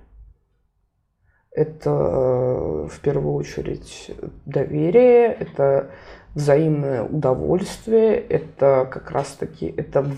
Это 1.54 1.90
в 1.90 3.00
первую 3.02 3.34
очередь 3.34 4.10
доверие, 4.46 5.26
это 5.32 5.90
взаимное 6.34 7.02
удовольствие, 7.02 8.16
это 8.16 8.88
как 8.90 9.10
раз-таки 9.10 9.66
это 9.76 10.10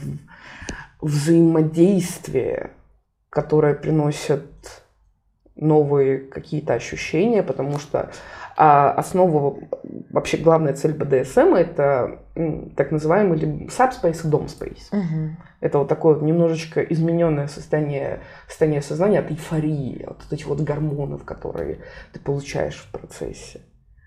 взаимодействие, 1.01 2.71
которое 3.31 3.75
приносит 3.75 4.84
новые 5.57 6.19
какие-то 6.19 6.75
ощущения, 6.75 7.43
потому 7.43 7.79
что 7.79 8.11
А 8.57 8.93
основа, 8.93 9.59
вообще 10.11 10.37
главная 10.37 10.75
цель 10.75 10.93
БДСМ 10.93 11.55
это 11.55 12.21
так 12.77 12.93
называемый 12.93 13.67
subspace 13.67 14.27
и 14.27 14.31
domspace. 14.31 14.89
Угу. 14.93 15.37
Это 15.61 15.79
вот 15.79 15.89
такое 15.89 16.15
вот 16.15 16.23
немножечко 16.23 16.81
измененное 16.83 17.49
состояние, 17.49 18.21
состояние 18.47 18.83
сознания 18.83 19.19
от 19.19 19.31
эйфории, 19.31 20.05
от 20.05 20.33
этих 20.33 20.47
вот 20.47 20.61
гормонов, 20.61 21.25
которые 21.25 21.79
ты 22.13 22.21
получаешь 22.21 22.77
в 22.77 22.93
процессе. 22.93 23.63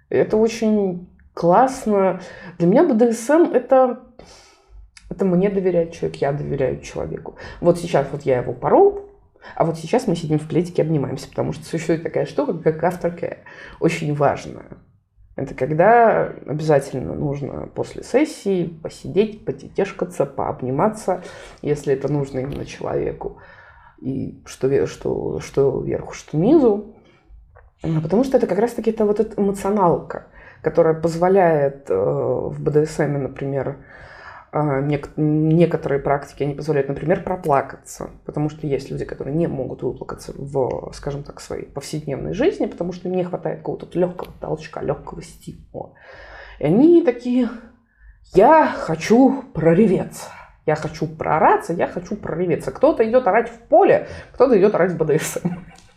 Это 0.09 0.37
очень 0.37 1.09
классно. 1.33 2.21
Для 2.57 2.67
меня 2.67 2.83
БДСМ 2.83 3.51
это 3.53 3.99
это 5.09 5.25
мне 5.25 5.49
доверяет 5.49 5.93
человек, 5.93 6.17
я 6.17 6.31
доверяю 6.31 6.81
человеку. 6.81 7.35
Вот 7.59 7.79
сейчас 7.79 8.07
вот 8.11 8.23
я 8.23 8.39
его 8.39 8.53
порол, 8.53 9.06
а 9.55 9.65
вот 9.65 9.77
сейчас 9.77 10.07
мы 10.07 10.15
сидим 10.15 10.39
в 10.39 10.47
пледике, 10.47 10.81
обнимаемся, 10.81 11.29
потому 11.29 11.53
что 11.53 11.65
существует 11.69 12.03
такая 12.03 12.25
штука, 12.25 12.53
как 12.53 12.83
aftercare, 12.83 13.39
очень 13.79 14.13
важная. 14.13 14.77
Это 15.35 15.53
когда 15.53 16.33
обязательно 16.47 17.13
нужно 17.13 17.67
после 17.67 18.03
сессии 18.03 18.65
посидеть, 18.65 19.45
потетешкаться, 19.45 20.25
пообниматься, 20.25 21.21
если 21.61 21.93
это 21.93 22.11
нужно 22.11 22.39
именно 22.39 22.65
человеку. 22.65 23.37
И 23.99 24.41
что, 24.47 24.87
что, 24.87 25.39
что 25.39 25.81
вверху, 25.81 26.13
что 26.13 26.37
низу. 26.37 26.95
Потому 27.81 28.23
что 28.23 28.37
это 28.37 28.47
как 28.47 28.57
раз-таки 28.57 28.89
это 28.89 29.05
вот 29.05 29.19
эта 29.19 29.39
эмоционалка, 29.39 30.25
которая 30.63 30.95
позволяет 30.95 31.87
э, 31.89 31.93
в 31.93 32.59
БДСМ, 32.59 33.21
например, 33.21 33.77
а, 33.77 34.06
некоторые 34.53 35.99
практики, 35.99 36.43
они 36.43 36.53
позволяют, 36.55 36.87
например, 36.89 37.23
проплакаться, 37.23 38.09
потому 38.25 38.49
что 38.49 38.65
есть 38.65 38.89
люди, 38.89 39.05
которые 39.05 39.35
не 39.35 39.47
могут 39.47 39.83
выплакаться 39.83 40.33
в, 40.35 40.91
скажем 40.93 41.23
так, 41.23 41.39
своей 41.39 41.65
повседневной 41.65 42.33
жизни, 42.33 42.65
потому 42.65 42.93
что 42.93 43.09
им 43.09 43.15
не 43.15 43.23
хватает 43.23 43.59
какого-то 43.59 43.87
легкого 43.97 44.31
толчка, 44.39 44.81
легкого 44.81 45.21
стимула. 45.21 45.93
И 46.59 46.65
они 46.65 47.03
такие, 47.03 47.49
я 48.33 48.67
хочу 48.67 49.43
прореветься, 49.53 50.29
я 50.65 50.75
хочу 50.75 51.07
проораться, 51.07 51.73
я 51.73 51.87
хочу 51.87 52.15
прореветься. 52.15 52.71
Кто-то 52.71 53.07
идет 53.09 53.27
орать 53.27 53.49
в 53.49 53.59
поле, 53.67 54.07
кто-то 54.33 54.57
идет 54.57 54.75
орать 54.75 54.91
в 54.93 54.97
БДСМ. 54.97 55.49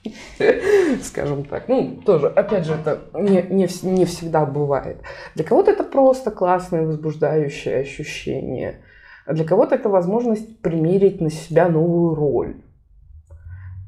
скажем 1.03 1.45
так. 1.45 1.69
Ну, 1.69 2.01
тоже, 2.05 2.29
опять 2.29 2.65
же, 2.65 2.75
это 2.75 3.01
не, 3.15 3.43
не, 3.43 3.69
не 3.83 4.05
всегда 4.05 4.47
бывает. 4.47 4.99
Для 5.35 5.45
кого-то 5.45 5.71
это 5.71 5.85
просто 5.85 6.31
классное, 6.31 6.87
возбуждающее 6.87 7.79
ощущение. 7.79 8.83
А 9.27 9.35
для 9.35 9.45
кого-то 9.45 9.75
это 9.75 9.89
возможность 9.89 10.61
примерить 10.61 11.21
на 11.21 11.31
себя 11.31 11.69
новую 11.69 12.15
роль. 12.15 12.57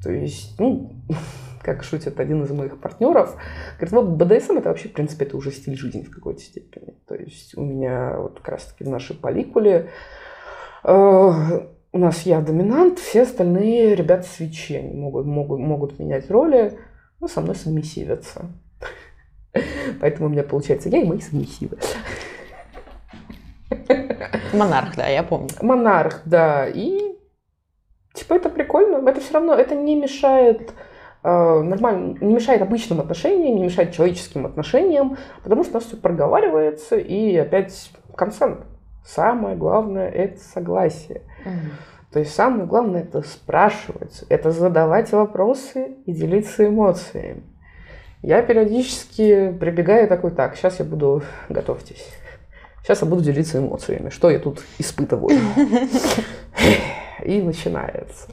То 0.03 0.11
есть, 0.11 0.59
ну, 0.59 0.93
как 1.61 1.83
шутит 1.83 2.19
один 2.19 2.43
из 2.43 2.51
моих 2.51 2.79
партнеров, 2.79 3.35
говорит, 3.79 3.91
вот 3.91 4.05
БДСМ 4.09 4.57
это 4.57 4.69
вообще, 4.69 4.89
в 4.89 4.93
принципе, 4.93 5.25
это 5.25 5.37
уже 5.37 5.51
стиль 5.51 5.77
жизни 5.77 6.03
в 6.03 6.11
какой-то 6.11 6.41
степени. 6.41 6.93
То 7.07 7.15
есть 7.15 7.57
у 7.57 7.61
меня 7.61 8.17
вот 8.17 8.39
как 8.39 8.49
раз-таки 8.49 8.83
в 8.83 8.89
нашей 8.89 9.15
поликуле 9.15 9.89
э, 10.83 11.67
у 11.93 11.99
нас 11.99 12.23
я 12.23 12.41
доминант, 12.41 12.97
все 12.97 13.21
остальные 13.21 13.95
ребята 13.95 14.23
свечи. 14.23 14.73
Они 14.73 14.95
могут, 14.95 15.27
могут, 15.27 15.59
могут 15.59 15.99
менять 15.99 16.29
роли, 16.29 16.77
но 17.19 17.27
со 17.27 17.39
мной 17.39 17.55
совместивятся. 17.55 18.47
Поэтому 20.01 20.27
у 20.27 20.29
меня 20.31 20.43
получается 20.43 20.89
я 20.89 21.01
и 21.01 21.05
мои 21.05 21.19
совместивы. 21.19 21.77
Монарх, 24.53 24.95
да, 24.95 25.07
я 25.07 25.21
помню. 25.21 25.49
Монарх, 25.61 26.23
да. 26.25 26.67
И 26.67 27.15
типа 28.13 28.33
это 28.33 28.49
прикольно. 28.49 29.07
Это 29.07 29.21
все 29.21 29.35
равно, 29.35 29.53
это 29.53 29.75
не 29.75 29.95
мешает 29.95 30.73
э, 31.23 31.61
нормально, 31.61 32.17
не 32.21 32.33
мешает 32.33 32.63
обычным 32.63 33.01
отношениям, 33.01 33.55
не 33.57 33.63
мешает 33.65 33.93
человеческим 33.93 34.47
отношениям, 34.47 35.17
потому 35.43 35.63
что 35.63 35.73
у 35.73 35.75
нас 35.75 35.85
все 35.85 35.97
проговаривается, 35.97 36.97
и 36.97 37.35
опять 37.37 37.91
консент. 38.15 38.65
Самое 39.05 39.55
главное– 39.55 40.09
это 40.09 40.39
согласие. 40.39 41.21
То 42.11 42.19
есть 42.19 42.33
самое 42.35 42.65
главное 42.65 43.01
это 43.01 43.23
спрашивать, 43.23 44.23
это 44.29 44.51
задавать 44.51 45.11
вопросы 45.11 45.95
и 46.05 46.13
делиться 46.13 46.67
эмоциями. 46.67 47.43
Я 48.21 48.43
периодически 48.43 49.51
прибегаю 49.59 50.07
такой, 50.07 50.31
так, 50.31 50.55
сейчас 50.55 50.79
я 50.79 50.85
буду, 50.85 51.23
готовьтесь, 51.49 52.07
сейчас 52.83 53.01
я 53.01 53.07
буду 53.07 53.23
делиться 53.23 53.57
эмоциями, 53.57 54.09
что 54.09 54.29
я 54.29 54.39
тут 54.39 54.61
испытываю. 54.77 55.37
И 57.25 57.41
начинается. 57.41 58.29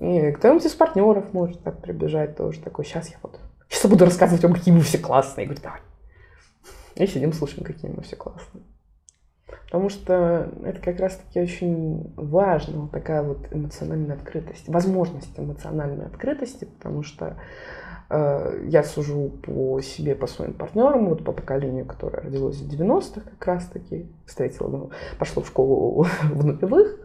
И 0.00 0.32
кто-нибудь 0.32 0.66
из 0.66 0.72
партнеров 0.72 1.32
может 1.32 1.62
так 1.62 1.80
прибежать 1.80 2.36
тоже 2.36 2.60
такой, 2.60 2.84
сейчас 2.84 3.08
я 3.10 3.16
вот, 3.22 3.38
сейчас 3.68 3.84
я 3.84 3.90
буду 3.90 4.04
рассказывать 4.04 4.42
вам, 4.42 4.54
какие 4.54 4.74
мы 4.74 4.80
все 4.80 4.98
классные. 4.98 5.44
Я 5.44 5.48
говорю, 5.48 5.62
давай. 5.62 5.80
И 6.96 7.06
сидим, 7.06 7.32
слушаем, 7.32 7.64
какие 7.64 7.90
мы 7.90 8.02
все 8.02 8.16
классные. 8.16 8.64
Потому 9.74 9.88
что 9.88 10.50
это 10.64 10.80
как 10.80 11.00
раз-таки 11.00 11.40
очень 11.40 12.12
важно, 12.16 12.82
вот 12.82 12.92
такая 12.92 13.22
вот 13.22 13.48
эмоциональная 13.50 14.14
открытость, 14.14 14.68
возможность 14.68 15.36
эмоциональной 15.36 16.06
открытости, 16.06 16.64
потому 16.64 17.02
что 17.02 17.36
э, 18.08 18.66
я 18.68 18.84
сужу 18.84 19.30
по 19.42 19.80
себе, 19.80 20.14
по 20.14 20.28
своим 20.28 20.52
партнерам, 20.52 21.08
вот 21.08 21.24
по 21.24 21.32
поколению, 21.32 21.86
которое 21.86 22.22
родилось 22.22 22.60
в 22.60 22.68
90-х 22.70 23.22
как 23.38 23.46
раз-таки, 23.48 24.06
встретила, 24.26 24.68
ну, 24.68 24.90
пошло 25.18 25.42
в 25.42 25.48
школу 25.48 26.06
в 26.22 26.44
нулевых, 26.44 27.00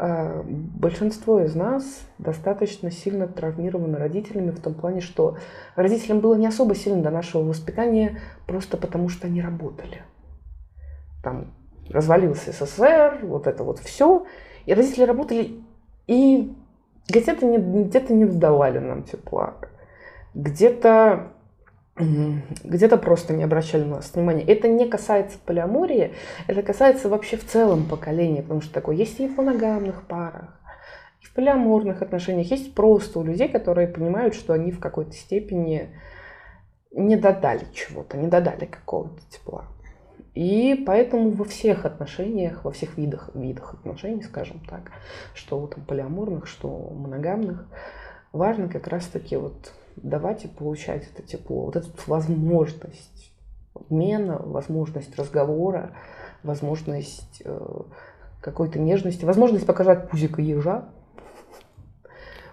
э, 0.00 0.42
большинство 0.42 1.40
из 1.40 1.54
нас 1.54 1.84
достаточно 2.18 2.90
сильно 2.90 3.28
травмированы 3.28 3.96
родителями 3.96 4.50
в 4.50 4.60
том 4.60 4.74
плане, 4.74 5.00
что 5.00 5.36
родителям 5.76 6.18
было 6.18 6.34
не 6.34 6.48
особо 6.48 6.74
сильно 6.74 7.00
до 7.00 7.10
нашего 7.10 7.42
воспитания 7.42 8.18
просто 8.46 8.76
потому, 8.76 9.08
что 9.08 9.28
они 9.28 9.40
работали. 9.40 10.02
Там 11.22 11.54
развалился 11.90 12.52
СССР, 12.52 13.20
вот 13.22 13.46
это 13.46 13.64
вот 13.64 13.78
все. 13.78 14.26
И 14.64 14.74
родители 14.74 15.04
работали 15.04 15.62
и 16.06 16.54
где-то 17.08 17.46
не, 17.46 17.58
где 17.58 18.00
не 18.00 18.24
давали 18.24 18.78
нам 18.78 19.02
тепла, 19.04 19.54
где-то 20.34 21.32
где-то 21.98 22.98
просто 22.98 23.32
не 23.32 23.42
обращали 23.42 23.84
на 23.84 23.96
нас 23.96 24.12
внимания. 24.12 24.44
Это 24.44 24.68
не 24.68 24.86
касается 24.86 25.38
полиамории, 25.38 26.12
это 26.46 26.62
касается 26.62 27.08
вообще 27.08 27.38
в 27.38 27.46
целом 27.46 27.88
поколения, 27.88 28.42
потому 28.42 28.60
что 28.60 28.74
такое 28.74 28.96
есть 28.96 29.18
и 29.18 29.26
в 29.26 29.38
моногамных 29.38 30.06
парах, 30.06 30.60
и 31.22 31.24
в 31.24 31.32
полиаморных 31.32 32.02
отношениях, 32.02 32.50
есть 32.50 32.74
просто 32.74 33.18
у 33.18 33.24
людей, 33.24 33.48
которые 33.48 33.88
понимают, 33.88 34.34
что 34.34 34.52
они 34.52 34.72
в 34.72 34.78
какой-то 34.78 35.12
степени 35.12 35.88
не 36.92 37.16
додали 37.16 37.64
чего-то, 37.72 38.18
не 38.18 38.26
додали 38.26 38.66
какого-то 38.66 39.22
тепла. 39.30 39.64
И 40.36 40.84
поэтому 40.86 41.30
во 41.30 41.46
всех 41.46 41.86
отношениях, 41.86 42.62
во 42.62 42.70
всех 42.70 42.98
видах, 42.98 43.30
видах 43.32 43.72
отношений, 43.72 44.22
скажем 44.22 44.60
так, 44.68 44.92
что 45.32 45.66
там 45.66 45.82
полиаморных, 45.86 46.46
что 46.46 46.68
моногамных, 46.68 47.66
важно 48.32 48.68
как 48.68 48.86
раз-таки 48.86 49.36
вот 49.36 49.72
давать 49.96 50.44
и 50.44 50.48
получать 50.48 51.08
это 51.10 51.26
тепло, 51.26 51.64
вот 51.64 51.76
эту 51.76 51.88
возможность 52.06 53.32
обмена, 53.72 54.38
возможность 54.38 55.18
разговора, 55.18 55.92
возможность 56.42 57.40
э, 57.42 57.80
какой-то 58.42 58.78
нежности, 58.78 59.24
возможность 59.24 59.64
показать 59.64 60.10
пузико 60.10 60.42
ежа. 60.42 60.90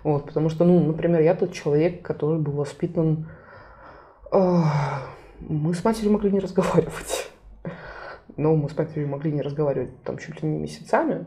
Вот, 0.04 0.28
потому 0.28 0.48
что, 0.48 0.64
ну, 0.64 0.80
например, 0.80 1.20
я 1.20 1.36
тот 1.36 1.52
человек, 1.52 2.02
который 2.02 2.40
был 2.40 2.54
воспитан... 2.54 3.30
Э, 4.32 4.62
мы 5.42 5.74
с 5.74 5.84
матерью 5.84 6.14
могли 6.14 6.32
не 6.32 6.40
разговаривать. 6.40 7.33
Но 8.38 8.56
мы 8.56 8.70
с 8.70 8.76
могли 9.06 9.32
не 9.32 9.42
разговаривать 9.42 10.04
там 10.04 10.18
чуть 10.18 10.42
ли 10.42 10.50
не 10.50 10.58
месяцами, 10.58 11.26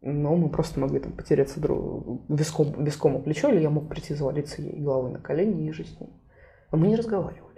но 0.00 0.34
мы 0.34 0.48
просто 0.48 0.80
могли 0.80 0.98
там 0.98 1.12
потеряться 1.12 1.60
друг, 1.60 2.22
виском, 2.28 2.84
виском 2.84 3.16
о 3.16 3.18
плечо, 3.20 3.50
или 3.50 3.60
я 3.60 3.70
мог 3.70 3.88
прийти 3.88 4.14
завалиться 4.14 4.62
ей 4.62 4.80
головой 4.80 5.12
на 5.12 5.18
колени 5.18 5.68
и 5.68 5.72
жить 5.72 5.94
с 5.94 6.00
ней. 6.00 6.10
Но 6.72 6.78
мы 6.78 6.88
не 6.88 6.96
разговаривали. 6.96 7.50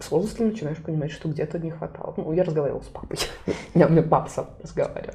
С 0.00 0.10
возрастом 0.10 0.48
начинаешь 0.48 0.82
понимать, 0.82 1.10
что 1.10 1.28
где-то 1.28 1.58
не 1.58 1.70
хватало. 1.70 2.14
Ну, 2.16 2.32
я 2.32 2.44
разговаривала 2.44 2.82
с 2.82 2.86
папой. 2.86 3.18
У 3.74 3.78
меня 3.78 4.02
папа 4.02 4.28
сам 4.28 4.50
разговаривал. 4.60 5.14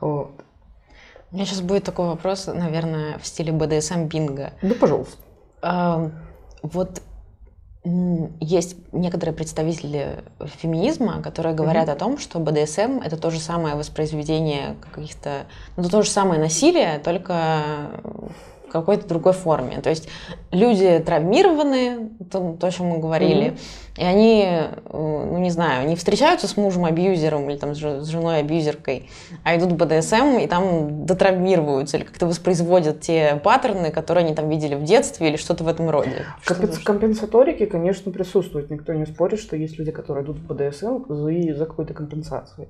Вот. 0.00 0.44
У 1.32 1.34
меня 1.34 1.44
сейчас 1.44 1.62
будет 1.62 1.84
такой 1.84 2.06
вопрос, 2.06 2.46
наверное, 2.46 3.18
в 3.18 3.26
стиле 3.26 3.52
BDSM 3.52 4.06
бинго. 4.06 4.52
Да, 4.62 4.74
пожалуйста. 4.78 5.16
А, 5.62 6.10
вот 6.62 7.02
есть 8.40 8.76
некоторые 8.92 9.34
представители 9.34 10.24
феминизма, 10.60 11.22
которые 11.22 11.54
говорят 11.54 11.88
mm-hmm. 11.88 11.92
о 11.92 11.96
том, 11.96 12.18
что 12.18 12.40
БДСМ 12.40 13.00
это 13.04 13.16
то 13.16 13.30
же 13.30 13.38
самое 13.38 13.76
воспроизведение 13.76 14.76
каких-то, 14.92 15.46
ну 15.76 15.88
то 15.88 16.02
же 16.02 16.10
самое 16.10 16.40
насилие, 16.40 16.98
только 16.98 17.90
какой-то 18.70 19.06
другой 19.06 19.32
форме. 19.32 19.80
То 19.80 19.90
есть 19.90 20.08
люди 20.50 20.98
травмированные, 21.04 22.10
то, 22.30 22.56
то 22.58 22.66
о 22.66 22.70
чем 22.70 22.86
мы 22.86 22.98
говорили, 22.98 23.46
mm-hmm. 23.46 24.00
и 24.00 24.04
они, 24.04 24.44
э, 24.44 24.74
ну 24.92 25.38
не 25.38 25.50
знаю, 25.50 25.88
не 25.88 25.96
встречаются 25.96 26.48
с 26.48 26.56
мужем-абьюзером 26.56 27.48
или 27.50 27.56
там 27.56 27.74
с 27.74 27.78
женой-абьюзеркой, 27.78 29.08
а 29.44 29.56
идут 29.56 29.72
в 29.72 29.76
БДСМ 29.76 30.38
и 30.38 30.46
там 30.46 31.06
дотравмируются 31.06 31.96
или 31.96 32.04
как-то 32.04 32.26
воспроизводят 32.26 33.00
те 33.00 33.40
паттерны, 33.42 33.90
которые 33.90 34.24
они 34.24 34.34
там 34.34 34.48
видели 34.48 34.74
в 34.74 34.84
детстве 34.84 35.28
или 35.28 35.36
что-то 35.36 35.64
в 35.64 35.68
этом 35.68 35.90
роде. 35.90 36.24
Компенс- 36.46 36.82
компенсаторики, 36.82 37.66
конечно, 37.66 38.12
присутствуют. 38.12 38.70
Никто 38.70 38.92
не 38.92 39.06
спорит, 39.06 39.40
что 39.40 39.56
есть 39.56 39.78
люди, 39.78 39.90
которые 39.90 40.24
идут 40.24 40.38
в 40.38 40.46
БДСМ 40.46 41.04
за, 41.08 41.54
за 41.54 41.66
какой-то 41.66 41.94
компенсацией. 41.94 42.68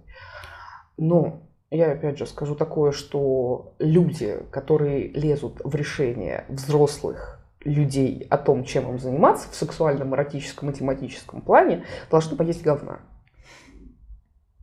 Но 0.98 1.42
я 1.70 1.92
опять 1.92 2.18
же 2.18 2.26
скажу 2.26 2.54
такое, 2.54 2.92
что 2.92 3.74
люди, 3.78 4.38
которые 4.50 5.08
лезут 5.08 5.60
в 5.64 5.74
решение 5.74 6.44
взрослых 6.48 7.40
людей 7.64 8.26
о 8.30 8.38
том, 8.38 8.64
чем 8.64 8.88
им 8.90 8.98
заниматься 8.98 9.50
в 9.50 9.54
сексуальном, 9.56 10.14
эротическом 10.14 10.70
и 10.70 10.72
тематическом 10.72 11.40
плане, 11.40 11.84
должны 12.10 12.36
поесть 12.36 12.62
говна. 12.62 13.00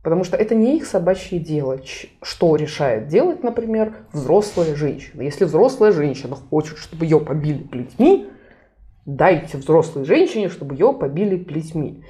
Потому 0.02 0.24
что 0.24 0.36
это 0.36 0.54
не 0.54 0.76
их 0.76 0.86
собачье 0.86 1.38
дело, 1.38 1.78
что 2.22 2.56
решает 2.56 3.08
делать, 3.08 3.42
например, 3.42 3.94
взрослая 4.12 4.74
женщина. 4.74 5.22
Если 5.22 5.44
взрослая 5.44 5.92
женщина 5.92 6.36
хочет, 6.36 6.78
чтобы 6.78 7.04
ее 7.04 7.20
побили 7.20 7.62
плетьми, 7.62 8.28
дайте 9.06 9.58
взрослой 9.58 10.04
женщине, 10.04 10.48
чтобы 10.48 10.74
ее 10.74 10.92
побили 10.92 11.36
плетьми. 11.42 12.04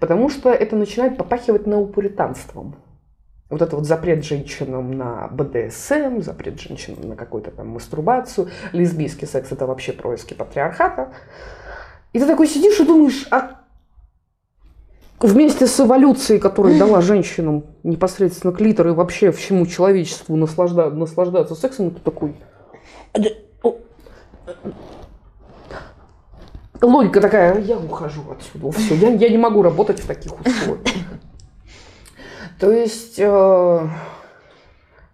Потому 0.00 0.28
что 0.28 0.50
это 0.50 0.76
начинает 0.76 1.16
попахивать 1.16 1.66
неопуританством 1.66 2.76
вот 3.50 3.62
это 3.62 3.76
вот 3.76 3.84
запрет 3.84 4.24
женщинам 4.24 4.92
на 4.96 5.28
БДСМ, 5.28 6.22
запрет 6.22 6.60
женщинам 6.60 7.08
на 7.08 7.16
какую-то 7.16 7.50
там 7.50 7.68
мастурбацию, 7.68 8.48
лесбийский 8.72 9.26
секс– 9.26 9.50
это 9.52 9.66
вообще 9.66 9.92
происки 9.92 10.34
патриархата. 10.34 11.12
И 12.12 12.20
ты 12.20 12.26
такой 12.26 12.46
сидишь 12.46 12.78
и 12.78 12.84
думаешь, 12.84 13.26
а 13.30 13.60
вместе 15.18 15.66
с 15.66 15.80
эволюцией, 15.80 16.38
которая 16.38 16.78
дала 16.78 17.00
женщинам 17.02 17.64
непосредственно 17.82 18.52
клитор 18.52 18.88
и 18.88 18.92
вообще 18.92 19.32
всему 19.32 19.66
человечеству 19.66 20.36
наслажда, 20.36 20.90
наслаждаться 20.90 21.54
сексом, 21.56 21.90
ты 21.90 22.00
такой... 22.00 22.34
Логика 26.82 27.20
такая, 27.20 27.60
я 27.60 27.76
ухожу 27.76 28.22
отсюда, 28.30 28.72
все, 28.72 28.94
я, 28.94 29.10
я 29.10 29.28
не 29.28 29.36
могу 29.36 29.60
работать 29.60 30.00
в 30.00 30.06
таких 30.06 30.32
условиях. 30.46 30.80
То 32.60 32.70
есть, 32.70 33.18
э, 33.18 33.88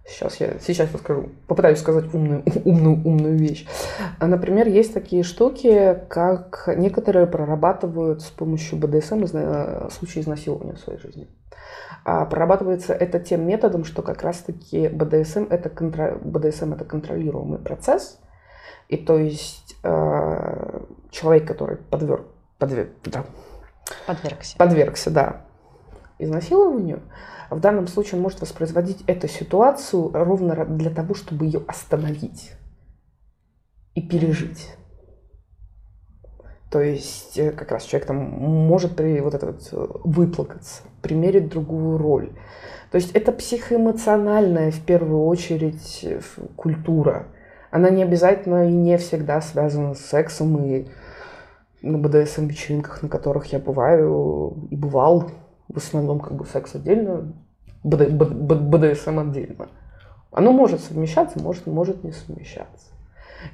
сейчас 0.04 0.40
я 0.40 0.58
сейчас 0.58 0.92
расскажу, 0.92 1.30
попытаюсь 1.46 1.78
сказать 1.78 2.12
умную, 2.12 2.42
умную, 2.64 2.96
умную 3.06 3.38
вещь. 3.38 3.66
Например, 4.20 4.66
есть 4.66 4.92
такие 4.92 5.22
штуки, 5.22 6.00
как 6.08 6.68
некоторые 6.76 7.28
прорабатывают 7.28 8.22
с 8.22 8.30
помощью 8.30 8.78
БДСМ 8.78 9.24
э, 9.32 9.88
случаи 9.92 10.20
изнасилования 10.20 10.74
в 10.74 10.80
своей 10.80 10.98
жизни. 10.98 11.28
А 12.04 12.24
прорабатывается 12.24 12.94
это 12.94 13.20
тем 13.20 13.46
методом, 13.46 13.84
что 13.84 14.02
как 14.02 14.22
раз-таки 14.22 14.88
БДСМ 14.88 15.44
это, 15.48 15.70
контр... 15.70 16.18
БДСМ 16.24 16.72
это 16.72 16.84
контролируемый 16.84 17.60
процесс. 17.60 18.18
И 18.88 18.96
то 18.96 19.18
есть 19.18 19.76
э, 19.84 20.80
человек, 21.10 21.46
который 21.46 21.76
подверг, 21.76 22.26
подверг, 22.58 22.90
да, 23.04 23.24
подвергся. 24.06 24.56
подвергся, 24.56 25.10
да, 25.10 25.42
изнасилованию, 26.18 27.02
в 27.50 27.60
данном 27.60 27.86
случае 27.86 28.16
он 28.16 28.22
может 28.22 28.40
воспроизводить 28.40 29.02
эту 29.06 29.28
ситуацию 29.28 30.10
ровно 30.12 30.64
для 30.64 30.90
того, 30.90 31.14
чтобы 31.14 31.46
ее 31.46 31.62
остановить 31.66 32.52
и 33.94 34.02
пережить. 34.02 34.76
То 36.70 36.80
есть 36.80 37.38
э, 37.38 37.52
как 37.52 37.70
раз 37.70 37.84
человек 37.84 38.08
там 38.08 38.16
может 38.16 38.96
при 38.96 39.20
вот 39.20 39.34
это 39.34 39.46
вот 39.46 39.68
э, 39.72 39.86
выплакаться, 40.04 40.82
примерить 41.00 41.48
другую 41.48 41.96
роль. 41.96 42.32
То 42.90 42.96
есть 42.96 43.12
это 43.12 43.32
психоэмоциональная 43.32 44.70
в 44.72 44.80
первую 44.80 45.24
очередь 45.24 46.04
культура. 46.56 47.28
Она 47.70 47.90
не 47.90 48.02
обязательно 48.02 48.68
и 48.68 48.72
не 48.72 48.98
всегда 48.98 49.40
связана 49.40 49.94
с 49.94 50.00
сексом 50.00 50.62
и 50.64 50.88
на 51.82 51.98
БДСМ-вечеринках, 51.98 53.02
на 53.02 53.08
которых 53.08 53.46
я 53.52 53.58
бываю 53.58 54.68
и 54.70 54.76
бывал, 54.76 55.30
в 55.68 55.76
основном 55.76 56.20
как 56.20 56.34
бы 56.34 56.44
секс 56.46 56.74
отдельно, 56.74 57.32
БДСМ 57.82 59.18
отдельно. 59.18 59.68
Оно 60.32 60.52
может 60.52 60.80
совмещаться, 60.80 61.40
может, 61.40 61.66
может 61.66 62.04
не 62.04 62.12
совмещаться. 62.12 62.88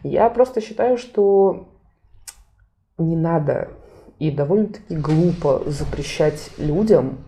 Я 0.03 0.31
просто 0.31 0.61
считаю, 0.61 0.97
что 0.97 1.69
не 2.99 3.17
надо 3.17 3.69
и 4.19 4.31
довольно-таки 4.31 4.97
глупо 4.97 5.63
запрещать 5.67 6.51
людям 6.57 7.19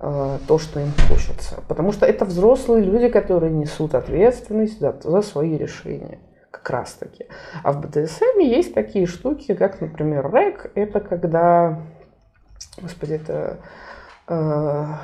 э, 0.00 0.38
то, 0.46 0.58
что 0.58 0.80
им 0.80 0.92
хочется. 1.08 1.62
Потому 1.68 1.92
что 1.92 2.06
это 2.06 2.24
взрослые 2.24 2.84
люди, 2.84 3.08
которые 3.08 3.52
несут 3.52 3.94
ответственность 3.94 4.78
за, 4.78 4.94
за 5.02 5.22
свои 5.22 5.56
решения. 5.56 6.18
Как 6.50 6.68
раз 6.70 6.92
таки. 6.92 7.26
А 7.62 7.72
в 7.72 7.80
БДСМ 7.80 8.40
есть 8.40 8.74
такие 8.74 9.06
штуки, 9.06 9.54
как, 9.54 9.80
например, 9.80 10.30
рэк. 10.30 10.72
Это 10.74 11.00
когда... 11.00 11.80
Господи, 12.80 13.14
это 13.14 13.58
Э, 14.28 14.94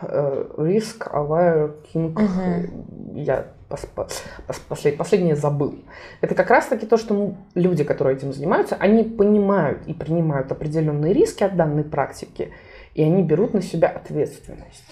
э, 0.00 0.44
риск, 0.58 1.06
Aware, 1.06 1.74
King, 1.92 2.12
угу. 2.12 3.16
я 3.16 3.46
послед, 3.68 4.96
последнее 4.96 5.36
забыл. 5.36 5.84
Это 6.20 6.34
как 6.34 6.50
раз-таки 6.50 6.84
то, 6.86 6.96
что 6.96 7.36
люди, 7.54 7.84
которые 7.84 8.16
этим 8.16 8.32
занимаются, 8.32 8.74
они 8.74 9.04
понимают 9.04 9.86
и 9.86 9.94
принимают 9.94 10.50
определенные 10.50 11.12
риски 11.12 11.44
от 11.44 11.56
данной 11.56 11.84
практики, 11.84 12.52
и 12.94 13.04
они 13.04 13.22
берут 13.22 13.54
на 13.54 13.62
себя 13.62 13.88
ответственность. 13.88 14.84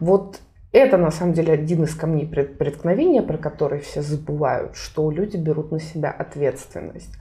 Вот 0.00 0.40
это 0.72 0.98
на 0.98 1.10
самом 1.10 1.32
деле 1.32 1.54
один 1.54 1.84
из 1.84 1.94
камней 1.94 2.26
преткновения, 2.26 3.22
про 3.22 3.38
который 3.38 3.80
все 3.80 4.02
забывают, 4.02 4.76
что 4.76 5.10
люди 5.10 5.36
берут 5.36 5.72
на 5.72 5.80
себя 5.80 6.10
ответственность. 6.10 7.14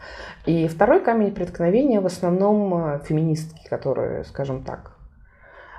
И 0.46 0.68
второй 0.68 1.02
камень 1.02 1.32
преткновения 1.32 2.02
в 2.02 2.06
основном 2.06 2.74
э, 2.74 3.00
феминистки, 3.06 3.68
которые, 3.70 4.26
скажем 4.26 4.64
так, 4.64 4.98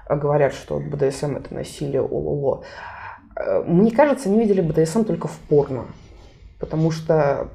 говорят, 0.08 0.54
что 0.54 0.80
БДСМ 0.80 1.36
это 1.36 1.52
насилие, 1.52 2.00
ололо. 2.00 2.64
Э, 3.36 3.62
мне 3.66 3.90
кажется, 3.90 4.30
они 4.30 4.38
видели 4.38 4.62
БДСМ 4.62 5.04
только 5.04 5.28
в 5.28 5.38
порно. 5.38 5.86
Потому 6.58 6.90
что 6.90 7.50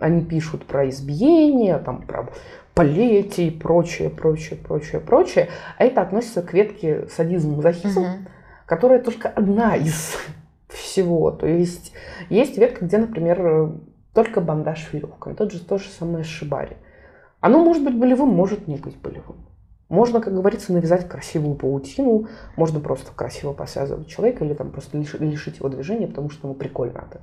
они 0.00 0.24
пишут 0.24 0.64
про 0.64 0.88
избиение, 0.88 1.76
там, 1.78 2.02
про 2.02 2.30
полети 2.74 3.48
и 3.48 3.50
прочее, 3.50 4.10
прочее, 4.10 4.58
прочее, 4.58 5.00
прочее. 5.00 5.48
А 5.76 5.84
это 5.84 6.00
относится 6.00 6.42
к 6.42 6.54
ветке 6.54 7.06
садизм, 7.08 7.56
мазохизм, 7.56 8.00
угу. 8.00 8.08
Которая 8.66 9.02
только 9.02 9.28
одна 9.28 9.76
из 9.76 10.16
всего. 10.68 11.30
То 11.30 11.46
есть 11.46 11.92
есть 12.28 12.58
ветка, 12.58 12.84
где, 12.84 12.98
например, 12.98 13.72
только 14.12 14.40
бандаж 14.40 14.92
веревками. 14.92 15.34
Тот 15.34 15.52
же 15.52 15.64
то 15.64 15.78
же 15.78 15.88
самое 15.88 16.24
шибари. 16.24 16.76
Оно 17.40 17.64
может 17.64 17.84
быть 17.84 17.96
болевым, 17.96 18.28
может 18.30 18.66
не 18.66 18.76
быть 18.76 18.96
болевым. 18.96 19.46
Можно, 19.88 20.20
как 20.20 20.34
говорится, 20.34 20.72
навязать 20.72 21.08
красивую 21.08 21.54
паутину, 21.54 22.26
можно 22.56 22.80
просто 22.80 23.12
красиво 23.12 23.52
посвязывать 23.52 24.08
человека 24.08 24.44
или 24.44 24.54
там 24.54 24.72
просто 24.72 24.98
лишить 24.98 25.58
его 25.58 25.68
движения, 25.68 26.08
потому 26.08 26.28
что 26.28 26.48
ему 26.48 26.56
прикольно 26.56 27.06
это. 27.08 27.20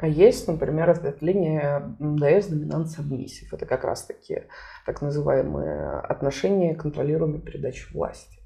А 0.00 0.08
есть, 0.08 0.48
например, 0.48 0.88
разветвление 0.88 1.94
МДС 1.98 2.46
доминант 2.46 2.88
сабмиссив. 2.88 3.52
Это 3.52 3.66
как 3.66 3.84
раз-таки 3.84 4.44
так 4.86 5.02
называемые 5.02 6.00
отношения 6.00 6.74
контролируемой 6.74 7.40
передачи 7.40 7.92
власти. 7.92 8.39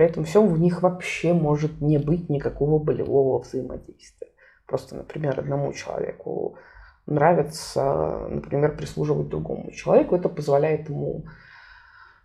При 0.00 0.08
этом 0.08 0.24
всем 0.24 0.48
в 0.48 0.58
них 0.58 0.80
вообще 0.80 1.34
может 1.34 1.82
не 1.82 1.98
быть 1.98 2.30
никакого 2.30 2.82
болевого 2.82 3.38
взаимодействия. 3.38 4.28
Просто, 4.64 4.96
например, 4.96 5.38
одному 5.38 5.74
человеку 5.74 6.56
нравится, 7.04 8.26
например, 8.30 8.78
прислуживать 8.78 9.28
другому 9.28 9.70
человеку, 9.72 10.16
это 10.16 10.30
позволяет 10.30 10.88
ему 10.88 11.26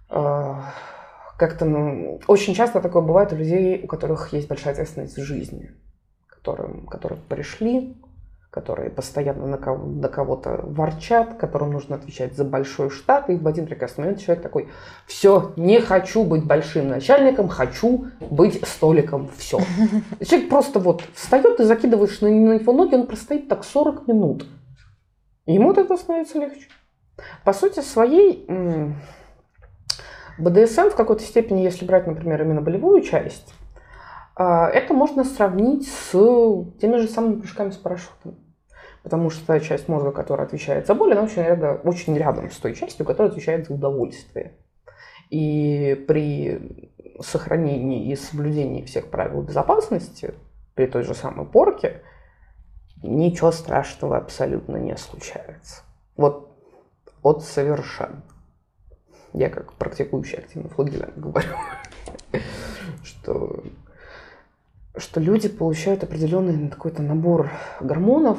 а, 0.07 0.71
как-то, 1.37 1.65
ну, 1.65 2.21
очень 2.27 2.53
часто 2.53 2.79
такое 2.79 3.01
бывает 3.01 3.33
у 3.33 3.35
людей, 3.35 3.83
у 3.83 3.87
которых 3.87 4.31
есть 4.31 4.47
большая 4.47 4.71
ответственность 4.71 5.17
в 5.17 5.23
жизни, 5.23 5.71
которым, 6.29 6.87
которые 6.87 7.19
пришли, 7.27 8.01
которые 8.49 8.89
постоянно 8.89 9.47
на, 9.47 9.57
кого, 9.57 9.85
на 9.85 10.07
кого-то 10.07 10.61
ворчат, 10.63 11.35
которым 11.35 11.73
нужно 11.73 11.95
отвечать 11.95 12.35
за 12.35 12.45
большой 12.45 12.89
штат, 12.89 13.29
и 13.29 13.35
в 13.35 13.47
один 13.47 13.65
прекрасный 13.65 14.01
момент 14.01 14.21
человек 14.21 14.43
такой, 14.43 14.69
все, 15.07 15.51
не 15.57 15.81
хочу 15.81 16.23
быть 16.23 16.45
большим 16.45 16.87
начальником, 16.87 17.49
хочу 17.49 18.07
быть 18.21 18.65
столиком, 18.65 19.29
все. 19.35 19.59
Человек 20.25 20.49
просто 20.49 20.79
вот 20.79 21.03
встает, 21.13 21.59
и 21.59 21.63
закидываешь 21.63 22.21
на, 22.21 22.29
на 22.29 22.57
него 22.59 22.73
ноги, 22.73 22.95
он 22.95 23.07
простоит 23.07 23.49
так 23.49 23.63
40 23.63 24.07
минут. 24.07 24.45
Ему 25.45 25.71
этого 25.71 25.97
становится 25.97 26.39
легче. 26.39 26.67
По 27.43 27.53
сути 27.53 27.81
своей, 27.81 28.47
БДСМ 30.37 30.89
в 30.89 30.95
какой-то 30.95 31.23
степени, 31.23 31.61
если 31.61 31.85
брать, 31.85 32.07
например, 32.07 32.41
именно 32.41 32.61
болевую 32.61 33.01
часть, 33.01 33.53
это 34.43 34.93
можно 34.93 35.23
сравнить 35.23 35.87
с 35.87 36.11
теми 36.79 36.97
же 36.97 37.07
самыми 37.07 37.39
прыжками 37.39 37.71
с 37.71 37.77
парашютом. 37.77 38.35
Потому 39.03 39.29
что 39.29 39.45
та 39.45 39.59
часть 39.59 39.87
мозга, 39.87 40.11
которая 40.11 40.47
отвечает 40.47 40.87
за 40.87 40.95
боль, 40.95 41.13
она 41.13 41.21
очень 41.23 41.43
рядом, 41.43 41.79
очень 41.83 42.17
рядом 42.17 42.49
с 42.49 42.57
той 42.57 42.73
частью, 42.73 43.05
которая 43.05 43.31
отвечает 43.31 43.67
за 43.67 43.73
удовольствие. 43.73 44.53
И 45.29 46.03
при 46.07 46.91
сохранении 47.21 48.11
и 48.11 48.15
соблюдении 48.15 48.83
всех 48.83 49.09
правил 49.09 49.41
безопасности, 49.41 50.33
при 50.73 50.87
той 50.87 51.03
же 51.03 51.13
самой 51.13 51.45
порке, 51.45 52.01
ничего 53.03 53.51
страшного 53.51 54.17
абсолютно 54.17 54.77
не 54.77 54.97
случается. 54.97 55.83
Вот 56.17 56.51
от 57.21 57.43
совершенно. 57.43 58.23
Я 59.33 59.49
как 59.49 59.73
практикующий 59.73 60.39
активный 60.39 60.69
флагелянт 60.69 61.17
говорю, 61.17 61.55
что, 63.03 63.63
что 64.97 65.19
люди 65.19 65.49
получают 65.49 66.03
определенный 66.03 66.69
какой-то 66.69 67.01
набор 67.01 67.49
гормонов, 67.81 68.37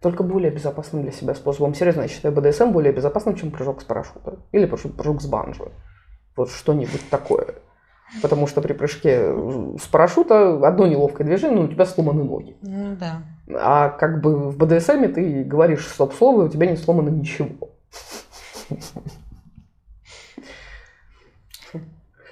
только 0.00 0.22
более 0.22 0.50
безопасным 0.50 1.02
для 1.02 1.12
себя 1.12 1.34
способом. 1.34 1.74
Серьезно, 1.74 2.02
я 2.02 2.08
считаю 2.08 2.34
БДСМ 2.34 2.70
более 2.70 2.92
безопасным, 2.92 3.34
чем 3.34 3.50
прыжок 3.50 3.80
с 3.80 3.84
парашюта. 3.84 4.38
Или 4.52 4.66
прыжок 4.66 5.20
с 5.20 5.26
банджо. 5.26 5.72
Вот 6.36 6.50
что-нибудь 6.50 7.10
такое. 7.10 7.56
Потому 8.22 8.46
что 8.46 8.62
при 8.62 8.72
прыжке 8.72 9.34
с 9.76 9.86
парашюта 9.88 10.66
одно 10.66 10.86
неловкое 10.86 11.26
движение, 11.26 11.58
но 11.58 11.64
у 11.64 11.68
тебя 11.68 11.84
сломаны 11.84 12.22
ноги. 12.24 12.56
Ну 12.62 12.96
да. 12.96 13.22
А 13.54 13.88
как 13.90 14.20
бы 14.22 14.50
в 14.50 14.56
БДСМе 14.56 15.08
ты 15.08 15.42
говоришь 15.44 15.86
стоп-слово, 15.86 16.42
и 16.42 16.46
у 16.46 16.48
тебя 16.48 16.66
не 16.66 16.76
сломано 16.76 17.08
ничего. 17.08 17.70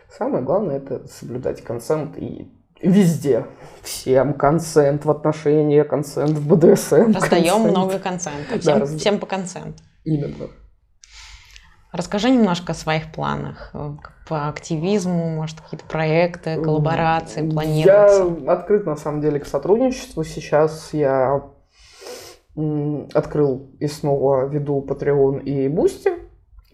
Самое 0.08 0.42
главное 0.42 0.76
это 0.78 1.06
соблюдать 1.08 1.62
консент 1.62 2.16
и 2.16 2.50
везде. 2.80 3.46
Всем 3.82 4.34
консент 4.34 5.04
в 5.04 5.10
отношениях, 5.10 5.88
консент 5.88 6.30
в 6.30 6.48
БДСМ. 6.48 7.12
Раздаем 7.12 7.22
консент. 7.62 7.70
много 7.70 7.98
консента. 7.98 8.58
Всем, 8.58 8.74
Да, 8.74 8.78
раз- 8.80 8.94
всем 8.94 9.18
по 9.18 9.26
консенту. 9.26 9.82
Именно. 10.04 10.48
Расскажи 11.92 12.30
немножко 12.30 12.72
о 12.72 12.74
своих 12.74 13.12
планах 13.12 13.70
э, 13.72 13.96
по 14.28 14.48
активизму, 14.48 15.30
может, 15.30 15.60
какие-то 15.60 15.86
проекты, 15.86 16.60
коллаборации 16.60 17.48
планируются. 17.48 18.36
Я 18.44 18.52
открыт, 18.52 18.84
на 18.86 18.96
самом 18.96 19.20
деле, 19.22 19.40
к 19.40 19.46
сотрудничеству. 19.46 20.24
Сейчас 20.24 20.92
я 20.92 21.42
открыл 23.14 23.70
и 23.80 23.86
снова 23.86 24.46
веду 24.46 24.84
Patreon 24.86 25.42
и 25.42 25.68
Boosty. 25.68 26.18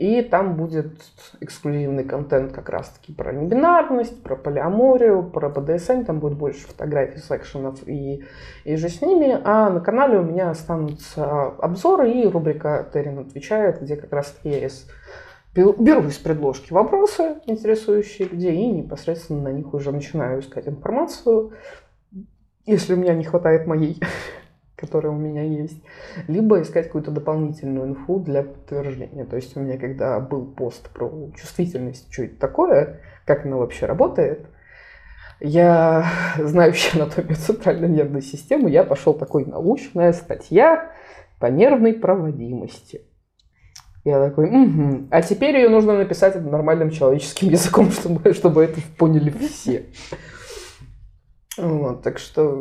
И 0.03 0.21
там 0.21 0.57
будет 0.57 1.01
эксклюзивный 1.41 2.03
контент 2.03 2.51
как 2.51 2.71
раз-таки 2.71 3.13
про 3.13 3.33
небинарность, 3.33 4.21
про 4.21 4.35
полиаморию, 4.35 5.23
про 5.23 5.49
БДСМ. 5.49 6.03
Там 6.03 6.19
будет 6.19 6.37
больше 6.37 6.67
фотографий, 6.67 7.21
секшенов 7.21 7.87
и, 7.87 8.25
и 8.65 8.75
же 8.75 8.89
с 8.89 9.01
ними. 9.01 9.39
А 9.45 9.71
на 9.71 9.79
канале 9.79 10.19
у 10.19 10.25
меня 10.25 10.51
останутся 10.51 11.45
обзоры 11.59 12.11
и 12.11 12.27
рубрика 12.27 12.85
«Террин 12.93 13.21
отвечает», 13.21 13.81
где 13.81 13.95
как 13.95 14.13
раз-таки 14.13 14.49
я 14.49 14.69
Беру 15.55 16.09
из 16.09 16.19
предложки 16.19 16.73
вопросы, 16.73 17.37
интересующие 17.47 18.27
людей, 18.27 18.57
и 18.57 18.73
непосредственно 18.73 19.43
на 19.43 19.53
них 19.53 19.73
уже 19.73 19.93
начинаю 19.93 20.41
искать 20.41 20.67
информацию, 20.67 21.53
если 22.67 22.95
у 22.95 22.97
меня 22.97 23.15
не 23.15 23.23
хватает 23.23 23.69
моей, 23.69 24.01
которая 24.83 25.13
у 25.13 25.17
меня 25.17 25.45
есть, 25.45 25.81
либо 26.27 26.61
искать 26.61 26.87
какую-то 26.87 27.13
дополнительную 27.13 27.87
инфу 27.87 28.19
для 28.19 28.43
подтверждения. 28.43 29.25
То 29.25 29.37
есть 29.37 29.57
у 29.57 29.61
меня 29.61 29.79
когда 29.79 30.19
был 30.19 30.45
пост 30.45 30.91
про 30.91 31.31
чувствительность, 31.41 32.13
что 32.13 32.25
это 32.25 32.37
такое, 32.39 33.01
как 33.25 33.47
она 33.47 33.57
вообще 33.57 33.87
работает, 33.87 34.41
я, 35.41 36.07
знающий 36.39 36.99
анатомию 36.99 37.37
центральной 37.37 37.89
нервной 37.89 38.23
системы, 38.23 38.71
я 38.71 38.85
пошел 38.85 39.15
такой 39.15 39.45
научная 39.47 40.13
статья 40.13 40.93
по 41.39 41.47
нервной 41.47 41.95
проводимости. 41.95 43.03
Я 44.05 44.29
такой, 44.29 44.51
«Мгм. 44.51 45.09
а 45.13 45.23
теперь 45.23 45.57
ее 45.57 45.69
нужно 45.69 45.97
написать 45.97 46.35
нормальным 46.45 46.91
человеческим 46.91 47.49
языком, 47.51 47.93
чтобы, 47.93 48.35
чтобы 48.35 48.65
это 48.65 48.81
поняли 48.99 49.31
все. 49.31 49.87
Вот, 51.57 52.03
так 52.03 52.19
что 52.19 52.61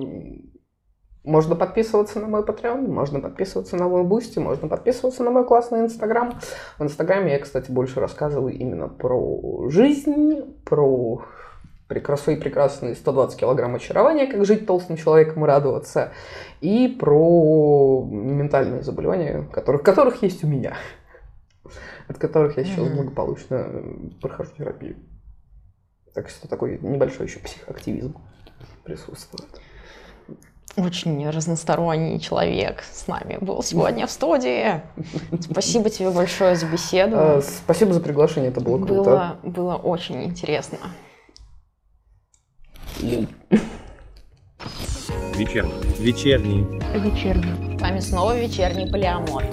можно 1.24 1.56
подписываться 1.56 2.20
на 2.20 2.28
мой 2.28 2.42
Patreon, 2.42 2.88
можно 2.88 3.20
подписываться 3.20 3.76
на 3.76 3.88
мой 3.88 4.04
Boosty, 4.04 4.40
можно 4.40 4.68
подписываться 4.68 5.24
на 5.24 5.32
мой 5.32 5.46
классный 5.46 5.82
Инстаграм. 5.82 6.40
В 6.78 6.84
Инстаграме 6.84 7.34
я, 7.34 7.40
кстати, 7.40 7.72
больше 7.72 8.00
рассказываю 8.00 8.54
именно 8.54 8.88
про 8.88 9.70
жизнь, 9.70 10.42
про 10.66 11.24
прекрасные 11.88 12.38
прекрасные 12.38 12.96
120 12.96 13.40
килограмм 13.40 13.76
очарования, 13.76 14.26
как 14.26 14.46
жить 14.46 14.66
толстым 14.66 14.96
человеком 14.96 15.44
и 15.44 15.48
радоваться, 15.48 16.14
и 16.62 16.88
про 16.88 18.08
ментальные 18.10 18.82
заболевания, 18.82 19.46
которых, 19.52 19.84
которых 19.84 20.24
есть 20.24 20.44
у 20.44 20.48
меня, 20.48 20.78
от 22.08 22.18
которых 22.18 22.58
я 22.58 22.64
сейчас 22.64 22.88
благополучно 22.88 23.56
э, 23.56 23.94
прохожу 24.22 24.52
терапию. 24.58 24.96
Так 26.14 26.30
что 26.30 26.48
такой 26.48 26.80
небольшой 26.82 27.28
еще 27.28 27.40
психоактивизм 27.40 28.16
присутствует. 28.86 29.50
Очень 30.78 31.30
разносторонний 31.30 32.20
человек 32.20 32.84
с 32.94 33.08
нами 33.08 33.38
был 33.42 33.62
сегодня 33.62 34.08
в 34.08 34.12
студии. 34.12 34.82
Спасибо 35.42 35.90
тебе 35.90 36.12
большое 36.12 36.56
за 36.56 36.66
беседу. 36.66 37.16
А, 37.18 37.42
Спасибо 37.42 37.94
за 37.94 38.00
приглашение, 38.00 38.52
это 38.52 38.62
было 38.62 38.78
круто. 38.78 39.38
Было, 39.44 39.52
было 39.52 39.76
очень 39.76 40.24
интересно. 40.24 40.78
Вечерний. 46.00 46.66
Вечерний. 46.94 47.78
С 47.78 47.82
вами 47.82 48.00
снова 48.00 48.38
вечерний 48.38 48.90
полиамор. 48.90 49.44